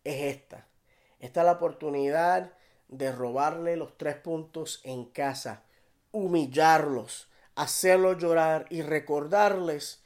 es 0.04 0.36
esta. 0.36 0.68
Esta 1.20 1.42
es 1.42 1.46
la 1.46 1.54
oportunidad 1.54 2.54
de 2.88 3.12
robarle 3.12 3.78
los 3.78 3.98
tres 3.98 4.16
puntos 4.16 4.82
en 4.84 5.06
casa 5.06 5.64
humillarlos, 6.12 7.27
hacerlos 7.58 8.20
llorar 8.20 8.68
y 8.70 8.84
recordarles 8.84 10.00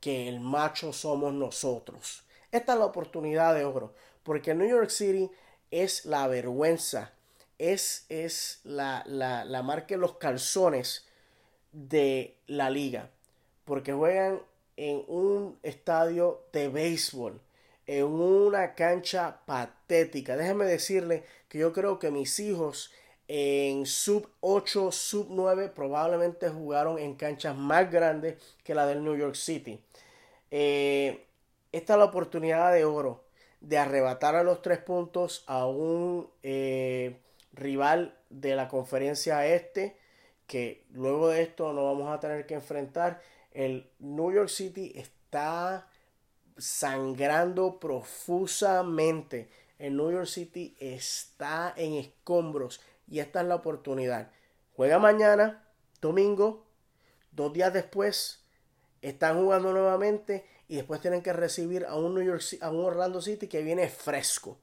que 0.00 0.28
el 0.28 0.38
macho 0.40 0.92
somos 0.92 1.34
nosotros. 1.34 2.22
Esta 2.52 2.74
es 2.74 2.78
la 2.78 2.84
oportunidad 2.86 3.54
de 3.54 3.64
oro, 3.64 3.92
porque 4.22 4.54
New 4.54 4.68
York 4.68 4.90
City 4.90 5.28
es 5.72 6.06
la 6.06 6.28
vergüenza, 6.28 7.12
es, 7.58 8.06
es 8.08 8.60
la, 8.62 9.02
la, 9.06 9.44
la 9.44 9.62
marca 9.62 9.94
de 9.94 9.98
los 9.98 10.18
calzones 10.18 11.04
de 11.72 12.36
la 12.46 12.70
liga, 12.70 13.10
porque 13.64 13.92
juegan 13.92 14.40
en 14.76 15.04
un 15.08 15.58
estadio 15.64 16.42
de 16.52 16.68
béisbol, 16.68 17.40
en 17.88 18.04
una 18.04 18.74
cancha 18.74 19.40
patética. 19.46 20.36
Déjenme 20.36 20.64
decirle 20.64 21.24
que 21.48 21.58
yo 21.58 21.72
creo 21.72 21.98
que 21.98 22.12
mis 22.12 22.38
hijos 22.38 22.92
en 23.28 23.86
sub 23.86 24.28
8, 24.40 24.92
sub 24.92 25.28
9 25.30 25.68
probablemente 25.74 26.48
jugaron 26.50 26.98
en 26.98 27.14
canchas 27.14 27.56
más 27.56 27.90
grandes 27.90 28.36
que 28.62 28.74
la 28.74 28.86
del 28.86 29.02
New 29.02 29.16
York 29.16 29.34
City. 29.34 29.80
Eh, 30.50 31.26
esta 31.72 31.94
es 31.94 31.98
la 31.98 32.04
oportunidad 32.04 32.72
de 32.72 32.84
oro 32.84 33.24
de 33.60 33.78
arrebatar 33.78 34.36
a 34.36 34.44
los 34.44 34.60
tres 34.62 34.78
puntos 34.78 35.42
a 35.46 35.66
un 35.66 36.28
eh, 36.42 37.16
rival 37.52 38.14
de 38.28 38.54
la 38.54 38.68
conferencia 38.68 39.46
este 39.46 39.96
que 40.46 40.84
luego 40.92 41.28
de 41.28 41.42
esto 41.42 41.72
no 41.72 41.84
vamos 41.84 42.12
a 42.12 42.20
tener 42.20 42.46
que 42.46 42.54
enfrentar. 42.54 43.22
El 43.52 43.88
New 43.98 44.32
York 44.32 44.48
City 44.48 44.92
está 44.94 45.88
sangrando 46.56 47.80
profusamente. 47.80 49.48
El 49.78 49.96
New 49.96 50.12
York 50.12 50.26
City 50.26 50.76
está 50.78 51.72
en 51.76 51.94
escombros 51.94 52.80
y 53.06 53.20
esta 53.20 53.40
es 53.40 53.46
la 53.46 53.56
oportunidad. 53.56 54.30
Juega 54.76 54.98
mañana, 54.98 55.68
domingo, 56.00 56.66
dos 57.32 57.52
días 57.52 57.72
después, 57.72 58.44
están 59.02 59.38
jugando 59.38 59.72
nuevamente 59.72 60.46
y 60.66 60.76
después 60.76 61.00
tienen 61.00 61.22
que 61.22 61.32
recibir 61.32 61.84
a 61.86 61.96
un, 61.96 62.14
New 62.14 62.24
York, 62.24 62.42
a 62.60 62.70
un 62.70 62.84
Orlando 62.84 63.20
City 63.20 63.48
que 63.48 63.62
viene 63.62 63.88
fresco. 63.88 64.58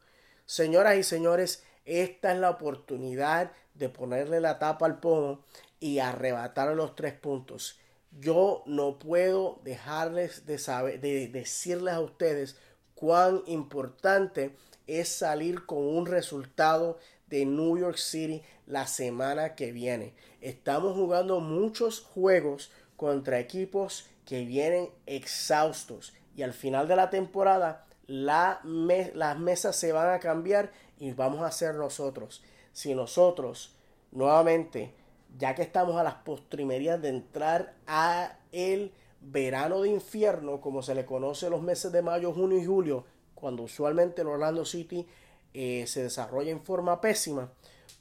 Señoras 0.45 0.97
y 0.97 1.03
señores, 1.03 1.63
esta 1.85 2.33
es 2.33 2.39
la 2.39 2.49
oportunidad 2.49 3.51
de 3.73 3.89
ponerle 3.89 4.39
la 4.39 4.59
tapa 4.59 4.85
al 4.85 4.99
pomo 4.99 5.45
y 5.79 5.99
arrebatar 5.99 6.75
los 6.75 6.95
tres 6.95 7.13
puntos. 7.13 7.79
Yo 8.19 8.63
no 8.65 8.99
puedo 8.99 9.61
dejarles 9.63 10.45
de, 10.45 10.57
saber, 10.57 10.99
de 10.99 11.27
decirles 11.27 11.93
a 11.93 12.01
ustedes 12.01 12.57
cuán 12.95 13.43
importante 13.45 14.55
es 14.87 15.09
salir 15.09 15.65
con 15.65 15.79
un 15.79 16.05
resultado 16.05 16.99
de 17.31 17.45
New 17.45 17.79
York 17.79 17.97
City 17.97 18.43
la 18.67 18.85
semana 18.85 19.55
que 19.55 19.71
viene. 19.71 20.13
Estamos 20.41 20.93
jugando 20.95 21.39
muchos 21.39 22.01
juegos 22.01 22.71
contra 22.95 23.39
equipos 23.39 24.05
que 24.25 24.45
vienen 24.45 24.89
exhaustos 25.07 26.13
y 26.35 26.43
al 26.43 26.53
final 26.53 26.87
de 26.87 26.95
la 26.95 27.09
temporada 27.09 27.87
la 28.05 28.59
las 28.63 29.39
mesas 29.39 29.75
se 29.75 29.91
van 29.93 30.13
a 30.13 30.19
cambiar 30.19 30.71
y 30.99 31.13
vamos 31.13 31.41
a 31.41 31.51
ser 31.51 31.75
nosotros. 31.75 32.43
Si 32.73 32.93
nosotros 32.93 33.75
nuevamente, 34.11 34.93
ya 35.37 35.55
que 35.55 35.61
estamos 35.61 35.95
a 35.95 36.03
las 36.03 36.15
postrimerías 36.15 37.01
de 37.01 37.09
entrar 37.09 37.73
a 37.87 38.37
el 38.51 38.91
verano 39.21 39.81
de 39.81 39.89
infierno, 39.89 40.59
como 40.59 40.81
se 40.81 40.95
le 40.95 41.05
conoce 41.05 41.49
los 41.49 41.61
meses 41.61 41.91
de 41.91 42.01
mayo, 42.01 42.33
junio 42.33 42.57
y 42.57 42.65
julio, 42.65 43.05
cuando 43.35 43.63
usualmente 43.63 44.21
el 44.21 44.27
Orlando 44.27 44.65
City 44.65 45.07
eh, 45.53 45.85
se 45.87 46.03
desarrolla 46.03 46.51
en 46.51 46.63
forma 46.63 47.01
pésima, 47.01 47.51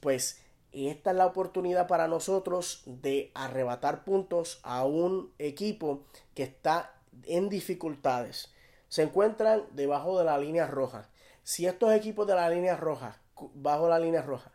pues 0.01 0.41
esta 0.73 1.11
es 1.11 1.17
la 1.17 1.27
oportunidad 1.27 1.89
para 1.89 2.07
nosotros 2.07 2.83
de 2.87 3.33
arrebatar 3.35 4.05
puntos 4.05 4.61
a 4.63 4.85
un 4.85 5.33
equipo 5.39 6.05
que 6.35 6.45
está 6.45 6.95
en 7.25 7.49
dificultades. 7.49 8.53
Se 8.89 9.03
encuentran 9.03 9.65
debajo 9.73 10.19
de 10.19 10.25
la 10.25 10.39
línea 10.39 10.67
roja. 10.67 11.09
Si 11.43 11.67
estos 11.67 11.93
equipos 11.93 12.27
de 12.27 12.35
la 12.35 12.49
línea 12.49 12.77
roja, 12.77 13.21
bajo 13.55 13.89
la 13.89 13.99
línea 13.99 14.23
roja, 14.23 14.53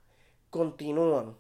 continúan 0.50 1.38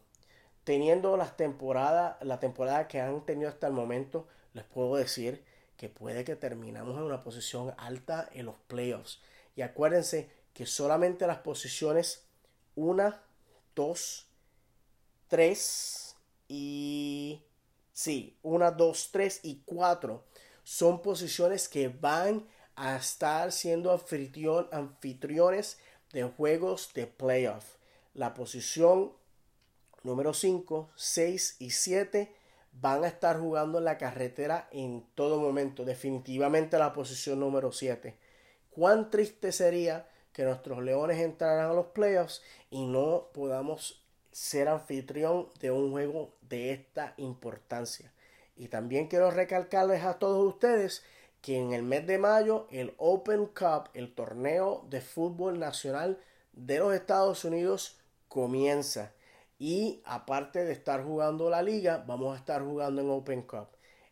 teniendo 0.65 1.15
las 1.15 1.37
temporadas, 1.37 2.17
la 2.21 2.39
temporada 2.39 2.87
que 2.87 2.99
han 2.99 3.25
tenido 3.25 3.49
hasta 3.49 3.67
el 3.67 3.73
momento, 3.73 4.27
les 4.53 4.65
puedo 4.65 4.95
decir 4.95 5.45
que 5.77 5.89
puede 5.89 6.23
que 6.23 6.35
terminamos 6.35 6.97
en 6.97 7.03
una 7.03 7.23
posición 7.23 7.73
alta 7.77 8.27
en 8.33 8.47
los 8.47 8.57
playoffs. 8.67 9.21
Y 9.55 9.61
acuérdense 9.61 10.29
que 10.55 10.65
solamente 10.65 11.27
las 11.27 11.39
posiciones 11.39 12.23
1, 12.75 13.13
2, 13.75 14.27
3 15.27 16.15
y... 16.47 17.43
Sí, 17.91 18.39
1, 18.41 18.71
2, 18.71 19.09
3 19.11 19.39
y 19.43 19.61
4 19.65 20.23
son 20.63 21.01
posiciones 21.01 21.69
que 21.69 21.89
van 21.89 22.47
a 22.75 22.95
estar 22.95 23.51
siendo 23.51 23.91
anfitriones 23.91 25.77
de 26.11 26.23
juegos 26.23 26.91
de 26.93 27.07
playoff. 27.07 27.75
La 28.13 28.33
posición 28.33 29.13
número 30.03 30.33
5, 30.33 30.89
6 30.95 31.57
y 31.59 31.69
7 31.71 32.33
van 32.71 33.03
a 33.03 33.07
estar 33.07 33.39
jugando 33.39 33.79
en 33.79 33.85
la 33.85 33.97
carretera 33.97 34.69
en 34.71 35.05
todo 35.15 35.37
momento. 35.37 35.83
Definitivamente 35.83 36.77
la 36.77 36.93
posición 36.93 37.41
número 37.41 37.71
7. 37.73 38.17
Cuán 38.69 39.09
triste 39.09 39.51
sería 39.51 40.09
que 40.35 40.43
nuestros 40.43 40.83
Leones 40.83 41.21
entraran 41.21 41.71
a 41.71 41.73
los 41.73 41.87
playoffs 41.87 42.41
y 42.69 42.85
no 42.85 43.29
podamos 43.33 44.03
ser 44.33 44.67
anfitrión 44.67 45.47
de 45.61 45.71
un 45.71 45.91
juego 45.91 46.33
de 46.41 46.73
esta 46.73 47.13
importancia. 47.15 48.11
Y 48.57 48.67
también 48.67 49.07
quiero 49.07 49.31
recalcarles 49.31 50.03
a 50.03 50.19
todos 50.19 50.45
ustedes 50.45 51.05
que 51.41 51.57
en 51.57 51.71
el 51.71 51.83
mes 51.83 52.05
de 52.05 52.17
mayo 52.17 52.67
el 52.69 52.93
Open 52.97 53.45
Cup, 53.45 53.89
el 53.93 54.13
torneo 54.13 54.85
de 54.89 54.99
fútbol 54.99 55.57
nacional 55.57 56.19
de 56.51 56.79
los 56.79 56.93
Estados 56.93 57.45
Unidos, 57.45 57.97
comienza. 58.27 59.13
Y 59.57 60.01
aparte 60.03 60.65
de 60.65 60.73
estar 60.73 61.01
jugando 61.01 61.49
la 61.49 61.61
liga, 61.61 62.03
vamos 62.05 62.35
a 62.35 62.39
estar 62.39 62.61
jugando 62.61 63.01
en 63.01 63.09
Open 63.09 63.41
Cup. 63.43 63.69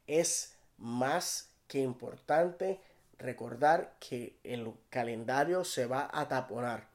Es 0.08 0.56
más 0.78 1.50
que 1.68 1.80
importante 1.80 2.80
recordar 3.18 3.96
que 4.00 4.38
el 4.44 4.74
calendario 4.90 5.64
se 5.64 5.86
va 5.86 6.10
a 6.12 6.28
taponar. 6.28 6.88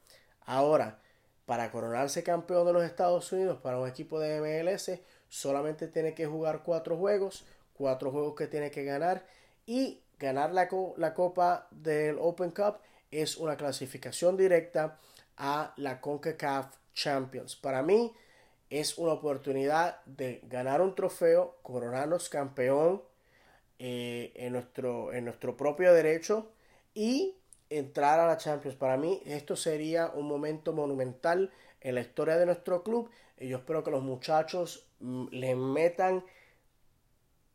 Ahora, 0.45 0.99
para 1.45 1.71
coronarse 1.71 2.23
campeón 2.23 2.65
de 2.67 2.73
los 2.73 2.83
Estados 2.83 3.31
Unidos 3.31 3.59
para 3.61 3.79
un 3.79 3.87
equipo 3.87 4.19
de 4.19 4.39
MLS, 4.39 4.99
solamente 5.29 5.87
tiene 5.87 6.13
que 6.13 6.27
jugar 6.27 6.63
cuatro 6.63 6.97
juegos, 6.97 7.45
cuatro 7.73 8.11
juegos 8.11 8.35
que 8.35 8.47
tiene 8.47 8.71
que 8.71 8.83
ganar 8.83 9.25
y 9.65 10.01
ganar 10.19 10.51
la, 10.53 10.67
la 10.97 11.13
Copa 11.13 11.67
del 11.71 12.17
Open 12.19 12.51
Cup 12.51 12.79
es 13.11 13.37
una 13.37 13.57
clasificación 13.57 14.37
directa 14.37 14.99
a 15.37 15.73
la 15.77 16.01
CONCACAF 16.01 16.75
Champions. 16.93 17.55
Para 17.55 17.81
mí 17.81 18.13
es 18.69 18.97
una 18.97 19.13
oportunidad 19.13 20.03
de 20.05 20.41
ganar 20.43 20.81
un 20.81 20.93
trofeo, 20.93 21.57
coronarnos 21.63 22.29
campeón 22.29 23.01
eh, 23.79 24.33
en, 24.35 24.53
nuestro, 24.53 25.13
en 25.13 25.25
nuestro 25.25 25.55
propio 25.55 25.93
derecho 25.93 26.51
y 26.93 27.35
entrar 27.69 28.19
a 28.19 28.27
la 28.27 28.37
Champions. 28.37 28.75
Para 28.75 28.97
mí 28.97 29.21
esto 29.25 29.55
sería 29.55 30.09
un 30.09 30.27
momento 30.27 30.73
monumental 30.73 31.51
en 31.81 31.95
la 31.95 32.01
historia 32.01 32.35
de 32.35 32.45
nuestro 32.45 32.83
club 32.83 33.09
y 33.37 33.47
yo 33.47 33.57
espero 33.57 33.83
que 33.83 33.91
los 33.91 34.03
muchachos 34.03 34.87
mm, 34.99 35.27
le 35.31 35.55
metan 35.55 36.25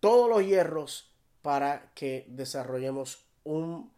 todos 0.00 0.28
los 0.28 0.46
hierros 0.46 1.12
para 1.42 1.92
que 1.94 2.24
desarrollemos 2.28 3.26
un 3.44 3.92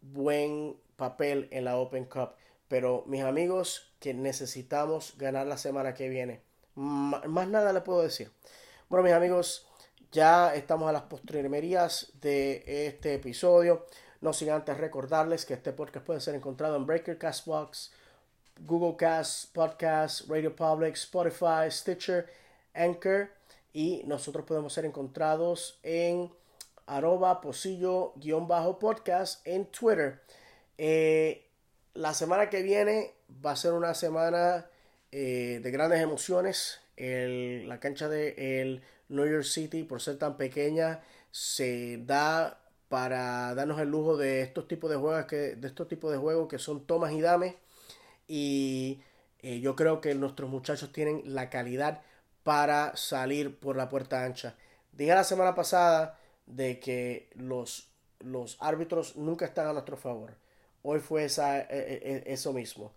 buen 0.00 0.76
papel 0.96 1.48
en 1.52 1.64
la 1.64 1.76
Open 1.76 2.06
Cup. 2.06 2.30
Pero 2.66 3.04
mis 3.06 3.22
amigos, 3.22 3.94
que 4.00 4.14
necesitamos 4.14 5.14
ganar 5.16 5.46
la 5.46 5.58
semana 5.58 5.94
que 5.94 6.08
viene. 6.08 6.42
más 6.74 7.48
nada 7.48 7.72
le 7.72 7.82
puedo 7.82 8.02
decir. 8.02 8.32
Bueno, 8.88 9.04
mis 9.04 9.12
amigos, 9.12 9.68
ya 10.12 10.54
estamos 10.54 10.88
a 10.88 10.92
las 10.92 11.02
postrimerías 11.02 12.12
de 12.20 12.62
este 12.86 13.14
episodio. 13.14 13.86
No 14.20 14.34
sin 14.34 14.50
antes 14.50 14.76
recordarles 14.76 15.46
que 15.46 15.54
este 15.54 15.72
podcast 15.72 16.06
puede 16.06 16.20
ser 16.20 16.34
encontrado 16.34 16.76
en 16.76 16.86
Breaker 16.86 17.18
Castbox, 17.18 17.92
Google 18.60 18.96
Cast, 18.96 19.52
Podcast, 19.52 20.28
Radio 20.28 20.54
Public, 20.54 20.94
Spotify, 20.94 21.70
Stitcher, 21.70 22.30
Anchor 22.74 23.30
y 23.72 24.02
nosotros 24.04 24.44
podemos 24.44 24.74
ser 24.74 24.84
encontrados 24.84 25.80
en 25.82 26.30
arroba 26.86 27.40
posillo-podcast 27.40 29.46
en 29.46 29.66
Twitter. 29.66 30.20
Eh, 30.76 31.48
la 31.94 32.12
semana 32.12 32.50
que 32.50 32.62
viene 32.62 33.14
va 33.44 33.52
a 33.52 33.56
ser 33.56 33.72
una 33.72 33.94
semana 33.94 34.66
eh, 35.10 35.60
de 35.62 35.70
grandes 35.70 36.00
emociones. 36.00 36.80
la 36.98 37.80
cancha 37.80 38.08
de 38.08 38.60
el 38.60 38.82
New 39.12 39.26
York 39.26 39.44
City, 39.44 39.84
por 39.84 40.00
ser 40.00 40.18
tan 40.18 40.36
pequeña, 40.36 41.00
se 41.30 41.98
da 41.98 42.58
para 42.88 43.54
darnos 43.54 43.80
el 43.80 43.88
lujo 43.88 44.16
de 44.16 44.42
estos 44.42 44.68
tipos 44.68 44.90
de 44.90 44.96
juegos 44.96 45.24
que, 45.26 45.56
de 45.56 45.68
estos 45.68 45.88
tipos 45.88 46.12
de 46.12 46.18
juegos 46.18 46.48
que 46.48 46.58
son 46.58 46.84
tomas 46.86 47.12
y 47.12 47.20
dames. 47.20 47.54
Y 48.28 49.02
eh, 49.40 49.60
yo 49.60 49.76
creo 49.76 50.00
que 50.00 50.14
nuestros 50.14 50.50
muchachos 50.50 50.92
tienen 50.92 51.22
la 51.34 51.50
calidad 51.50 52.02
para 52.42 52.96
salir 52.96 53.58
por 53.58 53.76
la 53.76 53.88
puerta 53.88 54.24
ancha. 54.24 54.56
Dije 54.92 55.14
la 55.14 55.24
semana 55.24 55.54
pasada 55.54 56.18
de 56.46 56.80
que 56.80 57.30
los, 57.34 57.88
los 58.20 58.56
árbitros 58.60 59.16
nunca 59.16 59.46
están 59.46 59.68
a 59.68 59.72
nuestro 59.72 59.96
favor. 59.96 60.34
Hoy 60.82 61.00
fue 61.00 61.24
esa, 61.24 61.60
e, 61.60 61.66
e, 61.70 62.22
e, 62.26 62.32
eso 62.32 62.52
mismo. 62.52 62.92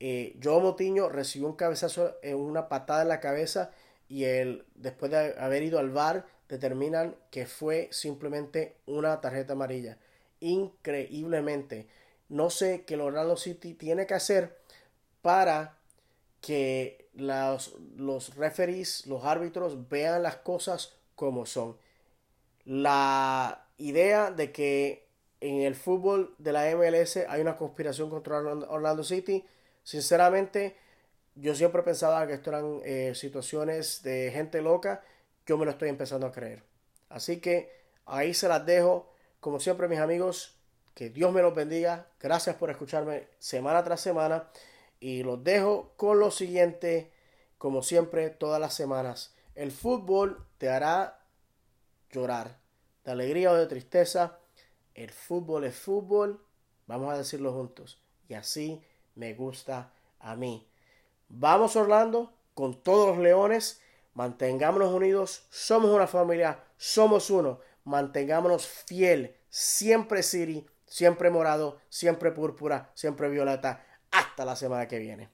Eh, 0.00 0.38
Joe 0.42 0.60
Motiño 0.62 1.08
recibió 1.08 1.48
un 1.48 1.56
cabezazo 1.56 2.16
una 2.34 2.68
patada 2.68 3.02
en 3.02 3.08
la 3.08 3.20
cabeza 3.20 3.70
y 4.08 4.24
él, 4.24 4.64
después 4.74 5.10
de 5.10 5.34
haber 5.38 5.62
ido 5.62 5.78
al 5.78 5.90
VAR, 5.90 6.26
determinan 6.48 7.16
que 7.30 7.46
fue 7.46 7.88
simplemente 7.92 8.76
una 8.86 9.20
tarjeta 9.20 9.52
amarilla. 9.52 9.98
Increíblemente. 10.40 11.88
No 12.28 12.50
sé 12.50 12.84
qué 12.86 12.94
el 12.94 13.02
Orlando 13.02 13.36
City 13.36 13.74
tiene 13.74 14.06
que 14.06 14.14
hacer 14.14 14.58
para 15.22 15.78
que 16.40 17.08
los, 17.14 17.74
los 17.96 18.36
referees, 18.36 19.06
los 19.06 19.24
árbitros 19.24 19.88
vean 19.88 20.22
las 20.22 20.36
cosas 20.36 20.94
como 21.14 21.46
son. 21.46 21.76
La 22.64 23.66
idea 23.76 24.30
de 24.30 24.52
que 24.52 25.08
en 25.40 25.60
el 25.62 25.74
fútbol 25.74 26.34
de 26.38 26.52
la 26.52 26.74
MLS 26.74 27.18
hay 27.28 27.40
una 27.40 27.56
conspiración 27.56 28.10
contra 28.10 28.38
Orlando 28.38 29.04
City, 29.04 29.44
sinceramente, 29.82 30.76
yo 31.40 31.54
siempre 31.54 31.82
pensaba 31.82 32.26
que 32.26 32.34
esto 32.34 32.50
eran 32.50 32.80
eh, 32.84 33.14
situaciones 33.14 34.02
de 34.02 34.30
gente 34.32 34.60
loca, 34.60 35.02
yo 35.46 35.56
me 35.56 35.64
lo 35.64 35.70
estoy 35.70 35.88
empezando 35.88 36.26
a 36.26 36.32
creer. 36.32 36.62
Así 37.08 37.40
que 37.40 37.72
ahí 38.06 38.34
se 38.34 38.48
las 38.48 38.64
dejo. 38.66 39.12
Como 39.40 39.60
siempre, 39.60 39.88
mis 39.88 40.00
amigos, 40.00 40.56
que 40.94 41.10
Dios 41.10 41.32
me 41.32 41.42
los 41.42 41.54
bendiga. 41.54 42.08
Gracias 42.20 42.56
por 42.56 42.70
escucharme 42.70 43.28
semana 43.38 43.84
tras 43.84 44.00
semana. 44.00 44.48
Y 45.00 45.22
los 45.22 45.42
dejo 45.44 45.92
con 45.96 46.18
lo 46.18 46.30
siguiente, 46.30 47.12
como 47.56 47.82
siempre, 47.82 48.30
todas 48.30 48.60
las 48.60 48.74
semanas. 48.74 49.34
El 49.54 49.70
fútbol 49.70 50.44
te 50.58 50.68
hará 50.68 51.20
llorar, 52.10 52.58
de 53.04 53.12
alegría 53.12 53.52
o 53.52 53.54
de 53.54 53.66
tristeza. 53.66 54.38
El 54.94 55.10
fútbol 55.10 55.64
es 55.64 55.76
fútbol, 55.76 56.44
vamos 56.86 57.14
a 57.14 57.18
decirlo 57.18 57.52
juntos. 57.52 58.02
Y 58.28 58.34
así 58.34 58.82
me 59.14 59.34
gusta 59.34 59.92
a 60.18 60.34
mí. 60.34 60.68
Vamos 61.28 61.76
Orlando 61.76 62.32
con 62.54 62.82
todos 62.82 63.08
los 63.08 63.18
leones. 63.18 63.80
Mantengámonos 64.14 64.92
unidos. 64.92 65.46
Somos 65.50 65.90
una 65.90 66.06
familia. 66.06 66.64
Somos 66.76 67.30
uno. 67.30 67.60
Mantengámonos 67.84 68.66
fiel. 68.66 69.36
Siempre 69.48 70.22
Siri. 70.22 70.66
Siempre 70.86 71.30
morado. 71.30 71.78
Siempre 71.88 72.32
púrpura. 72.32 72.90
Siempre 72.94 73.28
violeta. 73.28 73.84
Hasta 74.10 74.44
la 74.44 74.56
semana 74.56 74.88
que 74.88 74.98
viene. 74.98 75.30